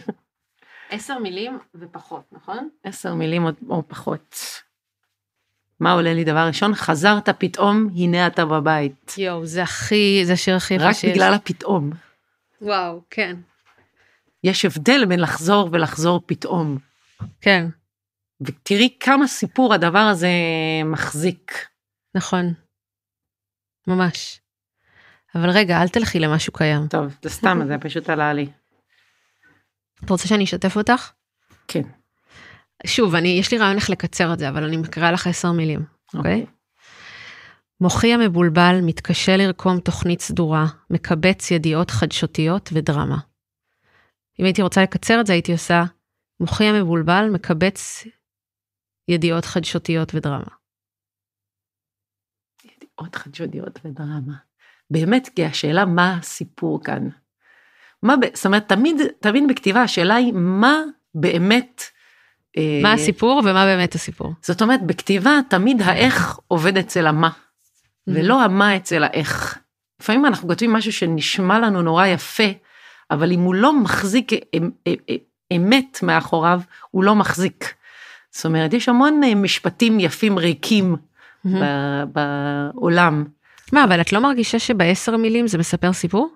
עשר 0.90 1.20
מילים 1.20 1.60
ופחות, 1.76 2.24
נכון? 2.32 2.70
עשר 2.84 3.14
מילים 3.14 3.46
או 3.70 3.84
פחות. 3.88 4.38
מה 5.80 5.92
עולה 5.92 6.14
לי 6.14 6.24
דבר 6.24 6.48
ראשון? 6.48 6.76
חזרת 6.76 7.30
פתאום, 7.30 7.90
הנה 7.96 8.28
אתה 8.28 8.46
בבית. 8.46 9.16
יואו, 9.18 9.46
זה 9.46 9.64
הכי, 9.64 10.22
זה 10.26 10.34
השיר 10.34 10.56
הכי 10.56 10.74
יפה 10.74 10.94
שיש. 10.94 11.06
רק 11.06 11.12
בגלל 11.12 11.34
הפתאום. 11.34 11.90
וואו, 12.62 13.02
כן. 13.10 13.36
יש 14.44 14.66
הבדל 14.66 15.06
בין 15.06 15.20
לחזור 15.20 15.70
ולחזור 15.72 16.22
פתאום. 16.26 16.78
כן. 17.42 17.68
ותראי 18.42 18.90
כמה 19.00 19.28
סיפור 19.28 19.74
הדבר 19.74 20.00
הזה 20.00 20.30
מחזיק. 20.86 21.68
נכון. 22.16 22.54
ממש. 23.88 24.42
אבל 25.36 25.50
רגע, 25.50 25.82
אל 25.82 25.88
תלכי 25.88 26.20
למשהו 26.20 26.54
קיים. 26.54 26.88
טוב, 26.88 27.18
זה 27.22 27.30
סתם, 27.30 27.60
זה 27.68 27.78
פשוט 27.78 28.10
עלה 28.10 28.34
לי. 28.34 28.48
את 30.06 30.10
רוצה 30.10 30.28
שאני 30.28 30.44
אשתף 30.44 30.78
אותך? 30.78 31.12
כן. 31.68 31.82
שוב, 32.86 33.16
אני, 33.16 33.28
יש 33.28 33.52
לי 33.52 33.58
רעיון 33.58 33.76
איך 33.76 33.90
לקצר 33.90 34.34
את 34.34 34.40
זה, 34.40 34.50
אבל 34.50 34.64
אני 34.64 34.78
מקריאה 34.78 35.12
לך 35.12 35.28
עשר 35.28 35.52
מילים, 35.52 35.86
אוקיי? 36.14 36.46
Okay. 36.48 36.58
מוחי 37.82 38.14
המבולבל 38.14 38.80
מתקשה 38.84 39.38
לרקום 39.38 39.80
תוכנית 39.80 40.22
סדורה, 40.22 40.66
מקבץ 40.90 41.52
ידיעות 41.52 41.92
חדשותיות 41.92 42.70
ודרמה. 42.74 43.18
אם 44.40 44.46
הייתי 44.46 44.62
רוצה 44.62 44.84
לקצר 44.84 45.22
את 45.22 45.26
זה, 45.26 45.34
הייתי 45.34 45.52
עושה, 45.52 45.84
מוחי 46.40 46.66
המבולבל 46.66 47.30
מקבץ 47.34 48.04
ידיעות 49.08 49.46
חדשותיות 49.46 50.16
ודרמה. 50.16 50.57
ידיעות 53.00 53.16
חדשותיות 53.16 53.80
ודרמה. 53.86 54.34
באמת, 54.92 55.30
כי 55.36 55.46
השאלה 55.46 55.86
מה 55.86 56.18
הסיפור 56.18 56.84
כאן. 56.84 57.08
מה, 58.04 58.16
זאת 58.34 58.46
אומרת, 58.46 58.70
תמיד, 58.70 58.96
תמיד 59.20 59.44
בכתיבה 59.50 59.82
השאלה 59.82 60.16
היא 60.16 60.34
מה 60.34 60.82
באמת 61.16 61.84
מה 62.84 62.94
הסיפור 62.94 63.42
ומה 63.46 63.66
באמת 63.66 63.96
הסיפור. 63.96 64.34
זאת 64.42 64.62
אומרת, 64.62 64.84
בכתיבה 64.84 65.40
תמיד 65.50 65.82
האיך 65.82 66.40
עובד 66.48 66.78
אצל 66.78 67.08
המה. 67.08 67.30
ולא 68.08 68.44
המה 68.44 68.76
אצל 68.76 69.04
האיך. 69.04 69.58
לפעמים 70.02 70.26
אנחנו 70.26 70.48
כותבים 70.48 70.74
משהו 70.74 70.94
שנשמע 70.94 71.60
לנו 71.60 71.82
נורא 71.82 72.06
יפה, 72.06 72.44
אבל 73.12 73.32
אם 73.32 73.40
הוא 73.40 73.56
לא 73.56 73.74
מחזיק 73.74 74.32
אמ- 74.34 74.72
אמ- 74.88 75.18
אמת 75.56 76.00
מאחוריו, 76.04 76.62
הוא 76.92 77.04
לא 77.04 77.16
מחזיק. 77.16 77.74
זאת 78.32 78.46
אומרת, 78.46 78.74
יש 78.74 78.90
המון 78.90 79.24
אה, 79.24 79.36
משפטים 79.36 80.00
יפים 80.00 80.38
ריקים 80.38 80.96
ב- 81.62 82.04
בעולם. 82.14 83.26
מה, 83.74 83.84
אבל 83.84 84.02
את 84.02 84.14
לא 84.14 84.20
מרגישה 84.20 84.60
שבעשר 84.60 85.18
מילים 85.18 85.48
זה 85.48 85.58
מספר 85.58 85.94
סיפור? 85.94 86.30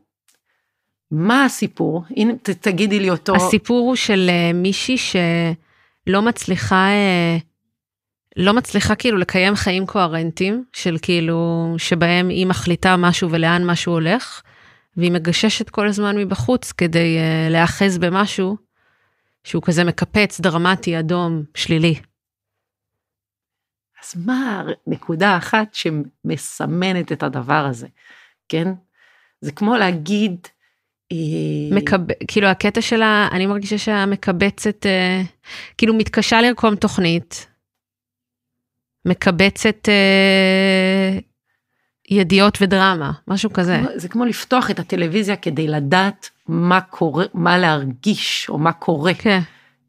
מה 1.12 1.46
הסיפור? 1.46 2.04
הנה, 2.18 2.34
ת- 2.44 2.50
תגידי 2.50 3.00
לי 3.00 3.10
אותו. 3.10 3.36
הסיפור 3.36 3.80
הוא 3.88 3.96
של 3.96 4.28
אה, 4.30 4.54
מישהי 4.54 4.98
שלא 4.98 6.22
מצליחה, 6.22 6.88
אה, 6.88 7.38
לא 8.38 8.54
מצליחה 8.54 8.96
כאילו 8.96 9.18
לקיים 9.18 9.56
חיים 9.56 9.86
קוהרנטיים, 9.86 10.64
של 10.74 10.98
כאילו, 11.02 11.74
שבהם 11.78 12.30
היא 12.30 12.46
מחליטה 12.48 12.98
משהו 12.98 13.32
ולאן 13.32 13.66
משהו 13.66 13.94
הולך, 13.94 14.42
והיא 14.98 15.12
מגששת 15.12 15.70
כל 15.70 15.88
הזמן 15.88 16.18
מבחוץ 16.18 16.72
כדי 16.72 17.18
אה, 17.18 17.50
להיאחז 17.50 17.98
במשהו 17.98 18.58
שהוא 19.44 19.64
כזה 19.64 19.84
מקפץ, 19.84 20.40
דרמטי, 20.42 21.00
אדום, 21.00 21.44
שלילי. 21.56 21.96
אז 24.04 24.26
מה 24.26 24.64
נקודה 24.88 25.38
אחת 25.38 25.74
שמסמנת 25.74 27.12
את 27.12 27.24
הדבר 27.24 27.66
הזה, 27.66 27.88
כן? 28.50 28.68
זה 29.42 29.52
כמו 29.52 29.76
להגיד, 29.76 30.48
אה, 31.12 31.76
מקב... 31.76 31.98
כאילו 32.28 32.48
הקטע 32.48 32.82
שלה, 32.82 33.28
אני 33.32 33.46
מרגישה 33.46 33.78
שהמקבצת, 33.78 34.86
אה, 34.86 35.22
כאילו 35.78 35.94
מתקשה 35.94 36.42
לרקום 36.42 36.76
תוכנית, 36.76 37.48
מקבצת 39.06 39.90
אה, 39.90 41.20
ידיעות 42.10 42.58
ודרמה, 42.62 43.12
משהו 43.28 43.54
כזה. 43.54 43.82
זה 43.96 44.10
כמו 44.10 44.26
לפתוח 44.26 44.72
את 44.72 44.80
הטלוויזיה 44.80 45.36
כדי 45.36 45.68
לדעת 45.68 46.30
מה 46.48 46.82
קורה, 46.82 47.26
מה 47.34 47.58
להרגיש, 47.58 48.50
או 48.50 48.58
מה 48.58 48.72
קורה, 48.72 49.14
כן, 49.14 49.40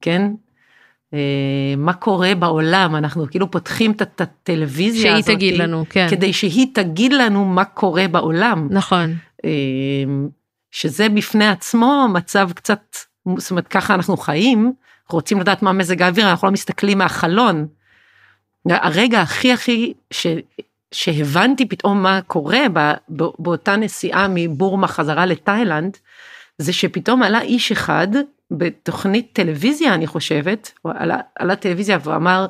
כן? 0.00 0.22
אה, 1.14 1.18
מה 1.76 1.92
קורה 1.92 2.34
בעולם, 2.34 2.96
אנחנו 2.96 3.26
כאילו 3.30 3.50
פותחים 3.50 3.90
את 3.90 4.20
הטלוויזיה 4.20 5.02
שהיא 5.02 5.12
הזאת, 5.12 5.26
תגיד 5.26 5.58
לנו, 5.58 5.84
כן. 5.90 6.06
כדי 6.10 6.32
שהיא 6.32 6.66
תגיד 6.74 7.12
לנו 7.12 7.44
מה 7.44 7.64
קורה 7.64 8.08
בעולם. 8.08 8.68
נכון, 8.70 9.14
אה, 9.44 9.50
שזה 10.70 11.08
בפני 11.08 11.46
עצמו 11.48 12.06
מצב 12.12 12.50
קצת, 12.54 12.96
זאת 13.36 13.50
אומרת 13.50 13.68
ככה 13.68 13.94
אנחנו 13.94 14.16
חיים, 14.16 14.72
רוצים 15.10 15.40
לדעת 15.40 15.62
מה 15.62 15.72
מזג 15.72 16.02
האוויר, 16.02 16.30
אנחנו 16.30 16.48
לא 16.48 16.52
מסתכלים 16.52 16.98
מהחלון. 16.98 17.66
הרגע 18.66 19.20
הכי 19.20 19.52
הכי 19.52 19.92
ש, 20.10 20.26
שהבנתי 20.92 21.68
פתאום 21.68 22.02
מה 22.02 22.20
קורה 22.26 22.60
ב, 22.72 22.78
ב, 23.16 23.24
באותה 23.38 23.76
נסיעה 23.76 24.26
מבורמה 24.30 24.88
חזרה 24.88 25.26
לתאילנד, 25.26 25.96
זה 26.58 26.72
שפתאום 26.72 27.22
עלה 27.22 27.40
איש 27.40 27.72
אחד 27.72 28.08
בתוכנית 28.58 29.30
טלוויזיה 29.32 29.94
אני 29.94 30.06
חושבת, 30.06 30.72
הוא 30.82 30.92
עלה, 30.96 31.16
עלה 31.38 31.56
טלוויזיה 31.56 31.98
ואמר, 32.04 32.46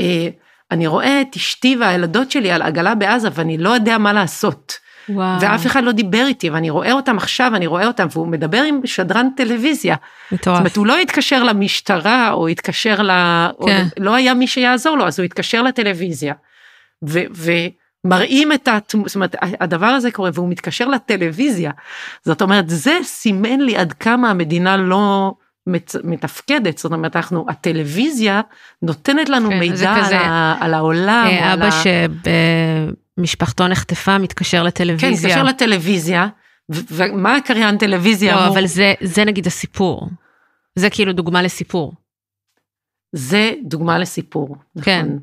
אה, 0.00 0.28
אני 0.70 0.86
רואה 0.86 1.20
את 1.20 1.36
אשתי 1.36 1.76
והילדות 1.80 2.30
שלי 2.30 2.50
על 2.50 2.62
עגלה 2.62 2.94
בעזה 2.94 3.28
ואני 3.32 3.58
לא 3.58 3.70
יודע 3.70 3.98
מה 3.98 4.12
לעשות. 4.12 4.78
וואו, 5.08 5.40
ואף 5.40 5.66
אחד 5.66 5.84
לא 5.84 5.92
דיבר 5.92 6.24
איתי 6.26 6.50
ואני 6.50 6.70
רואה 6.70 6.92
אותם 6.92 7.16
עכשיו 7.16 7.52
אני 7.54 7.66
רואה 7.66 7.86
אותם 7.86 8.06
והוא 8.10 8.26
מדבר 8.26 8.62
עם 8.62 8.80
שדרן 8.84 9.28
טלוויזיה. 9.36 9.96
זאת 10.30 10.40
מטורף. 10.40 10.58
אומרת 10.58 10.76
הוא 10.76 10.86
לא 10.86 10.98
התקשר 10.98 11.42
למשטרה 11.42 12.32
או 12.32 12.48
התקשר 12.48 13.02
ל... 13.02 13.10
או 13.58 13.66
כן. 13.66 13.86
לא 13.98 14.14
היה 14.14 14.34
מי 14.34 14.46
שיעזור 14.46 14.96
לו 14.96 15.06
אז 15.06 15.18
הוא 15.18 15.24
התקשר 15.24 15.62
לטלוויזיה. 15.62 16.34
ו... 17.08 17.50
ומראים 18.04 18.52
את 18.52 18.68
התמ... 18.68 19.08
זאת 19.08 19.14
אומרת 19.14 19.36
הדבר 19.60 19.86
הזה 19.86 20.10
קורה 20.10 20.30
והוא 20.34 20.48
מתקשר 20.48 20.88
לטלוויזיה. 20.88 21.70
זאת 22.24 22.42
אומרת 22.42 22.68
זה 22.68 22.98
סימן 23.02 23.60
לי 23.60 23.76
עד 23.76 23.92
כמה 23.92 24.30
המדינה 24.30 24.76
לא 24.76 25.34
מת... 25.66 25.96
מתפקדת 26.04 26.78
זאת 26.78 26.92
אומרת 26.92 27.16
אנחנו 27.16 27.46
הטלוויזיה 27.48 28.40
נותנת 28.82 29.28
לנו 29.28 29.50
כן, 29.50 29.58
מידע 29.58 29.92
על, 29.92 30.04
כזה, 30.04 30.20
ה... 30.20 30.56
על 30.60 30.74
העולם. 30.74 31.26
אה, 31.26 31.52
על 31.52 31.62
אבא 31.62 31.70
ה... 31.74 31.82
שבמשפחתו 33.18 33.68
נחטפה 33.68 34.18
מתקשר 34.18 34.58
כן, 34.60 34.66
לטלוויזיה. 34.66 35.28
מתקשר 35.28 35.42
לטלוויזיה. 35.42 36.26
ומה 36.70 37.36
הקריין 37.36 37.78
טלוויזיה 37.78 38.34
לא, 38.34 38.38
אמור? 38.38 38.52
אבל 38.52 38.66
זה, 38.66 38.94
זה 39.00 39.24
נגיד 39.24 39.46
הסיפור. 39.46 40.08
זה 40.74 40.90
כאילו 40.90 41.12
דוגמה 41.12 41.42
לסיפור. 41.42 41.92
זה 43.12 43.52
דוגמה 43.62 43.98
לסיפור. 43.98 44.56
כן. 44.82 45.04
נכון. 45.06 45.18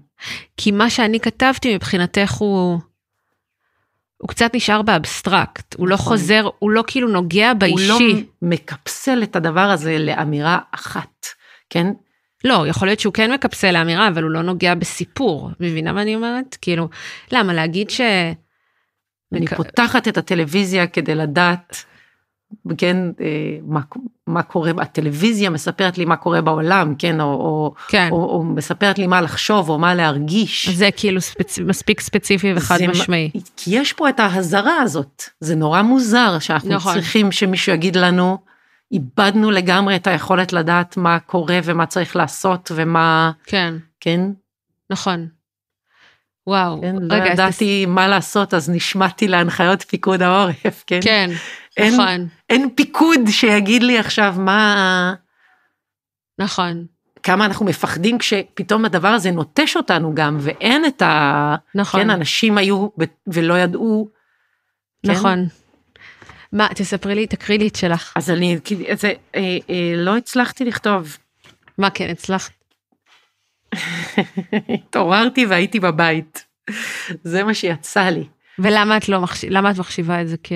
כי 0.58 0.72
מה 0.72 0.90
שאני 0.90 1.20
כתבתי 1.20 1.76
מבחינתך 1.76 2.32
הוא, 2.32 2.80
הוא 4.18 4.30
קצת 4.30 4.52
נשאר 4.56 4.82
באבסטרקט, 4.82 5.76
הוא 5.78 5.88
לא 5.88 5.96
נכון. 5.96 6.08
חוזר, 6.08 6.50
הוא 6.60 6.72
לא 6.72 6.84
כאילו 6.88 7.08
נוגע 7.08 7.50
הוא 7.50 7.58
באישי. 7.60 7.88
לא 7.88 8.00
מקפסל 8.42 9.24
את 9.24 9.36
הדבר 9.36 9.60
הזה 9.70 9.98
לאמירה 10.00 10.60
אחת, 10.72 11.26
כן? 11.70 11.88
לא, 12.44 12.68
יכול 12.68 12.88
להיות 12.88 13.00
שהוא 13.00 13.14
כן 13.14 13.32
מקפסל 13.34 13.72
לאמירה, 13.72 14.08
אבל 14.08 14.24
הוא 14.24 14.32
לא 14.32 14.42
נוגע 14.42 14.76
בסיפור. 14.76 15.50
מבינה 15.60 15.94
מה 15.94 16.02
אני 16.02 16.16
אומרת? 16.16 16.58
כאילו, 16.62 16.90
למה 17.32 17.54
להגיד 17.54 17.90
ש... 17.90 18.02
אני 19.34 19.46
מק- 19.46 19.54
פותחת 19.54 20.08
את 20.08 20.18
הטלוויזיה 20.18 20.88
כדי 20.88 21.16
לדעת, 21.16 21.86
כן, 22.78 22.97
אה, 23.22 23.58
מה, 23.68 23.80
מה 24.28 24.43
קורה, 24.43 24.72
הטלוויזיה 24.78 25.50
מספרת 25.50 25.97
לי 25.97 26.06
מה 26.06 26.16
קורה 26.16 26.41
בעולם, 26.41 26.95
כן, 26.97 27.22
או, 27.22 27.26
או, 27.26 27.74
כן, 27.88 28.10
או, 28.12 28.18
או 28.18 28.43
מספרת 28.43 28.97
לי 28.97 29.08
מה 29.08 29.22
לחשוב 29.22 29.70
או 29.70 29.80
מה 29.80 29.95
להרגיש. 29.95 30.70
זה 30.70 30.89
כאילו 30.97 31.22
ספצ... 31.22 31.60
מספיק 31.60 32.00
ספציפי 32.00 32.54
וחד 32.56 32.78
זה 32.78 32.88
משמעי. 32.88 33.32
כי 33.58 33.80
יש 33.80 33.93
פה 33.93 34.10
את 34.10 34.20
ההזרה 34.20 34.82
הזאת, 34.82 35.24
זה 35.39 35.56
נורא 35.56 35.82
מוזר 35.82 36.39
שאנחנו 36.39 36.70
נכון. 36.70 36.93
צריכים 36.93 37.32
שמישהו 37.32 37.74
יגיד 37.74 37.95
לנו, 37.95 38.38
איבדנו 38.91 39.52
לגמרי 39.52 39.95
את 39.95 40.08
היכולת 40.08 40.54
לדעת 40.54 40.97
מה 40.97 41.20
קורה 41.20 41.60
ומה 41.64 41.86
צריך 41.86 42.16
לעשות 42.16 42.72
ומה, 42.76 43.32
כן, 43.45 43.74
כן, 44.00 44.22
נכון. 44.89 45.28
וואו, 46.50 46.82
כן, 46.82 46.95
לא 47.02 47.16
רגע, 47.16 47.26
אז 47.26 47.32
ידעתי 47.34 47.86
מה 47.86 48.08
לעשות 48.08 48.54
אז 48.54 48.70
נשמעתי 48.70 49.28
להנחיות 49.28 49.82
פיקוד 49.82 50.22
העורף, 50.22 50.84
כן. 50.88 51.00
כן, 51.04 51.30
אין- 51.78 51.93
נכון, 51.93 52.28
אין 52.50 52.70
פיקוד 52.76 53.20
שיגיד 53.30 53.84
לי 53.84 54.00
עכשיו 54.00 54.36
מה, 54.38 55.14
נכון, 56.39 56.86
כמה 57.24 57.45
אנחנו 57.45 57.66
מפחדים 57.66 58.18
כשפתאום 58.18 58.86
הדבר 58.86 59.08
הזה 59.08 59.32
נוטש 59.32 59.78
אותנו 59.78 60.16
גם 60.16 60.38
ואין 60.39 60.86
את 60.86 61.02
ה... 61.02 61.56
נכון, 61.76 62.02
כן, 62.02 62.10
אנשים 62.10 62.58
היו 62.58 62.88
ב- 63.00 63.04
ולא 63.28 63.60
ידעו. 63.60 64.10
כן? 65.06 65.12
נכון. 65.12 65.45
מה, 66.54 66.68
תספרי 66.76 67.16
לי, 67.16 67.28
תקריא 67.28 67.60
לי 67.60 67.68
את 67.68 67.76
שלך. 67.76 68.14
אז 68.16 68.32
אני, 68.32 68.58
זה, 68.93 69.12
אה, 69.36 69.41
אה, 69.70 69.93
לא 69.97 70.18
הצלחתי 70.18 70.66
לכתוב. 70.66 71.18
מה 71.78 71.89
כן, 71.89 72.10
הצלחת? 72.10 72.52
התעוררתי 74.74 75.46
והייתי 75.46 75.80
בבית. 75.80 76.46
זה 77.24 77.44
מה 77.44 77.54
שיצא 77.54 78.04
לי. 78.04 78.24
ולמה 78.60 78.98
את 78.98 79.10
לא 79.10 79.22
מחשיבה, 79.22 79.54
למה 79.54 79.72
את 79.72 79.78
מחשיבה 79.78 80.22
את 80.22 80.28
זה 80.28 80.36
כ... 80.44 80.52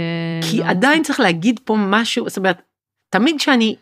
כי 0.52 0.58
לא- 0.60 0.66
עדיין 0.66 1.04
צריך 1.04 1.20
להגיד 1.20 1.60
פה 1.64 1.76
משהו, 1.80 2.30
זאת 2.30 2.38
אומרת, 2.38 2.62
תמיד 3.10 3.40
שאני, 3.40 3.76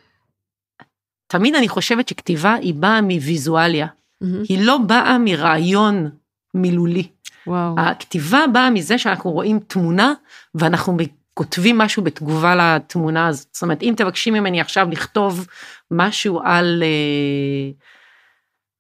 תמיד 1.28 1.56
אני 1.56 1.68
חושבת 1.68 2.08
שכתיבה 2.08 2.54
היא 2.54 2.74
באה 2.74 3.02
מוויזואליה. 3.02 3.88
מהמם. 4.22 4.44
היא 4.50 4.66
לא 4.66 4.78
באה 4.78 5.18
מרעיון 5.18 6.10
מילולי. 6.54 7.08
וואו, 7.48 7.80
הכתיבה 7.80 8.46
באה 8.54 8.70
מזה 8.70 8.98
שאנחנו 8.98 9.32
רואים 9.32 9.60
תמונה 9.60 10.14
ואנחנו 10.56 10.98
כותבים 11.34 11.78
משהו 11.78 12.04
בתגובה 12.04 12.56
לתמונה 12.56 13.28
הזאת. 13.28 13.48
זאת 13.52 13.64
אומרת, 13.64 13.84
אם 13.84 13.94
תבקשי 13.98 14.32
ממני 14.32 14.62
עכשיו 14.62 14.88
לכתוב 14.92 15.48
משהו 15.92 16.42
על, 16.44 16.84
אה, 16.86 17.72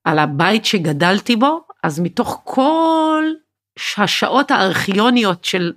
על 0.03 0.19
הבית 0.19 0.65
שגדלתי 0.65 1.35
בו, 1.35 1.63
אז 1.83 1.99
מתוך 1.99 2.41
כל 2.43 3.25
השעות 3.97 4.51
הארכיוניות 4.51 5.45
של 5.45 5.73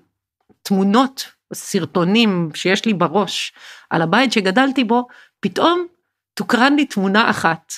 תמונות, 0.63 1.27
סרטונים 1.55 2.51
שיש 2.55 2.85
לי 2.85 2.95
בראש 2.95 3.53
על 3.91 4.03
הבית 4.03 4.33
שגדלתי 4.33 4.85
בו, 4.85 5.07
פתאום 5.41 5.87
תוקרן 6.35 6.77
לי 6.77 6.87
תמונה 6.87 7.31
אחת. 7.31 7.73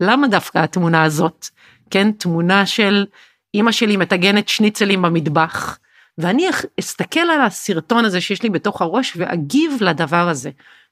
למה 0.00 0.28
דווקא 0.28 0.58
התמונה 0.58 1.02
הזאת? 1.02 1.46
כן, 1.90 2.12
תמונה 2.12 2.66
של 2.66 3.06
אימא 3.54 3.72
שלי 3.72 3.96
מטגנת 3.96 4.48
שניצלים 4.48 5.02
במטבח, 5.02 5.78
ואני 6.18 6.48
אסתכל 6.80 7.20
על 7.20 7.40
הסרטון 7.40 8.04
הזה 8.04 8.20
שיש 8.20 8.42
לי 8.42 8.50
בתוך 8.50 8.82
הראש 8.82 9.12
ואגיב 9.16 9.78
לדבר 9.80 10.28
הזה. 10.28 10.50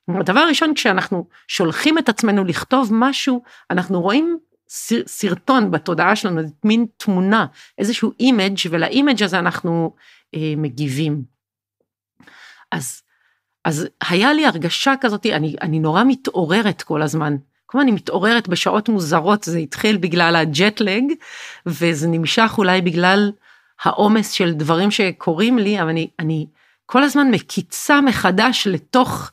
הדבר 0.08 0.40
הראשון, 0.40 0.74
כשאנחנו 0.74 1.26
שולחים 1.48 1.98
את 1.98 2.08
עצמנו 2.08 2.44
לכתוב 2.44 2.88
משהו, 2.92 3.42
אנחנו 3.70 4.00
רואים 4.00 4.38
סר- 4.72 5.06
סרטון 5.06 5.70
בתודעה 5.70 6.16
שלנו, 6.16 6.42
זאת 6.42 6.64
מין 6.64 6.86
תמונה, 6.96 7.46
איזשהו 7.78 8.12
image 8.20 8.58
ול 8.70 8.85
image 8.85 9.22
הזה 9.22 9.38
אנחנו 9.38 9.94
אה, 10.34 10.54
מגיבים. 10.56 11.22
אז, 12.72 13.02
אז 13.64 13.88
היה 14.08 14.32
לי 14.32 14.46
הרגשה 14.46 14.94
כזאת, 15.00 15.26
אני, 15.26 15.56
אני 15.62 15.78
נורא 15.78 16.04
מתעוררת 16.06 16.82
כל 16.82 17.02
הזמן. 17.02 17.36
כל 17.66 17.78
הזמן 17.78 17.88
אני 17.88 17.96
מתעוררת 17.96 18.48
בשעות 18.48 18.88
מוזרות, 18.88 19.44
זה 19.44 19.58
התחיל 19.58 19.96
בגלל 19.96 20.36
הג'טלג, 20.36 21.04
וזה 21.66 22.08
נמשך 22.08 22.54
אולי 22.58 22.80
בגלל 22.80 23.32
העומס 23.82 24.30
של 24.30 24.52
דברים 24.52 24.90
שקורים 24.90 25.58
לי, 25.58 25.80
אבל 25.80 25.88
אני, 25.88 26.10
אני 26.18 26.46
כל 26.86 27.02
הזמן 27.02 27.30
מקיצה 27.30 28.00
מחדש 28.00 28.66
לתוך 28.66 29.30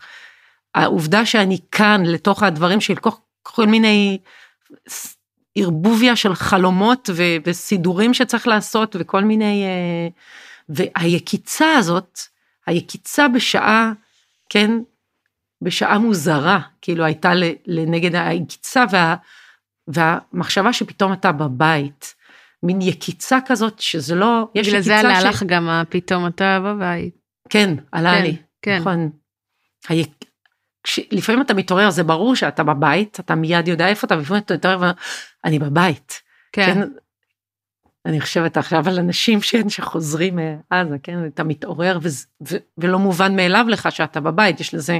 העובדה 0.76 1.26
שאני 1.26 1.60
כאן, 1.72 2.06
לתוך 2.06 2.44
הדברים 2.44 2.82
של 2.82 2.96
כל, 2.96 3.10
כל 3.44 3.66
מיני 3.66 4.20
ערבוביה 5.58 6.16
של 6.16 6.36
חלומות 6.36 7.10
ו, 7.14 7.24
וסידורים 7.46 8.14
שצריך 8.14 8.48
לעשות 8.48 8.96
וכל 9.00 9.24
מיני, 9.24 9.64
אה, 9.64 10.08
והיקיצה 10.70 11.74
הזאת, 11.74 12.20
היקיצה 12.66 13.28
בשעה, 13.28 13.92
כן, 14.50 14.72
בשעה 15.62 15.98
מוזרה, 15.98 16.60
כאילו 16.82 17.04
הייתה 17.04 17.32
לנגד 17.66 18.16
היקיצה 18.16 18.84
וה, 18.92 19.16
והמחשבה 19.88 20.74
שפתאום 20.74 21.14
אתה 21.14 21.32
בבית, 21.32 22.16
מין 22.64 22.82
יקיצה 22.82 23.38
כזאת 23.46 23.80
שזה 23.80 24.16
לא, 24.16 24.48
יש 24.56 24.68
יקיצה 24.68 24.84
ש... 24.84 24.88
בגלל 24.88 25.02
זה 25.02 25.18
עלה 25.18 25.30
לך 25.30 25.44
גם 25.44 25.84
פתאום 25.90 26.28
אתה 26.28 26.60
בבית. 26.60 27.16
כן, 27.50 27.76
עלה 27.92 28.14
כן, 28.14 28.24
לי, 28.24 28.36
כן. 28.62 28.78
נכון. 28.80 29.10
היק... 29.90 30.27
לפעמים 31.12 31.42
אתה 31.42 31.54
מתעורר, 31.54 31.90
זה 31.90 32.04
ברור 32.04 32.36
שאתה 32.36 32.64
בבית, 32.64 33.20
אתה 33.20 33.36
מיד 33.36 33.68
יודע 33.68 33.88
איפה 33.88 34.08
אתה, 34.08 34.18
ולפעמים 34.18 34.44
אתה 34.44 34.54
מתעורר 34.54 34.94
ואני 35.44 35.60
בבית. 35.60 36.22
כן. 36.52 36.74
כן. 36.74 36.88
אני 38.06 38.22
חושבת 38.22 38.58
עכשיו 38.58 38.88
על 38.88 39.00
אנשים 39.00 39.40
שחוזרים 39.70 40.40
מעזה, 40.72 40.96
כן, 41.04 41.26
אתה 41.26 41.44
מתעורר 41.44 42.00
ו... 42.02 42.08
ו... 42.50 42.56
ולא 42.78 43.00
מובן 43.00 43.36
מאליו 43.36 43.66
לך 43.70 43.92
שאתה 43.92 44.20
בבית, 44.20 44.60
יש 44.60 44.74
לזה 44.74 45.00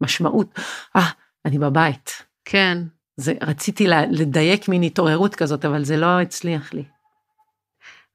משמעות. 0.00 0.58
אה, 0.96 1.08
אני 1.44 1.58
בבית. 1.58 2.22
כן. 2.44 2.78
זה, 3.16 3.34
רציתי 3.42 3.86
לדייק 4.10 4.68
מין 4.68 4.82
התעוררות 4.82 5.34
כזאת, 5.34 5.64
אבל 5.64 5.84
זה 5.84 5.96
לא 5.96 6.20
הצליח 6.20 6.74
לי. 6.74 6.84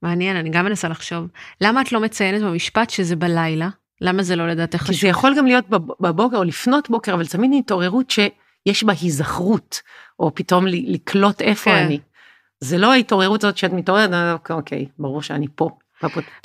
מעניין, 0.01 0.37
אני 0.37 0.49
גם 0.49 0.65
מנסה 0.65 0.87
לחשוב. 0.87 1.27
למה 1.61 1.81
את 1.81 1.91
לא 1.91 1.99
מציינת 1.99 2.41
במשפט 2.41 2.89
שזה 2.89 3.15
בלילה? 3.15 3.69
למה 4.01 4.23
זה 4.23 4.35
לא 4.35 4.47
לדעתך 4.47 4.81
חשוב? 4.81 4.95
כי 4.95 5.01
זה 5.01 5.07
יכול 5.07 5.35
גם 5.37 5.45
להיות 5.45 5.65
בבוקר 5.99 6.37
או 6.37 6.43
לפנות 6.43 6.89
בוקר, 6.89 7.13
אבל 7.13 7.25
תמיד 7.25 7.51
התעוררות 7.59 8.11
שיש 8.11 8.83
בה 8.83 8.93
היזכרות, 9.01 9.81
או 10.19 10.35
פתאום 10.35 10.65
לקלוט 10.67 11.41
איפה 11.41 11.71
כן. 11.71 11.85
אני. 11.85 11.99
זה 12.59 12.77
לא 12.77 12.93
ההתעוררות 12.93 13.43
הזאת 13.43 13.57
שאת 13.57 13.73
מתעוררת, 13.73 14.13
אה, 14.13 14.33
אוקיי, 14.33 14.55
אוקיי, 14.55 14.85
ברור 14.99 15.21
שאני 15.21 15.47
פה. 15.55 15.69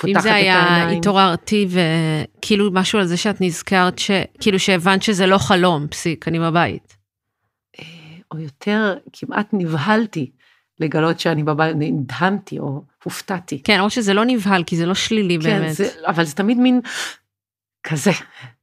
אם 0.07 0.19
זה 0.19 0.33
היה 0.33 0.89
התעוררתי 0.89 1.67
וכאילו 1.69 2.71
משהו 2.71 2.99
על 2.99 3.05
זה 3.05 3.17
שאת 3.17 3.41
נזכרת, 3.41 4.01
כאילו 4.41 4.59
שהבנת 4.59 5.03
שזה 5.03 5.27
לא 5.27 5.37
חלום, 5.37 5.87
פסיק, 5.87 6.27
אני 6.27 6.39
בבית. 6.39 6.97
אה, 7.79 7.85
או 8.31 8.39
יותר, 8.39 8.97
כמעט 9.13 9.47
נבהלתי 9.53 10.31
לגלות 10.79 11.19
שאני 11.19 11.43
בבית, 11.43 11.75
נדהמתי 11.79 12.59
או 12.59 12.81
הופתעתי. 13.03 13.63
כן, 13.63 13.79
או 13.79 13.89
שזה 13.89 14.13
לא 14.13 14.25
נבהל, 14.25 14.63
כי 14.63 14.77
זה 14.77 14.85
לא 14.85 14.93
שלילי 14.93 15.37
כן, 15.41 15.59
באמת. 15.59 15.73
זה, 15.73 15.89
אבל 16.05 16.23
זה 16.23 16.35
תמיד 16.35 16.57
מין 16.57 16.81
כזה. 17.89 18.11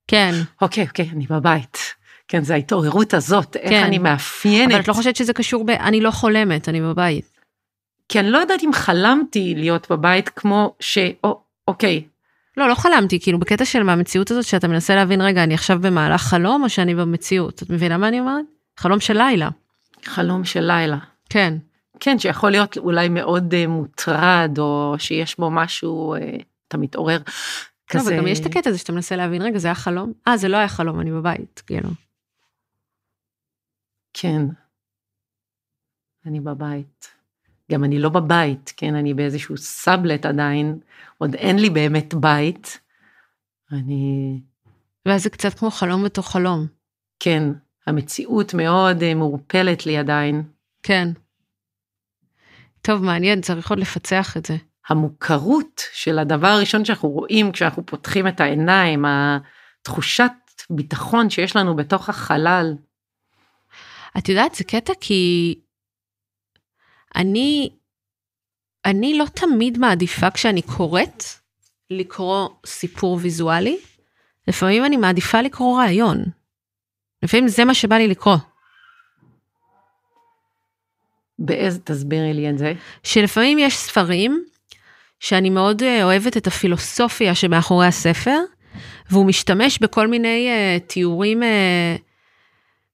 כן. 0.08 0.34
אוקיי, 0.62 0.86
אוקיי, 0.86 1.10
אני 1.12 1.26
בבית. 1.26 1.78
כן, 2.28 2.44
זה 2.44 2.54
ההתעוררות 2.54 3.14
הזאת, 3.14 3.52
כן. 3.52 3.60
איך 3.62 3.86
אני 3.86 3.98
מאפיינת. 3.98 4.72
אבל 4.72 4.80
את 4.80 4.88
לא 4.88 4.92
חושבת 4.92 5.16
שזה 5.16 5.32
קשור 5.32 5.64
ב... 5.64 5.70
אני 5.70 6.00
לא 6.00 6.10
חולמת, 6.10 6.68
אני 6.68 6.80
בבית. 6.80 7.40
כי 8.08 8.20
אני 8.20 8.30
לא 8.30 8.38
יודעת 8.38 8.62
אם 8.62 8.72
חלמתי 8.72 9.54
להיות 9.56 9.90
בבית 9.90 10.28
כמו 10.28 10.74
ש... 10.80 10.98
או, 11.24 11.40
אוקיי. 11.68 12.04
לא, 12.56 12.68
לא 12.68 12.74
חלמתי, 12.74 13.20
כאילו 13.20 13.38
בקטע 13.38 13.64
של 13.64 13.82
מהמציאות 13.82 14.30
הזאת 14.30 14.44
שאתה 14.44 14.68
מנסה 14.68 14.94
להבין, 14.94 15.20
רגע, 15.20 15.44
אני 15.44 15.54
עכשיו 15.54 15.78
במהלך 15.80 16.22
חלום 16.22 16.62
או 16.62 16.68
שאני 16.68 16.94
במציאות? 16.94 17.62
את 17.62 17.70
מבינה 17.70 17.98
מה 17.98 18.08
אני 18.08 18.20
אומרת? 18.20 18.44
חלום 18.76 19.00
של 19.00 19.16
לילה. 19.16 19.48
חלום 20.04 20.44
של 20.44 20.60
לילה. 20.60 20.96
כן. 21.30 21.54
כן, 22.00 22.18
שיכול 22.18 22.50
להיות 22.50 22.78
אולי 22.78 23.08
מאוד 23.08 23.54
uh, 23.54 23.68
מוטרד, 23.68 24.58
או 24.58 24.94
שיש 24.98 25.38
בו 25.38 25.50
משהו, 25.50 26.14
uh, 26.16 26.42
אתה 26.68 26.76
מתעורר. 26.76 27.18
כזה... 27.90 28.10
לא, 28.10 28.16
וגם 28.16 28.26
יש 28.26 28.40
את 28.40 28.46
הקטע 28.46 28.70
הזה 28.70 28.78
שאתה 28.78 28.92
מנסה 28.92 29.16
להבין, 29.16 29.42
רגע, 29.42 29.58
זה 29.58 29.68
היה 29.68 29.74
חלום? 29.74 30.12
אה, 30.28 30.36
זה 30.36 30.48
לא 30.48 30.56
היה 30.56 30.68
חלום, 30.68 31.00
אני 31.00 31.12
בבית, 31.12 31.62
כאילו. 31.66 31.88
כן. 34.12 34.42
אני 36.26 36.40
בבית. 36.40 37.14
גם 37.72 37.84
אני 37.84 37.98
לא 37.98 38.08
בבית, 38.08 38.72
כן, 38.76 38.94
אני 38.94 39.14
באיזשהו 39.14 39.56
סאבלט 39.56 40.26
עדיין, 40.26 40.78
עוד 41.18 41.34
אין 41.34 41.58
לי 41.58 41.70
באמת 41.70 42.14
בית. 42.14 42.78
אני... 43.72 44.40
ואז 45.06 45.22
זה 45.22 45.30
קצת 45.30 45.54
כמו 45.54 45.70
חלום 45.70 46.04
בתוך 46.04 46.30
חלום. 46.30 46.66
כן, 47.20 47.42
המציאות 47.86 48.54
מאוד 48.54 49.00
uh, 49.00 49.14
מעורפלת 49.14 49.86
לי 49.86 49.96
עדיין. 49.96 50.42
כן. 50.82 51.08
טוב, 52.82 53.02
מעניין, 53.02 53.40
צריך 53.40 53.70
עוד 53.70 53.78
לפצח 53.78 54.36
את 54.36 54.46
זה. 54.46 54.56
המוכרות 54.88 55.82
של 55.92 56.18
הדבר 56.18 56.46
הראשון 56.46 56.84
שאנחנו 56.84 57.08
רואים 57.08 57.52
כשאנחנו 57.52 57.86
פותחים 57.86 58.28
את 58.28 58.40
העיניים, 58.40 59.04
התחושת 59.08 60.32
ביטחון 60.70 61.30
שיש 61.30 61.56
לנו 61.56 61.76
בתוך 61.76 62.08
החלל. 62.08 62.74
את 64.18 64.28
יודעת, 64.28 64.54
זה 64.54 64.64
קטע 64.64 64.92
כי 65.00 65.54
אני, 67.16 67.70
אני 68.84 69.18
לא 69.18 69.24
תמיד 69.34 69.78
מעדיפה 69.78 70.30
כשאני 70.30 70.62
קוראת 70.62 71.24
לקרוא 71.90 72.48
סיפור 72.66 73.18
ויזואלי, 73.22 73.78
לפעמים 74.48 74.84
אני 74.84 74.96
מעדיפה 74.96 75.40
לקרוא 75.40 75.78
רעיון. 75.78 76.24
לפעמים 77.22 77.48
זה 77.48 77.64
מה 77.64 77.74
שבא 77.74 77.96
לי 77.96 78.08
לקרוא. 78.08 78.36
באיזה, 81.38 81.80
תסבירי 81.80 82.34
לי 82.34 82.50
את 82.50 82.58
זה. 82.58 82.72
שלפעמים 83.02 83.58
יש 83.58 83.76
ספרים 83.76 84.44
שאני 85.24 85.50
מאוד 85.50 85.82
אה, 85.82 86.04
אוהבת 86.04 86.36
את 86.36 86.46
הפילוסופיה 86.46 87.34
שמאחורי 87.34 87.86
הספר, 87.86 88.38
והוא 89.10 89.26
משתמש 89.26 89.78
בכל 89.78 90.08
מיני 90.08 90.48
uh, 90.48 90.86
תיאורים 90.86 91.42
uh, 91.42 91.46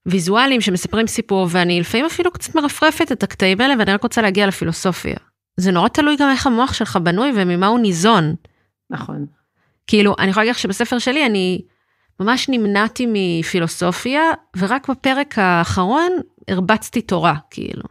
ויזואליים 0.07 0.61
שמספרים 0.61 1.07
סיפור, 1.07 1.47
ואני 1.51 1.81
לפעמים 1.81 2.07
אפילו 2.07 2.31
קצת 2.31 2.55
מרפרפת 2.55 3.13
את 3.13 3.23
הקטעים 3.23 3.61
האלה, 3.61 3.75
ואני 3.79 3.93
רק 3.93 4.03
רוצה 4.03 4.23
להגיע 4.23 4.47
לפילוסופיה. 4.47 5.17
זה 5.57 5.73
נורא 5.73 5.89
תלוי 5.89 6.17
גם 6.17 6.31
איך 6.31 6.47
המוח 6.47 6.73
שלך 6.73 6.97
בנוי 6.97 7.33
וממה 7.35 7.67
הוא 7.67 7.81
ניזון. 7.81 8.35
נכון. 8.91 9.27
כאילו, 9.87 10.15
אני 10.19 10.31
יכולה 10.31 10.45
להגיד 10.45 10.55
לך 10.55 10.59
שבספר 10.59 10.99
שלי 10.99 11.27
אני 11.27 11.61
ממש 12.21 12.49
נמנעתי 12.49 13.07
מפילוסופיה, 13.13 14.23
ורק 14.57 14.91
בפרק 14.91 15.39
האחרון 15.39 16.13
הרבצתי 16.49 17.01
תורה, 17.01 17.35
כאילו. 17.51 17.85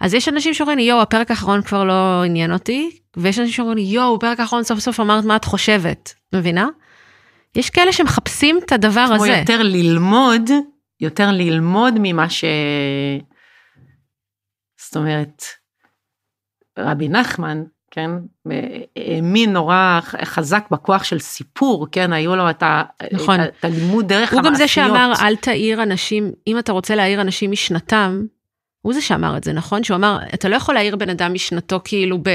אז 0.00 0.14
יש 0.14 0.28
אנשים 0.28 0.54
שאומרים 0.54 0.78
לי, 0.78 0.84
יואו, 0.84 1.02
הפרק 1.02 1.30
האחרון 1.30 1.62
כבר 1.62 1.84
לא 1.84 2.22
עניין 2.24 2.52
אותי, 2.52 2.90
ויש 3.18 3.38
אנשים 3.38 3.52
שאומרים 3.52 3.76
לי, 3.78 3.84
יואו, 3.84 4.18
בפרק 4.18 4.40
האחרון 4.40 4.62
סוף 4.62 4.78
סוף 4.78 5.00
אמרת 5.00 5.24
מה 5.24 5.36
את 5.36 5.44
חושבת, 5.44 6.14
מבינה? 6.34 6.68
יש 7.56 7.70
כאלה 7.70 7.92
שמחפשים 7.92 8.58
את 8.64 8.72
הדבר 8.72 9.00
הזה. 9.00 9.16
כמו 9.16 9.26
יותר 9.26 9.62
ללמוד, 9.62 10.50
יותר 11.00 11.30
ללמוד 11.30 11.94
ממה 11.98 12.30
ש... 12.30 12.44
זאת 14.80 14.96
אומרת, 14.96 15.42
רבי 16.78 17.08
נחמן, 17.08 17.62
כן, 17.90 18.10
האמין 18.96 19.52
נורא 19.52 20.00
חזק 20.24 20.64
בכוח 20.70 21.04
של 21.04 21.18
סיפור, 21.18 21.86
כן, 21.92 22.12
היו 22.12 22.36
לו 22.36 22.50
את, 22.50 22.62
ה, 22.62 22.82
נכון. 23.12 23.40
את 23.40 23.64
הלימוד 23.64 24.08
דרך 24.08 24.32
המעשיות. 24.32 24.44
הוא 24.44 24.52
גם 24.52 24.54
זה 24.54 24.68
שאמר, 24.68 25.12
אל 25.20 25.36
תעיר 25.36 25.82
אנשים, 25.82 26.32
אם 26.46 26.58
אתה 26.58 26.72
רוצה 26.72 26.94
להעיר 26.94 27.20
אנשים 27.20 27.50
משנתם, 27.50 28.22
הוא 28.82 28.94
זה 28.94 29.00
שאמר 29.00 29.36
את 29.36 29.44
זה, 29.44 29.52
נכון? 29.52 29.84
שהוא 29.84 29.96
אמר, 29.96 30.18
אתה 30.34 30.48
לא 30.48 30.56
יכול 30.56 30.74
להעיר 30.74 30.96
בן 30.96 31.10
אדם 31.10 31.32
משנתו 31.32 31.80
כאילו 31.84 32.18
ב... 32.18 32.28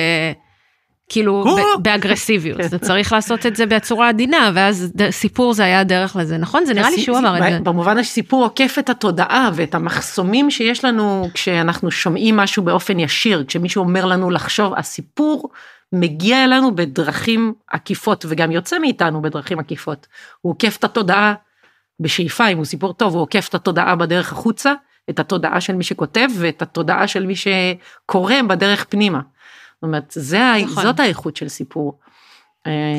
כאילו 1.13 1.43
באגרסיביות, 1.79 2.59
אתה 2.59 2.77
צריך 2.77 3.13
לעשות 3.13 3.45
את 3.45 3.55
זה 3.55 3.65
בצורה 3.65 4.09
עדינה, 4.09 4.51
ואז 4.53 4.91
סיפור 5.09 5.53
זה 5.53 5.63
היה 5.63 5.79
הדרך 5.79 6.15
לזה, 6.15 6.37
נכון? 6.37 6.65
זה 6.65 6.73
נראה 6.73 6.89
לי 6.89 7.01
שהוא 7.01 7.17
אמר 7.17 7.37
את 7.37 7.51
זה. 7.51 7.59
במובן 7.59 8.03
שסיפור 8.03 8.43
עוקף 8.43 8.75
את 8.79 8.89
התודעה 8.89 9.49
ואת 9.53 9.75
המחסומים 9.75 10.51
שיש 10.51 10.85
לנו 10.85 11.29
כשאנחנו 11.33 11.91
שומעים 11.91 12.37
משהו 12.37 12.63
באופן 12.63 12.99
ישיר, 12.99 13.43
כשמישהו 13.47 13.83
אומר 13.83 14.05
לנו 14.05 14.29
לחשוב, 14.29 14.73
הסיפור 14.77 15.49
מגיע 15.93 16.43
אלינו 16.43 16.75
בדרכים 16.75 17.53
עקיפות, 17.71 18.25
וגם 18.29 18.51
יוצא 18.51 18.79
מאיתנו 18.79 19.21
בדרכים 19.21 19.59
עקיפות. 19.59 20.07
הוא 20.41 20.51
עוקף 20.51 20.77
את 20.79 20.83
התודעה 20.83 21.33
בשאיפה, 21.99 22.47
אם 22.47 22.57
הוא 22.57 22.65
סיפור 22.65 22.93
טוב, 22.93 23.13
הוא 23.13 23.21
עוקף 23.21 23.47
את 23.49 23.55
התודעה 23.55 23.95
בדרך 23.95 24.31
החוצה, 24.31 24.73
את 25.09 25.19
התודעה 25.19 25.61
של 25.61 25.73
מי 25.73 25.83
שכותב 25.83 26.27
ואת 26.37 26.61
התודעה 26.61 27.07
של 27.07 27.25
מי 27.25 27.33
שקורא 27.35 28.35
בדרך 28.47 28.85
פנימה. 28.89 29.19
זאת 29.83 29.87
אומרת, 29.87 30.13
זה, 30.15 30.41
נכון. 30.63 30.83
זאת 30.83 30.99
האיכות 30.99 31.35
של 31.35 31.47
סיפור. 31.47 31.99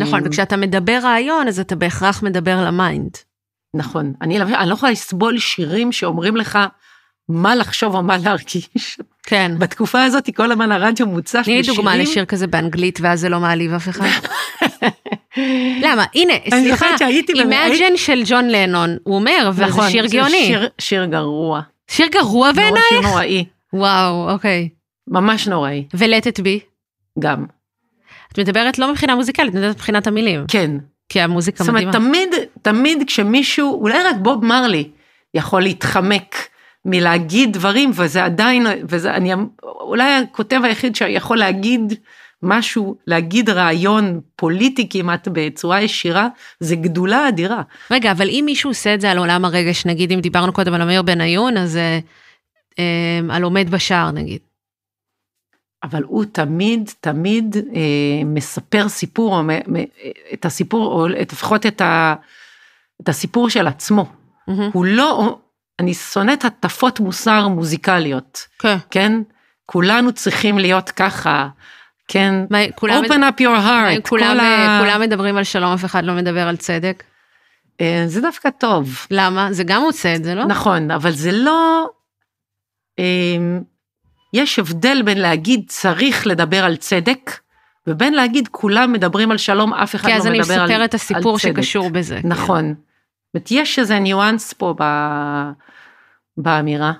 נכון, 0.00 0.20
אמ, 0.20 0.26
וכשאתה 0.26 0.56
מדבר 0.56 0.98
רעיון, 1.02 1.48
אז 1.48 1.60
אתה 1.60 1.76
בהכרח 1.76 2.22
מדבר 2.22 2.64
ל 2.64 2.72
mind. 2.72 3.10
נכון, 3.74 4.12
אני, 4.22 4.40
אני 4.40 4.68
לא 4.68 4.74
יכולה 4.74 4.92
לסבול 4.92 5.38
שירים 5.38 5.92
שאומרים 5.92 6.36
לך 6.36 6.58
מה 7.28 7.54
לחשוב 7.54 7.94
או 7.94 8.02
מה 8.02 8.16
להרגיש. 8.18 8.98
כן. 9.22 9.52
בתקופה 9.58 10.04
הזאת 10.04 10.30
כל 10.36 10.52
הזמן 10.52 10.72
הרדיו 10.72 11.06
מוצף 11.06 11.40
בשירים. 11.40 11.62
תני 11.62 11.74
דוגמה 11.74 11.96
לשיר 11.96 12.24
כזה 12.24 12.46
באנגלית 12.46 12.98
ואז 13.02 13.20
זה 13.20 13.28
לא 13.28 13.40
מעליב 13.40 13.72
אף 13.72 13.88
אחד. 13.88 14.06
למה? 15.84 16.04
הנה, 16.14 16.34
סליחה, 16.50 16.86
Imagine 17.28 17.96
של 17.96 18.22
ג'ון 18.24 18.48
לנון, 18.48 18.96
הוא 19.02 19.14
אומר, 19.14 19.50
וזה 19.52 19.66
נכון, 19.66 19.90
שיר 19.90 20.06
גאוני. 20.06 20.46
שיר, 20.46 20.68
שיר 20.78 21.04
גרוע. 21.04 21.60
שיר 21.88 22.06
גרוע 22.06 22.52
בעינייך? 22.52 22.84
שיר 22.88 23.00
נוראי. 23.00 23.44
וואו, 23.72 24.30
אוקיי. 24.30 24.68
ממש 25.08 25.48
נוראי. 25.48 25.84
ו-let 25.94 26.24
it 26.24 26.40
be? 26.40 26.73
גם. 27.18 27.44
את 28.32 28.38
מדברת 28.38 28.78
לא 28.78 28.90
מבחינה 28.90 29.14
מוזיקלית, 29.14 29.50
את 29.50 29.54
מדברת 29.54 29.74
מבחינת 29.74 30.06
המילים. 30.06 30.44
כן. 30.48 30.70
כי 31.08 31.20
המוזיקה 31.20 31.64
זאת 31.64 31.68
אומרת, 31.68 31.84
מדהימה. 31.86 32.06
תמיד, 32.06 32.28
תמיד 32.62 33.02
כשמישהו, 33.06 33.80
אולי 33.80 34.02
רק 34.02 34.16
בוב 34.22 34.44
מרלי 34.44 34.90
יכול 35.34 35.62
להתחמק 35.62 36.36
מלהגיד 36.84 37.52
דברים, 37.52 37.90
וזה 37.94 38.24
עדיין, 38.24 38.66
וזה, 38.88 39.14
אני 39.14 39.32
אולי 39.62 40.12
הכותב 40.12 40.60
היחיד 40.64 40.96
שיכול 40.96 41.38
להגיד 41.38 41.94
משהו, 42.42 42.96
להגיד 43.06 43.50
רעיון 43.50 44.20
פוליטי 44.36 44.88
כמעט 44.88 45.28
בצורה 45.32 45.82
ישירה, 45.82 46.28
זה 46.60 46.76
גדולה 46.76 47.28
אדירה. 47.28 47.62
רגע, 47.90 48.12
אבל 48.12 48.28
אם 48.28 48.42
מישהו 48.46 48.70
עושה 48.70 48.94
את 48.94 49.00
זה 49.00 49.10
על 49.10 49.18
עולם 49.18 49.44
הרגש, 49.44 49.86
נגיד 49.86 50.12
אם 50.12 50.20
דיברנו 50.20 50.52
קודם 50.52 50.74
על 50.74 50.82
אמיר 50.82 51.02
בניון, 51.02 51.56
אז 51.56 51.76
אה, 51.76 51.98
אה, 52.78 53.34
על 53.34 53.42
עומד 53.42 53.70
בשער 53.70 54.10
נגיד. 54.10 54.40
אבל 55.84 56.02
הוא 56.02 56.24
תמיד, 56.32 56.90
תמיד 57.00 57.56
אה, 57.56 58.24
מספר 58.24 58.88
סיפור, 58.88 59.36
או, 59.36 59.42
מ, 59.42 59.50
מ, 59.50 59.84
את 60.32 60.44
הסיפור, 60.44 60.92
או 60.92 61.08
לפחות 61.08 61.66
את, 61.66 61.80
ה, 61.80 62.14
את 63.02 63.08
הסיפור 63.08 63.50
של 63.50 63.66
עצמו. 63.66 64.06
מהמם. 64.48 64.70
הוא 64.72 64.84
לא, 64.84 65.38
אני 65.78 65.94
שונאת 65.94 66.44
הטפות 66.44 67.00
מוסר 67.00 67.48
מוזיקליות, 67.48 68.46
כן. 68.58 68.76
כן? 68.90 69.12
כולנו 69.66 70.12
צריכים 70.12 70.58
להיות 70.58 70.90
ככה, 70.90 71.48
כן? 72.08 72.34
מה, 72.50 72.58
כולם, 72.74 73.04
Open 73.04 73.08
up 73.08 73.40
your 73.40 73.48
מה, 73.48 73.90
heart. 73.94 74.08
כולם, 74.08 74.36
כל 74.36 74.40
ה... 74.40 74.78
כולם 74.80 75.00
מדברים 75.00 75.36
על 75.36 75.44
שלום, 75.44 75.72
אף 75.72 75.84
אחד 75.84 76.04
לא 76.04 76.14
מדבר 76.14 76.48
על 76.48 76.56
צדק. 76.56 77.04
אה, 77.80 78.04
זה 78.06 78.20
דווקא 78.20 78.50
טוב. 78.50 79.06
למה? 79.10 79.52
זה 79.52 79.64
גם 79.64 79.82
מוצא 79.82 80.14
את 80.14 80.24
זה, 80.24 80.34
לא? 80.34 80.44
נכון, 80.44 80.90
אבל 80.90 81.10
זה 81.10 81.32
לא... 81.32 81.88
אה, 82.98 83.04
יש 84.34 84.58
הבדל 84.58 85.02
בין 85.04 85.18
להגיד 85.18 85.64
צריך 85.68 86.26
לדבר 86.26 86.64
על 86.64 86.76
צדק, 86.76 87.40
ובין 87.86 88.14
להגיד 88.14 88.48
כולם 88.48 88.92
מדברים 88.92 89.30
על 89.30 89.38
שלום, 89.38 89.74
אף 89.74 89.94
אחד 89.94 90.08
כי 90.08 90.12
לא 90.12 90.18
אז 90.18 90.26
מדבר 90.26 90.54
אני 90.54 90.54
על, 90.54 90.64
מספרת 90.64 90.88
את 90.88 90.94
הסיפור 90.94 91.38
צדק. 91.38 91.52
שקשור 91.52 91.90
בזה. 91.90 92.20
נכון. 92.24 92.68
זאת 92.68 93.34
אומרת, 93.34 93.48
יש 93.50 93.78
איזה 93.78 93.98
ניואנס 93.98 94.52
פה 94.52 94.74
ב... 94.80 94.84
באמירה. 96.36 96.92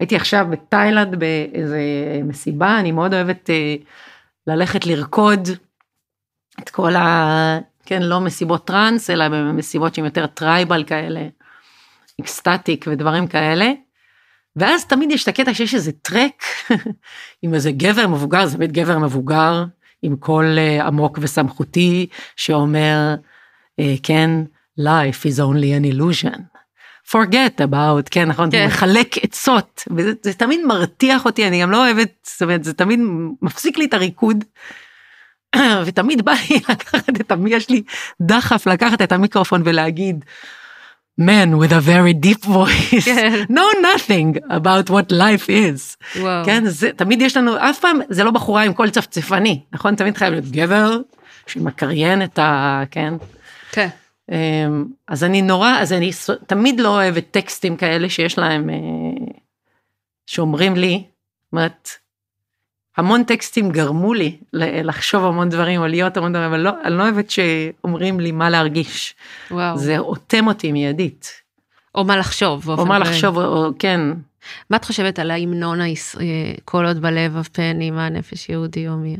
הייתי 0.00 0.16
עכשיו 0.16 0.46
בתאילנד 0.50 1.16
באיזה 1.16 1.80
מסיבה, 2.24 2.78
אני 2.78 2.92
מאוד 2.92 3.14
אוהבת 3.14 3.50
אה, 3.50 3.74
ללכת 4.46 4.86
לרקוד 4.86 5.48
את 6.60 6.70
כל 6.70 6.96
ה... 6.96 7.58
כן, 7.86 8.02
לא 8.02 8.20
מסיבות 8.20 8.66
טראנס, 8.66 9.10
אלא 9.10 9.52
מסיבות 9.52 9.94
שהן 9.94 10.04
יותר 10.04 10.26
tribal 10.26 10.84
כאלה, 10.84 11.20
ecstatic 12.20 12.84
ודברים 12.88 13.26
כאלה. 13.26 13.72
ואז 14.60 14.84
תמיד 14.84 15.10
יש 15.10 15.22
את 15.22 15.28
הקטע 15.28 15.54
שיש 15.54 15.74
איזה 15.74 15.92
track 15.92 16.42
עם 17.42 17.54
איזה 17.54 17.72
גבר 17.72 18.06
מבוגר, 18.06 18.46
זה 18.46 18.58
באמת 18.58 18.72
גבר 18.72 18.98
מבוגר, 18.98 19.64
עם 20.02 20.16
קול 20.16 20.58
אה, 20.58 20.86
עמוק 20.86 21.18
וסמכותי, 21.22 22.06
שאומר, 22.36 23.14
אה, 23.80 23.94
כן, 24.02 24.30
life 24.80 25.24
is 25.24 25.38
only 25.38 25.92
an 25.92 25.94
illusion. 25.94 26.40
forget 27.08 27.60
about, 27.60 28.08
כן, 28.10 28.28
נכון, 28.28 28.50
כן. 28.50 28.66
מחלק 28.66 29.24
עצות, 29.24 29.84
וזה 29.96 30.12
זה 30.22 30.32
תמיד 30.34 30.60
מרתיח 30.66 31.24
אותי, 31.24 31.48
אני 31.48 31.62
גם 31.62 31.70
לא 31.70 31.86
אוהבת, 31.86 32.10
זאת 32.22 32.42
אומרת, 32.42 32.64
זה 32.64 32.72
תמיד 32.74 33.00
מפסיק 33.42 33.78
לי 33.78 33.84
את 33.84 33.94
הריקוד. 33.94 34.44
ותמיד 35.86 36.24
בא 36.24 36.32
לי 36.50 36.56
לקחת 36.68 37.20
את, 37.20 37.32
המ- 37.32 37.46
יש 37.46 37.70
לי 37.70 37.82
דחף 38.22 38.66
לקחת 38.66 39.02
את 39.02 39.12
המיקרופון 39.12 39.62
ולהגיד, 39.64 40.24
man 41.18 41.58
with 41.58 41.72
a 41.72 41.80
very 41.80 42.14
deep 42.14 42.44
voice, 42.58 43.04
כן. 43.04 43.44
know 43.48 43.70
nothing 43.82 44.38
about 44.50 44.90
what 44.90 45.12
life 45.12 45.48
is. 45.48 45.96
וואו. 46.20 46.44
כן, 46.44 46.64
זה, 46.66 46.90
תמיד 46.96 47.22
יש 47.22 47.36
לנו, 47.36 47.56
אף 47.56 47.80
פעם 47.80 48.00
זה 48.08 48.24
לא 48.24 48.30
בחורה 48.30 48.62
עם 48.62 48.72
קול 48.72 48.90
צפצפני, 48.90 49.60
נכון? 49.72 49.94
תמיד 49.94 50.16
חייב 50.16 50.32
להיות 50.32 50.50
גבר 50.50 50.98
שמקריין 51.46 52.22
את 52.22 52.38
ה... 52.38 52.82
כן. 52.90 53.14
כן. 53.72 53.88
אמ, 54.30 54.84
אז 55.08 55.24
אני 55.24 55.42
נורא, 55.42 55.78
אז 55.80 55.92
אני 55.92 56.10
תמיד 56.46 56.80
לא 56.80 56.88
אוהבת 56.88 57.24
טקסטים 57.30 57.76
כאלה 57.76 58.08
שיש 58.08 58.38
להם, 58.38 58.70
אה, 58.70 58.76
שאומרים 60.26 60.76
לי, 60.76 61.04
אומרת, 61.52 61.88
המון 62.96 63.24
טקסטים 63.24 63.70
גרמו 63.70 64.14
לי 64.14 64.36
לחשוב 64.52 65.24
המון 65.24 65.48
דברים 65.48 65.80
או 65.80 65.86
להיות 65.86 66.16
המון 66.16 66.32
דברים, 66.32 66.48
אבל 66.48 66.60
לא, 66.60 66.70
אני 66.84 66.94
לא 66.94 67.02
אוהבת 67.02 67.30
שאומרים 67.30 68.20
לי 68.20 68.32
מה 68.32 68.50
להרגיש. 68.50 69.14
וואו. 69.50 69.78
זה 69.78 69.98
אוטם 69.98 70.46
אותי 70.46 70.72
מיידית. 70.72 71.32
או 71.94 72.04
מה 72.04 72.16
לחשוב. 72.16 72.70
או 72.70 72.86
מה. 72.86 72.98
לחשוב, 72.98 73.36
או, 73.38 73.42
או 73.42 73.70
כן. 73.78 74.00
מה 74.70 74.76
את 74.76 74.84
חושבת 74.84 75.18
על 75.18 75.30
ההמנון 75.30 75.80
אה, 75.80 75.86
כל 76.64 76.86
עוד 76.86 77.02
בלב 77.02 77.36
אף 77.36 77.48
פני 77.48 77.90
מה 77.90 78.08
נפש 78.08 78.48
יהודי 78.48 78.86
הומיה? 78.86 79.16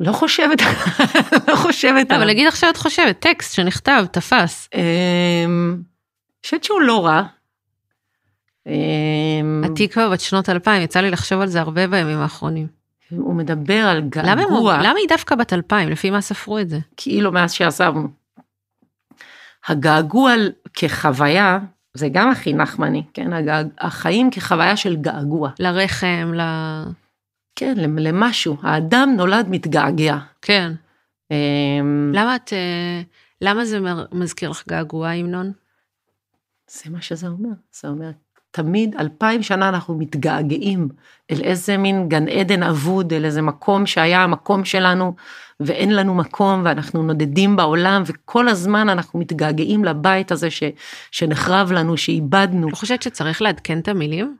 לא 0.00 0.12
חושבת, 0.12 0.62
לא 1.48 1.56
חושבת. 1.56 2.06
אבל 2.06 2.14
עליו. 2.14 2.28
נגיד 2.28 2.46
עכשיו 2.46 2.70
את 2.70 2.76
חושבת, 2.76 3.20
טקסט 3.20 3.54
שנכתב, 3.54 4.04
תפס. 4.12 4.68
אמ, 4.74 4.80
אני 4.80 6.44
חושבת 6.44 6.64
שהוא 6.64 6.80
לא 6.80 7.06
רע. 7.06 7.22
אמ, 8.70 9.62
התקווה 9.64 10.10
בת 10.10 10.20
שנות 10.20 10.48
אלפיים, 10.48 10.82
יצא 10.82 11.00
לי 11.00 11.10
לחשוב 11.10 11.40
על 11.40 11.48
זה 11.48 11.60
הרבה 11.60 11.86
בימים 11.86 12.18
האחרונים. 12.18 12.66
הוא 13.10 13.34
מדבר 13.34 13.74
על 13.74 14.02
למה, 14.16 14.42
געגוע, 14.42 14.78
למה 14.78 14.98
היא 14.98 15.08
דווקא 15.08 15.34
בת 15.34 15.52
אלפיים? 15.52 15.88
לפי 15.88 16.10
מה 16.10 16.20
ספרו 16.20 16.58
את 16.58 16.68
זה? 16.68 16.78
כאילו 16.96 17.32
מאז 17.32 17.52
שעזבנו. 17.52 18.08
הגעגוע 19.68 20.32
כחוויה, 20.74 21.58
זה 21.94 22.08
גם 22.12 22.30
הכי 22.30 22.52
נחמני, 22.52 23.02
כן? 23.14 23.32
הגעג... 23.32 23.66
החיים 23.78 24.30
כחוויה 24.30 24.76
של 24.76 24.96
געגוע. 24.96 25.50
לרחם, 25.58 26.32
ל... 26.34 26.40
כן, 27.56 27.74
למ- 27.76 27.98
למשהו. 27.98 28.56
האדם 28.62 29.14
נולד 29.16 29.46
מתגעגע. 29.48 30.18
כן. 30.42 30.72
אמ, 31.30 32.12
למה 32.14 32.36
את... 32.36 32.52
אה, 32.52 33.02
למה 33.40 33.64
זה 33.64 33.78
מזכיר 34.12 34.50
לך 34.50 34.62
געגוע, 34.68 35.08
ההמנון? 35.08 35.52
זה 36.70 36.90
מה 36.90 37.02
שזה 37.02 37.28
אומר. 37.28 37.48
זה 37.80 37.88
אומר, 37.88 38.10
תמיד, 38.50 38.96
אלפיים 39.00 39.42
שנה 39.42 39.68
אנחנו 39.68 39.94
מתגעגעים 39.98 40.88
אל 41.30 41.40
איזה 41.42 41.76
מין 41.76 42.08
גן 42.08 42.28
עדן 42.28 42.62
אבוד, 42.62 43.12
אל 43.12 43.24
איזה 43.24 43.42
מקום 43.42 43.86
שהיה 43.86 44.24
המקום 44.24 44.64
שלנו, 44.64 45.14
ואין 45.60 45.96
לנו 45.96 46.14
מקום, 46.14 46.62
ואנחנו 46.64 47.02
נודדים 47.02 47.56
בעולם, 47.56 48.02
וכל 48.06 48.48
הזמן 48.48 48.88
אנחנו 48.88 49.18
מתגעגעים 49.18 49.84
לבית 49.84 50.32
הזה 50.32 50.50
ש, 50.50 50.62
שנחרב 51.10 51.72
לנו, 51.72 51.96
שאיבדנו. 51.96 52.70
לא 52.70 52.76
חושבת 52.76 53.02
שצריך 53.02 53.42
לעדכן 53.42 53.78
את 53.78 53.88
המילים? 53.88 54.36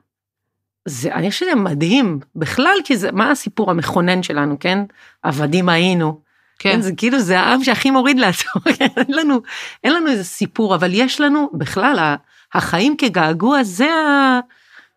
זה, 0.85 1.13
אני 1.13 1.31
חושבת 1.31 1.49
שזה 1.49 1.55
מדהים, 1.55 2.19
בכלל, 2.35 2.75
כי 2.83 2.97
זה, 2.97 3.11
מה 3.11 3.31
הסיפור 3.31 3.71
המכונן 3.71 4.23
שלנו, 4.23 4.57
כן? 4.59 4.79
עבדים 5.23 5.69
היינו. 5.69 6.21
כן. 6.59 6.71
כן, 6.71 6.81
זה 6.81 6.91
כאילו, 6.97 7.19
זה 7.19 7.39
העם 7.39 7.63
שהכי 7.63 7.91
מוריד 7.91 8.19
לעצמו, 8.19 8.61
כן? 8.77 8.87
אין 8.97 9.05
לנו, 9.09 9.41
אין 9.83 9.93
לנו 9.93 10.07
איזה 10.07 10.23
סיפור, 10.23 10.75
אבל 10.75 10.89
יש 10.93 11.21
לנו, 11.21 11.49
בכלל, 11.53 12.15
החיים 12.53 12.95
כגעגוע, 12.97 13.63
זה, 13.63 13.91
ה, 13.91 14.39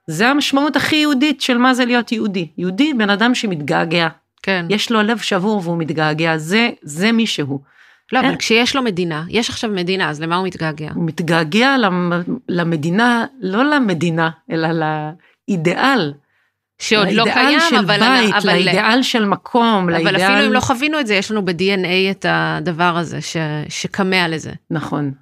זה 0.07 0.29
המשמעות 0.29 0.77
הכי 0.77 0.97
יהודית 0.97 1.41
של 1.41 1.59
מה 1.59 1.75
זה 1.75 1.85
להיות 1.85 2.13
יהודי. 2.13 2.49
יהודי, 2.59 2.95
בן 2.95 3.11
אדם 3.11 3.35
שמתגעגע. 3.35 4.09
כן. 4.43 4.67
יש 4.69 4.91
לו 4.93 5.03
לב 5.03 5.19
שבור 5.19 5.61
והוא 5.65 5.79
מתגעגע, 5.79 6.37
זה, 6.39 6.71
זה 6.83 7.13
מי 7.13 7.27
שהוא. 7.27 7.61
לא, 8.13 8.19
אבל 8.21 8.29
אין. 8.29 8.37
כשיש 8.37 8.77
לו 8.77 8.83
מדינה, 8.83 9.25
יש 9.29 9.51
עכשיו 9.51 9.71
מדינה, 9.71 10.11
אז 10.11 10.21
למה 10.21 10.37
הוא 10.37 10.47
מתגעגע? 10.47 10.91
הוא 10.95 11.05
מתגעגע 11.07 11.77
למ, 11.79 12.13
למדינה, 12.49 13.27
לא 13.41 13.65
למדינה, 13.65 14.31
אלא 14.51 14.69
לאידיאל. 15.49 16.13
שעוד 16.79 17.09
לא 17.13 17.25
קיים, 17.33 17.61
של 17.71 17.77
אבל... 17.77 17.99
בית, 17.99 18.35
אבל- 18.35 18.47
לאידיאל 18.47 19.03
של 19.03 19.25
מקום, 19.25 19.89
אבל 19.89 19.93
לאידיאל... 19.93 20.17
אפילו 20.17 20.47
אם 20.47 20.53
לא 20.53 20.61
חווינו 20.61 21.01
את 21.01 21.07
זה, 21.07 21.15
יש 21.15 21.31
לנו 21.31 21.45
ב-DNA 21.45 22.11
את 22.11 22.27
הדבר 22.29 22.97
הזה 22.97 23.21
ש- 23.21 23.37
שקמע 23.69 24.29
לזה. 24.29 24.51
נכון. 24.71 25.13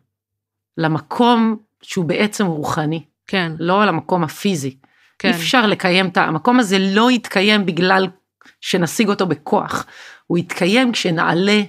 למקום 0.78 1.57
שהוא 1.83 2.05
בעצם 2.05 2.47
רוחני, 2.47 3.03
כן, 3.26 3.53
לא 3.59 3.85
למקום 3.85 4.24
הפיזי. 4.24 4.76
כן. 5.18 5.28
אי 5.28 5.35
אפשר 5.35 5.66
לקיים 5.66 6.09
את. 6.09 6.16
המקום 6.16 6.61
הזה 6.61 6.78
לא 6.78 7.11
יתקיים 7.11 7.66
בגלל 7.66 8.07
שנשיג 8.61 9.09
אותו 9.09 9.26
בכוח. 9.26 9.87
הוא 10.26 10.39
יתקיים 10.39 10.93
כשנעלה 10.93 11.61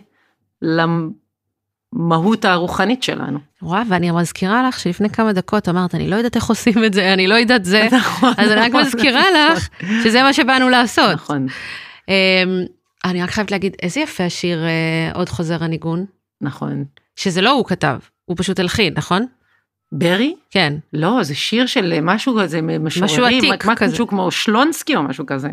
למהות 1.93 2.45
הרוחנית 2.45 3.03
שלנו. 3.03 3.39
רואה, 3.61 3.83
ואני 3.89 4.11
מזכירה 4.11 4.67
לך 4.67 4.79
שלפני 4.79 5.09
כמה 5.09 5.33
דקות 5.33 5.69
אמרת, 5.69 5.95
אני 5.95 6.09
לא 6.09 6.15
יודעת 6.15 6.35
איך 6.35 6.45
עושים 6.49 6.83
את 6.85 6.93
זה, 6.93 7.13
אני 7.13 7.27
לא 7.27 7.35
יודעת 7.35 7.65
זה, 7.65 7.87
נכון, 7.97 8.33
אז 8.37 8.51
אני 8.51 8.61
רק 8.61 8.69
נכון, 8.69 8.81
מזכירה. 8.81 9.23
לך 9.31 9.69
שזה 10.03 10.23
מה 10.23 10.33
שבאנו 10.33 10.69
לעשות. 10.69 11.13
נכון, 11.13 11.47
אמ, 12.07 12.13
אני 13.05 13.23
רק 13.23 13.29
חייבת 13.29 13.51
להגיד, 13.51 13.75
איזה 13.81 13.99
יפה 13.99 14.23
השיר 14.23 14.63
אה, 14.63 15.11
עוד 15.13 15.29
חוזר 15.29 15.63
הניגון, 15.63 16.05
נכון. 16.41 16.85
שזה 17.15 17.41
לא 17.41 17.51
הוא 17.51 17.65
כתב, 17.65 17.97
הוא 18.25 18.37
פשוט 18.39 18.59
הלחין, 18.59 18.93
נכון? 18.97 19.25
ברי? 19.93 20.35
כן. 20.51 20.73
לא, 20.93 21.23
זה 21.23 21.35
שיר 21.35 21.65
של 21.65 21.99
משהו 22.01 22.37
כזה, 22.41 22.59
משוררים, 22.61 23.37
עתיק 23.37 23.65
מה- 23.65 23.75
כזה. 23.75 23.93
משהו 23.93 24.07
כמו 24.07 24.31
שלונסקי 24.31 24.95
או 24.95 25.03
משהו 25.03 25.25
כזה. 25.25 25.49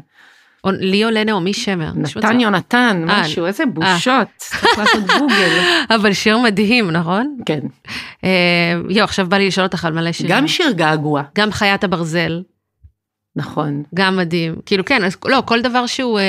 או 0.64 0.70
ליאו 0.72 1.10
לנאומי 1.10 1.52
שמר. 1.52 1.92
נתן 1.94 2.40
יונתן, 2.40 3.04
אה, 3.08 3.20
משהו, 3.20 3.46
איזה 3.46 3.66
בושות. 3.66 4.28
צריך 4.36 4.78
לעשות 4.78 5.04
גוגל. 5.18 5.60
אבל 5.90 6.12
שיר 6.12 6.38
מדהים, 6.38 6.90
נכון? 6.90 7.36
כן. 7.46 7.60
אה, 8.24 8.74
יו, 8.88 9.04
עכשיו 9.04 9.26
בא 9.28 9.36
לי 9.36 9.46
לשאול 9.46 9.66
אותך 9.66 9.84
על 9.84 9.92
מלא 9.92 10.12
שירים. 10.12 10.36
גם 10.36 10.48
שיר 10.48 10.70
געגוע. 10.70 11.22
גם 11.38 11.52
חיית 11.52 11.84
הברזל. 11.84 12.42
נכון. 13.36 13.82
גם 13.94 14.16
מדהים. 14.16 14.54
כאילו 14.66 14.84
כן, 14.84 15.04
אז 15.04 15.16
לא, 15.24 15.42
כל 15.46 15.62
דבר 15.62 15.86
שהוא, 15.86 16.18
אה, 16.18 16.24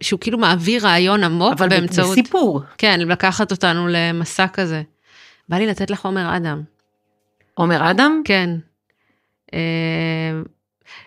שהוא 0.00 0.20
כאילו 0.20 0.38
מעביר 0.38 0.86
רעיון 0.86 1.24
עמוק 1.24 1.52
אבל 1.52 1.68
באמצעות... 1.68 2.10
בסיפור. 2.10 2.60
כן, 2.78 3.00
לקחת 3.00 3.50
אותנו 3.50 3.88
למסע 3.90 4.46
כזה. 4.46 4.82
בא 5.48 5.56
לי 5.56 5.66
לתת 5.66 5.90
לך 5.90 6.04
עומר 6.04 6.36
אדם. 6.36 6.62
עומר 7.60 7.90
אדם? 7.90 8.22
כן. 8.24 8.50
אה, 9.54 9.60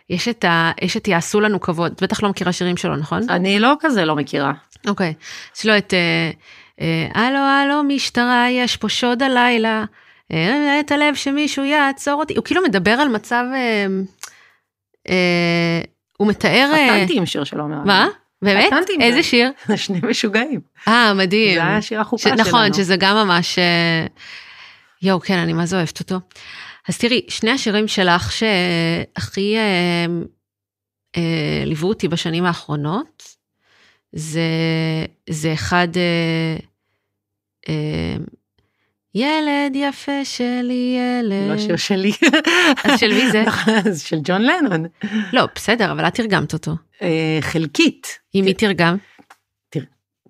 יש 0.10 0.28
את, 0.28 0.45
ה, 0.45 0.72
יש 0.82 0.97
את 0.97 1.08
יעשו 1.08 1.41
לנו 1.41 1.62
כבוד, 1.62 1.91
את 1.91 2.04
בטח 2.04 2.24
לא 2.24 2.30
מכירה 2.30 2.51
שירים 2.51 2.78
שלו, 2.78 2.95
נכון? 2.95 3.30
אני 3.30 3.60
לא 3.60 3.74
כזה 3.80 4.06
לא 4.06 4.16
מכירה. 4.16 4.54
אוקיי. 4.88 5.14
יש 5.58 5.66
לו 5.66 5.78
את 5.78 5.93
אה, 5.93 6.32
אה, 6.82 7.22
הלו 7.22 7.39
הלו 7.39 7.84
משטרה, 7.84 8.45
יש 8.49 8.78
פה 8.78 8.89
שוד 8.89 9.24
הלילה, 9.24 9.84
את 10.80 10.91
הלב 10.91 11.16
שמישהו 11.16 11.64
יעצור 11.64 12.14
אותי. 12.14 12.36
הוא 12.36 12.43
כאילו 12.43 12.62
מדבר 12.64 12.91
על 12.91 13.08
מצב, 13.08 13.43
הוא 16.18 16.28
מתאר... 16.28 16.72
חתנתי 16.74 17.18
עם 17.18 17.26
שיר 17.26 17.43
של 17.43 17.60
עומר 17.60 17.76
אדם. 17.76 17.88
מה? 17.88 18.08
באמת? 18.41 18.74
איזה 18.99 19.18
זה. 19.18 19.24
שיר? 19.24 19.51
שני 19.76 19.99
משוגעים. 20.10 20.60
אה, 20.88 21.14
מדהים. 21.14 21.56
זה 21.56 21.64
היה 21.64 21.82
שיר 21.82 22.01
החופה 22.01 22.30
ש- 22.30 22.34
שלנו. 22.34 22.49
נכון, 22.49 22.74
שזה 22.74 22.95
גם 22.95 23.16
ממש... 23.16 23.60
יואו, 25.04 25.20
כן, 25.20 25.38
אני 25.38 25.54
מה 25.54 25.66
זה 25.66 25.76
אוהבת 25.78 25.99
אותו. 25.99 26.16
אז 26.88 26.97
תראי, 26.97 27.26
שני 27.30 27.51
השירים 27.51 27.88
שלך 27.88 28.32
שהכי 28.32 29.58
אה, 29.58 30.06
אה, 31.18 31.64
ליוו 31.66 31.88
אותי 31.88 32.08
בשנים 32.08 32.45
האחרונות, 32.45 33.36
זה, 34.12 34.41
זה 35.30 35.54
אחד, 35.54 35.88
אה, 35.97 36.58
אה, 37.70 38.16
ילד 39.16 39.76
יפה 39.76 40.26
שלי, 40.26 40.97
ילד. 40.97 41.51
לא 41.51 41.58
שיר 41.58 41.76
שלי. 41.76 42.12
אז 42.84 42.99
של 42.99 43.14
מי 43.14 43.32
זה? 43.32 43.43
זה 43.93 44.08
של 44.08 44.20
ג'ון 44.24 44.41
לנון. 44.41 44.86
לא, 45.34 45.43
בסדר, 45.56 45.91
אבל 45.91 46.08
את 46.08 46.14
תרגמת 46.16 46.54
אותו. 46.54 46.72
אה, 47.01 47.38
חלקית. 47.41 48.20
עם 48.34 48.45
מי 48.45 48.54
תרגם? 48.54 48.97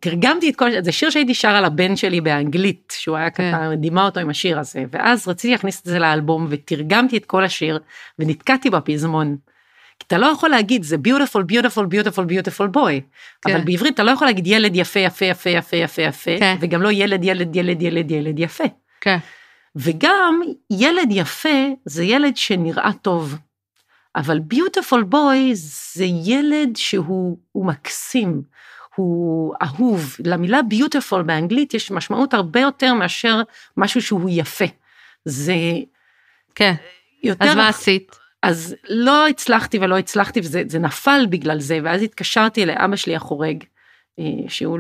תרגמתי 0.04 0.50
את 0.50 0.56
כל, 0.56 0.70
זה 0.82 0.92
שיר 0.92 1.10
שהייתי 1.10 1.34
שרה 1.34 1.62
לבן 1.62 1.96
שלי 1.96 2.22
באנגלית, 2.22 2.94
שהוא 2.98 3.18
היה 3.18 3.30
כן. 3.30 3.52
קטן, 3.52 3.76
דימה 3.76 4.06
אותו 4.06 4.20
עם 4.20 4.30
השיר 4.30 4.60
הזה, 4.60 4.84
ואז 4.92 5.28
רציתי 5.28 5.52
להכניס 5.52 5.82
את 5.82 5.86
זה 5.86 6.00
לאלבום 6.00 6.48
ותרגמתי 6.50 7.18
את 7.18 7.26
כל 7.26 7.44
השיר 7.44 7.80
ונתקעתי 8.20 8.70
בפזמון. 8.70 9.38
כי 10.00 10.06
אתה 10.08 10.18
לא 10.18 10.26
יכול 10.26 10.50
להגיד 10.50 10.84
זה 10.84 10.96
beautiful 11.08 11.40
beautiful 11.52 11.84
beautiful 11.84 12.24
beautiful 12.30 12.76
boy, 12.76 13.02
כן. 13.42 13.52
אבל 13.52 13.62
בעברית 13.66 13.94
אתה 13.94 14.04
לא 14.04 14.12
יכול 14.12 14.28
להגיד 14.28 14.48
ילד 14.48 14.76
יפה 14.76 15.00
יפה 15.00 15.26
יפה 15.26 15.50
יפה 15.50 15.78
יפה 15.78 16.02
יפה, 16.02 16.32
כן. 16.40 16.56
וגם 16.60 16.82
לא 16.82 16.92
ילד 16.92 17.24
ילד 17.24 17.56
ילד 17.56 17.82
ילד 17.82 18.12
ילד 18.12 18.40
יפה. 18.40 18.64
כן. 19.02 19.18
וגם 19.76 20.42
ילד 20.72 21.08
יפה 21.12 21.68
זה 21.86 22.04
ילד 22.04 22.38
שנראה 22.38 22.92
טוב. 23.02 23.38
אבל 24.16 24.40
ביוטיפול 24.40 25.04
בוי 25.04 25.52
זה 25.56 26.06
ילד 26.06 26.76
שהוא 26.76 27.38
הוא 27.52 27.66
מקסים, 27.66 28.42
הוא 28.96 29.56
אהוב. 29.62 30.16
למילה 30.26 30.62
ביוטיפול 30.62 31.24
באנגלית 31.24 31.74
יש 31.74 31.92
משמעות 31.92 32.34
הרבה 32.34 32.60
יותר 32.60 32.94
מאשר 32.94 33.42
משהו 33.78 34.02
שהוא 34.02 34.30
יפה. 34.34 34.66
זה 35.26 35.56
כן. 36.56 36.74
יותר... 37.24 37.46
אז 37.46 37.56
מה 37.56 37.70
עשית? 37.70 38.16
אז 38.44 38.76
לא 38.90 39.28
הצלחתי 39.28 39.80
ולא 39.80 39.98
הצלחתי 39.98 40.40
וזה 40.40 40.64
זה 40.68 40.80
נפל 40.80 41.26
בגלל 41.30 41.60
זה, 41.60 41.80
ואז 41.84 42.02
התקשרתי 42.02 42.66
לאבא 42.66 42.96
שלי 42.96 43.16
החורג, 43.16 43.64
אה, 44.20 44.24
שהוא 44.48 44.80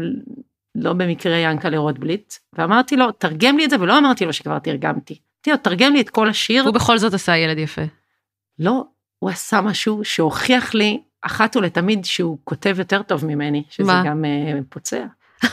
לא 0.75 0.93
במקרה 0.93 1.35
ינקלה 1.35 1.77
רוטבליט, 1.77 2.33
ואמרתי 2.53 2.95
לו, 2.95 3.11
תרגם 3.11 3.57
לי 3.57 3.65
את 3.65 3.69
זה, 3.69 3.79
ולא 3.79 3.97
אמרתי 3.97 4.25
לו 4.25 4.33
שכבר 4.33 4.59
תרגמתי. 4.59 5.13
אמרתי 5.13 5.51
לו, 5.51 5.57
תרגם 5.57 5.93
לי 5.93 6.01
את 6.01 6.09
כל 6.09 6.29
השיר. 6.29 6.63
הוא 6.63 6.73
בכל 6.73 6.97
זאת 6.97 7.13
עשה 7.13 7.37
ילד 7.37 7.57
יפה. 7.57 7.81
לא, 8.59 8.83
הוא 9.19 9.29
עשה 9.29 9.61
משהו 9.61 10.03
שהוכיח 10.03 10.73
לי 10.73 11.01
אחת 11.25 11.55
ולתמיד 11.55 12.05
שהוא 12.05 12.37
כותב 12.43 12.75
יותר 12.79 13.01
טוב 13.01 13.25
ממני, 13.25 13.63
שזה 13.69 13.87
מה? 13.87 14.03
גם 14.05 14.25
uh, 14.25 14.63
פוצע. 14.69 15.05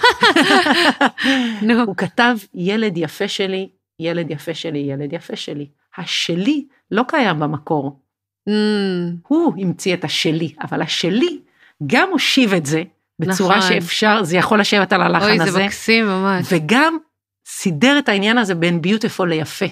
נו. 1.62 1.83
הוא 1.87 1.97
כתב, 1.97 2.37
ילד 2.55 2.93
יפה 2.97 3.29
שלי, 3.29 3.68
ילד 4.01 4.31
יפה 4.31 4.55
שלי, 4.55 4.79
ילד 4.79 5.12
יפה 5.12 5.37
שלי. 5.37 5.66
השלי 5.97 6.66
לא 6.91 7.03
קיים 7.09 7.41
במקור. 7.41 8.01
Mm, 8.49 8.53
הוא 9.29 9.55
המציא 9.59 9.95
את 9.95 10.05
השלי, 10.05 10.55
אבל 10.62 10.83
השלי 10.83 11.41
גם 11.87 12.09
הושיב 12.11 12.55
את 12.55 12.66
זה 12.66 12.83
בצורה 13.18 13.59
נכון. 13.59 13.68
שאפשר, 13.68 14.23
זה 14.23 14.37
יכול 14.37 14.61
לשבת 14.61 14.93
על 14.93 15.03
הלחן 15.03 15.25
אוי, 15.25 15.39
זה 15.39 15.45
הזה, 15.45 15.64
מקסים 15.64 16.07
ממש. 16.07 16.47
וגם 16.53 16.99
סידר 17.47 17.99
את 17.99 18.09
העניין 18.09 18.39
הזה 18.39 18.55
בין 18.55 18.83
ביוטיפול 18.83 19.29
ליפה. 19.29 19.66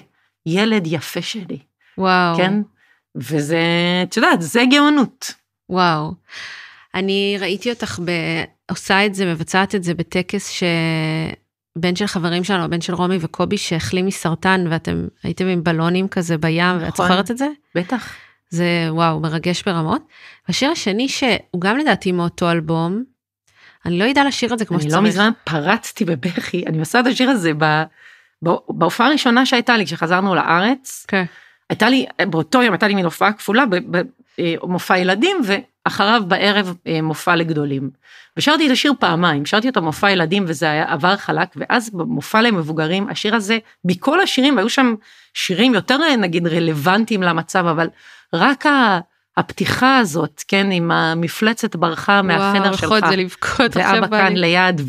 ילד 0.45 0.87
יפה 0.87 1.21
שלי, 1.21 1.59
וואו. 1.97 2.37
כן? 2.37 2.53
וזה, 3.15 3.59
את 4.03 4.17
יודעת, 4.17 4.41
זה 4.41 4.63
גאונות. 4.71 5.33
וואו. 5.69 6.13
אני 6.95 7.37
ראיתי 7.39 7.69
אותך 7.69 7.99
ב... 8.05 8.11
עושה 8.71 9.05
את 9.05 9.15
זה, 9.15 9.25
מבצעת 9.25 9.75
את 9.75 9.83
זה 9.83 9.93
בטקס 9.93 10.49
שבן 10.49 11.95
של 11.95 12.07
חברים 12.07 12.43
שלנו, 12.43 12.63
הבן 12.63 12.81
של 12.81 12.93
רומי 12.93 13.17
וקובי, 13.21 13.57
שהחלים 13.57 14.05
מסרטן, 14.05 14.65
ואתם 14.69 15.07
הייתם 15.23 15.47
עם 15.47 15.63
בלונים 15.63 16.07
כזה 16.07 16.37
בים, 16.37 16.75
ואת 16.79 16.93
נכון. 16.93 17.07
זוכרת 17.07 17.31
את 17.31 17.37
זה? 17.37 17.47
בטח. 17.75 18.13
זה 18.49 18.87
וואו, 18.89 19.19
מרגש 19.19 19.63
ברמות. 19.63 20.01
והשיר 20.47 20.71
השני, 20.71 21.09
שהוא 21.09 21.61
גם 21.61 21.77
לדעתי 21.77 22.11
מאותו 22.11 22.51
אלבום, 22.51 23.03
אני 23.85 23.99
לא 23.99 24.03
יודעה 24.03 24.25
לשיר 24.25 24.53
את 24.53 24.59
זה 24.59 24.65
כמו 24.65 24.77
אני 24.77 24.83
שצריך. 24.83 24.95
לא 24.95 25.09
מזמן 25.09 25.31
פרצתי 25.43 26.05
בבכי, 26.05 26.63
אני 26.67 26.79
עושה 26.79 26.99
את 26.99 27.05
השיר 27.05 27.29
הזה 27.29 27.51
ב... 27.57 27.83
בהופעה 28.69 29.07
הראשונה 29.07 29.45
שהייתה 29.45 29.77
לי 29.77 29.85
כשחזרנו 29.85 30.35
לארץ, 30.35 31.05
כן. 31.07 31.23
הייתה 31.69 31.89
לי, 31.89 32.05
באותו 32.29 32.63
יום 32.63 32.73
הייתה 32.73 32.87
לי 32.87 32.95
מין 32.95 33.05
הופעה 33.05 33.33
כפולה, 33.33 33.63
מופע 34.63 34.97
ילדים 34.97 35.41
ואחריו 35.43 36.23
בערב 36.27 36.75
אה, 36.87 37.01
מופע 37.01 37.35
לגדולים. 37.35 37.89
ושרתי 38.37 38.67
את 38.67 38.71
השיר 38.71 38.93
פעמיים, 38.99 39.45
שרתי 39.45 39.67
אותו 39.67 39.81
מופע 39.81 40.11
ילדים 40.11 40.45
וזה 40.47 40.69
היה 40.69 40.91
עבר 40.93 41.15
חלק, 41.15 41.49
ואז 41.55 41.89
במופע 41.89 42.41
למבוגרים, 42.41 43.09
השיר 43.09 43.35
הזה, 43.35 43.57
מכל 43.85 44.21
השירים, 44.21 44.55
והיו 44.55 44.69
שם 44.69 44.95
שירים 45.33 45.73
יותר 45.73 45.99
אה, 46.03 46.15
נגיד 46.15 46.47
רלוונטיים 46.47 47.23
למצב, 47.23 47.65
אבל 47.65 47.87
רק 48.33 48.65
ה... 48.65 48.99
הפתיחה 49.37 49.97
הזאת, 49.97 50.43
כן, 50.47 50.71
עם 50.71 50.91
המפלצת 50.91 51.75
ברחה 51.75 52.21
מהחדר 52.21 52.61
וואו, 52.61 52.73
שלך. 52.73 52.83
יכול 52.83 52.97
את 52.97 53.03
זה 53.09 53.15
לבכות 53.15 53.77
עכשיו 53.77 53.93
ואבא 53.93 54.07
בא 54.07 54.17
כאן 54.17 54.33
לי. 54.33 54.39
ליד, 54.39 54.81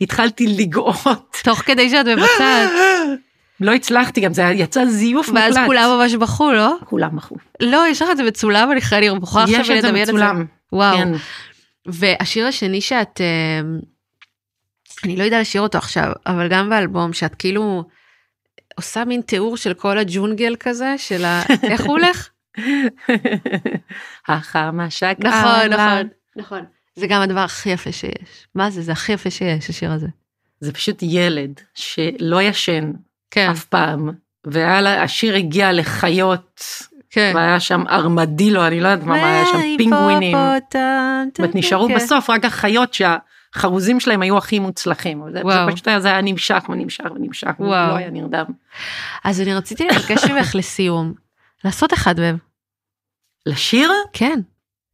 והתחלתי 0.00 0.46
לגאות. 0.58 1.36
תוך 1.44 1.58
כדי 1.58 1.90
שאת 1.90 2.06
מבצעת. 2.06 2.70
לא 3.60 3.74
הצלחתי, 3.74 4.20
גם 4.20 4.34
זה 4.34 4.42
יצא 4.42 4.84
זיוף 4.84 5.28
מוחלט. 5.28 5.42
ואז 5.44 5.66
כולם 5.66 5.90
ממש 5.98 6.14
בכו, 6.14 6.52
לא? 6.52 6.76
כולם 6.84 7.16
מחו. 7.16 7.36
לא, 7.60 7.84
יש 7.90 8.02
לך 8.02 8.08
את 8.10 8.16
זה 8.16 8.22
מצולם, 8.22 8.72
אני 8.72 8.80
חייבת 8.80 9.04
לראות, 9.04 9.20
בוכה 9.20 9.42
עכשיו 9.42 9.60
יש 9.60 9.70
את 9.70 9.82
זה 9.82 9.88
ולדמיין 9.88 10.02
את 10.02 10.06
זה. 10.06 10.12
מצולם. 10.12 10.44
וואו. 10.72 10.96
כן. 10.96 11.08
והשיר 11.86 12.46
השני 12.46 12.80
שאת, 12.80 13.20
אה, 13.20 13.60
אני 15.04 15.16
לא 15.16 15.24
יודעה 15.24 15.40
לשיר 15.40 15.60
אותו 15.62 15.78
עכשיו, 15.78 16.12
אבל 16.26 16.48
גם 16.48 16.70
באלבום, 16.70 17.12
שאת 17.12 17.34
כאילו 17.34 17.84
עושה 18.76 19.04
מין 19.04 19.20
תיאור 19.20 19.56
של 19.56 19.74
כל 19.74 19.98
הג'ונגל 19.98 20.56
כזה, 20.60 20.94
של 20.98 21.24
ה... 21.24 21.42
איך 21.70 21.80
הוא 21.80 21.98
הולך? 21.98 22.28
החמה 24.28 24.90
שקעה. 24.90 25.16
נכון. 25.66 25.72
נכון, 25.72 26.08
נכון. 26.36 26.64
זה 26.96 27.06
גם 27.06 27.22
הדבר 27.22 27.40
הכי 27.40 27.70
יפה 27.70 27.92
שיש. 27.92 28.46
מה 28.54 28.70
זה? 28.70 28.82
זה 28.82 28.92
הכי 28.92 29.12
יפה 29.12 29.30
שיש, 29.30 29.70
השיר 29.70 29.92
הזה. 29.92 30.06
זה 30.60 30.72
פשוט 30.72 30.98
ילד 31.02 31.60
שלא 31.74 32.42
ישן 32.42 32.92
כן, 33.36 33.50
אף 33.50 33.64
פעם, 33.64 34.10
והשיר 34.44 35.34
הגיע 35.34 35.72
לחיות, 35.72 36.62
כן. 37.10 37.32
והיה 37.34 37.60
שם 37.60 37.84
ארמדילו, 37.88 38.66
אני 38.66 38.80
לא 38.80 38.88
יודעת 38.88 39.06
מה 39.06 39.14
היה 39.14 39.46
שם, 39.46 39.58
פינגווינים. 39.78 40.36
זאת 40.72 41.38
אומרת, 41.38 41.54
נשארו 41.54 41.88
כן. 41.88 41.94
בסוף 41.94 42.30
רק 42.30 42.44
החיות 42.44 42.94
שהחרוזים 42.94 44.00
שלהם 44.00 44.22
היו 44.22 44.38
הכי 44.38 44.58
מוצלחים. 44.58 45.22
וואו. 45.42 45.72
פשוט 45.72 45.88
היה, 45.88 46.00
זה 46.00 46.08
היה 46.08 46.20
נמשך 46.20 46.64
ונמשך 46.68 47.04
ונמשך, 47.14 47.50
וואו. 47.58 47.88
ולא 47.88 47.96
היה 47.96 48.10
נרדם. 48.10 48.44
אז 49.24 49.40
אני 49.40 49.54
רציתי 49.54 49.84
לבקש 49.86 50.24
ממך 50.24 50.54
לסיום, 50.54 51.12
לעשות 51.64 51.94
אחד 51.94 52.20
מהם. 52.20 52.36
לשיר? 53.46 53.90
כן. 54.12 54.40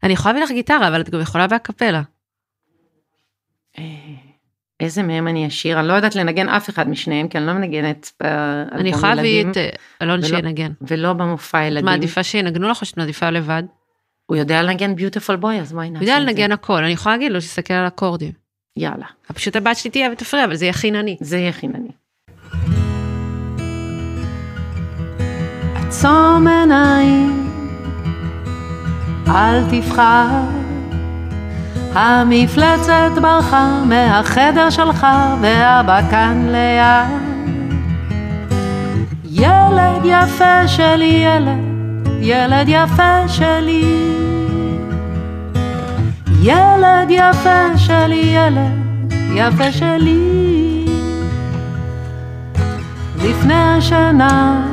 אני 0.03 0.12
יכולה 0.12 0.32
להביא 0.32 0.45
לך 0.45 0.53
גיטרה, 0.53 0.88
אבל 0.88 1.01
את 1.01 1.11
גם 1.11 1.20
יכולה 1.20 1.47
בהקפלה. 1.47 2.03
איזה 4.83 5.03
מהם 5.03 5.28
אני 5.28 5.47
אשיר? 5.47 5.80
אני 5.80 5.89
לא 5.89 5.93
יודעת 5.93 6.14
לנגן 6.16 6.49
אף 6.49 6.70
אחד 6.70 6.89
משניהם, 6.89 7.28
כי 7.28 7.39
אני 7.39 7.47
לא 7.47 7.53
מנגנת 7.53 8.11
באלבום 8.20 8.80
אני 8.80 8.89
יכולה 8.89 9.14
להביא 9.14 9.45
את 9.51 9.57
אה, 9.57 9.68
אלון 10.03 10.18
ולא- 10.18 10.28
שינגן. 10.28 10.72
ולא 10.83 11.12
במופע 11.12 11.59
את 11.62 11.66
ילדים. 11.66 11.85
מעדיפה 11.85 12.22
שינגנו 12.22 12.68
לך 12.68 12.80
או 12.80 12.87
שאת 12.87 12.97
מעדיפה 12.97 13.30
לבד? 13.30 13.62
הוא 14.26 14.37
יודע 14.37 14.62
לנגן 14.62 14.97
ביוטיפול 14.97 15.37
בוי, 15.37 15.61
אז 15.61 15.72
בואי 15.72 15.87
הוא 15.87 15.93
נעשה 15.93 16.05
יודע 16.05 16.16
את 16.16 16.22
זה. 16.22 16.26
לנגן 16.26 16.53
הכל, 16.53 16.85
אני 16.85 16.93
יכולה 16.93 17.14
להגיד 17.16 17.33
לו 17.33 17.41
שיסתכל 17.41 17.74
על 17.74 17.87
אקורדים. 17.87 18.33
יאללה, 18.76 19.07
פשוט 19.35 19.57
הבת 19.57 19.76
שלי 19.76 19.91
תהיה 19.91 20.09
ותפריע, 20.12 20.45
אבל 20.45 20.55
זה 20.55 20.64
יהיה 20.64 20.72
חינני. 20.72 21.16
זה 21.20 21.39
יהיה 21.39 21.53
חינני. 21.53 21.89
עצום 25.74 26.47
עיניים, 26.47 27.51
אל 29.28 29.70
תבחר, 29.70 30.28
המפלצת 31.95 33.11
ברחה 33.22 33.82
מהחדר 33.86 34.70
שלך 34.70 35.07
ואבא 35.40 36.01
כאן 36.11 36.47
ליד. 36.49 37.22
ילד 39.30 40.05
יפה 40.05 40.68
שלי 40.68 41.24
ילד, 41.26 41.59
ילד 42.20 42.68
יפה 42.68 43.28
שלי. 43.28 44.12
ילד 46.43 47.09
יפה 47.11 47.78
שלי, 47.78 48.34
ילד 48.36 49.12
יפה 49.34 49.72
שלי. 49.72 50.86
לפני 53.16 53.55
השנה, 53.55 54.64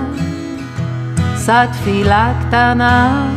שא 1.46 1.66
תפילה 1.66 2.34
קטנה. 2.42 3.28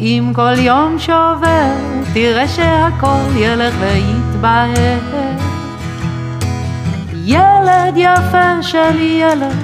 אם 0.00 0.32
כל 0.34 0.58
יום 0.58 0.98
שעובר, 0.98 1.72
תראה 2.14 2.48
שהכל 2.48 3.36
ילך 3.36 3.74
ויתבהר. 3.80 4.98
ילד 7.24 7.94
יפה 7.96 8.62
שלי, 8.62 9.22
ילד, 9.22 9.56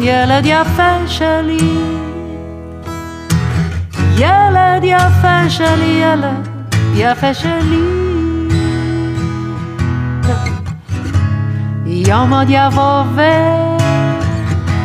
ילד 0.00 0.46
יפה 0.46 1.06
שלי. 1.06 1.78
ילד 4.16 4.82
יפה 4.82 5.50
שלי, 5.50 6.02
ילד 6.02 6.48
יפה 6.94 7.34
שלי. 7.34 8.08
יום 11.86 12.34
עוד 12.34 12.46
יבוא 12.48 13.02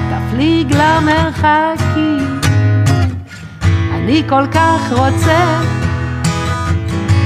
ותפליג 0.09 0.75
למרחקים. 0.75 2.22
אני 4.03 4.23
כל 4.29 4.47
כך 4.51 4.91
רוצה 4.91 5.61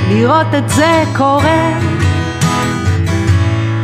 לראות 0.09 0.47
את 0.57 0.69
זה 0.69 1.03
קורה. 1.15 1.80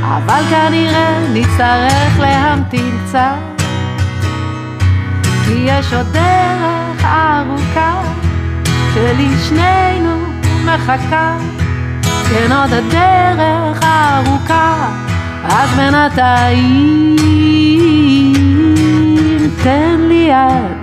אבל 0.04 0.41
כנראה 0.50 1.20
נצטרך 1.34 2.20
להמתין 2.20 2.98
קצת, 3.06 3.64
כי 5.46 5.54
יש 5.66 5.94
עוד 5.94 6.08
דרך 6.14 7.06
ארוכה 7.06 8.02
שלשנינו 8.94 10.16
מחכה, 10.66 11.38
כן 12.30 12.52
עוד 12.52 12.74
הדרך 12.74 13.84
ארוכה, 13.84 14.89
אז 15.44 15.70
בינתיים 15.70 17.16
תן 19.64 19.96
לי 20.08 20.30
יד, 20.30 20.83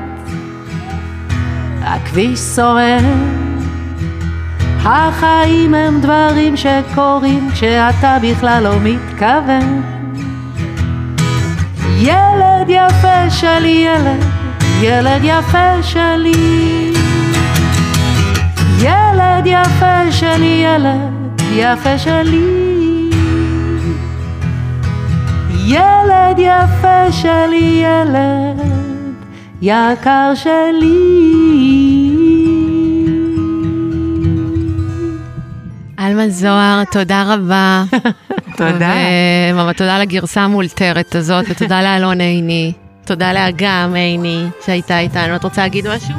הכביש 1.91 2.41
שורר 2.41 2.99
החיים 4.85 5.75
הם 5.75 6.01
דברים 6.01 6.57
שקורים 6.57 7.49
כשאתה 7.53 8.17
בכלל 8.23 8.63
לא 8.63 8.75
מתכוון. 8.83 9.83
ילד 11.99 12.69
יפה 12.69 13.31
שלי, 13.31 13.87
ילד, 13.87 14.25
ילד 14.81 15.21
יפה 15.25 15.83
שלי. 15.83 16.93
ילד 18.79 19.47
יפה 19.47 20.13
שלי, 20.13 20.65
ילד 20.65 21.41
יפה 21.53 21.99
שלי. 21.99 22.71
ילד 25.67 26.39
יפה 26.39 27.13
שלי, 27.13 27.85
ילד 27.85 28.61
יקר 29.63 30.33
שלי. 30.35 31.30
אלמה 36.11 36.29
זוהר, 36.29 36.83
תודה 36.93 37.25
רבה. 37.27 37.85
תודה. 38.59 38.95
ומאמה, 39.53 39.73
תודה 39.73 39.99
לגרסה 39.99 40.41
המאולתרת 40.41 41.15
הזאת, 41.15 41.45
ותודה 41.49 41.83
לאלון 41.83 42.21
עיני. 42.21 42.73
תודה 43.05 43.33
לאגם 43.33 43.95
עיני 43.95 44.45
שהייתה 44.67 44.99
איתנו. 44.99 45.37
את 45.37 45.45
רוצה 45.45 45.63
להגיד 45.63 45.87
משהו? 45.89 46.15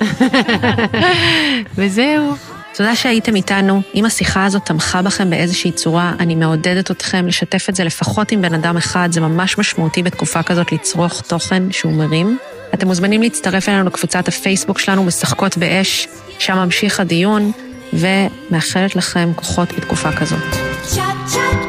וזהו. 1.76 2.34
תודה 2.74 2.96
שהייתם 2.96 3.36
איתנו. 3.36 3.82
אם 3.94 4.04
השיחה 4.04 4.44
הזאת 4.44 4.64
תמכה 4.64 5.02
בכם 5.02 5.30
באיזושהי 5.30 5.72
צורה, 5.72 6.12
אני 6.20 6.34
מעודדת 6.34 6.90
אתכם 6.90 7.26
לשתף 7.26 7.66
את 7.68 7.76
זה 7.76 7.84
לפחות 7.84 8.32
עם 8.32 8.42
בן 8.42 8.54
אדם 8.54 8.76
אחד, 8.76 9.08
זה 9.12 9.20
ממש 9.20 9.58
משמעותי 9.58 10.02
בתקופה 10.02 10.42
כזאת 10.42 10.72
לצרוך 10.72 11.20
תוכן 11.20 11.72
שהוא 11.72 11.92
מרים. 11.92 12.38
אתם 12.74 12.86
מוזמנים 12.86 13.22
להצטרף 13.22 13.68
אלינו 13.68 13.84
לקבוצת 13.84 14.28
הפייסבוק 14.28 14.78
שלנו, 14.78 15.04
משחקות 15.04 15.58
באש, 15.58 16.08
שם 16.38 16.56
ממשיך 16.56 17.00
הדיון. 17.00 17.52
ומאחלת 17.92 18.96
לכם 18.96 19.30
כוחות 19.36 19.72
בתקופה 19.72 20.12
כזאת. 20.12 20.42
צ'ה 20.82 21.04
צ'ה 21.26 21.65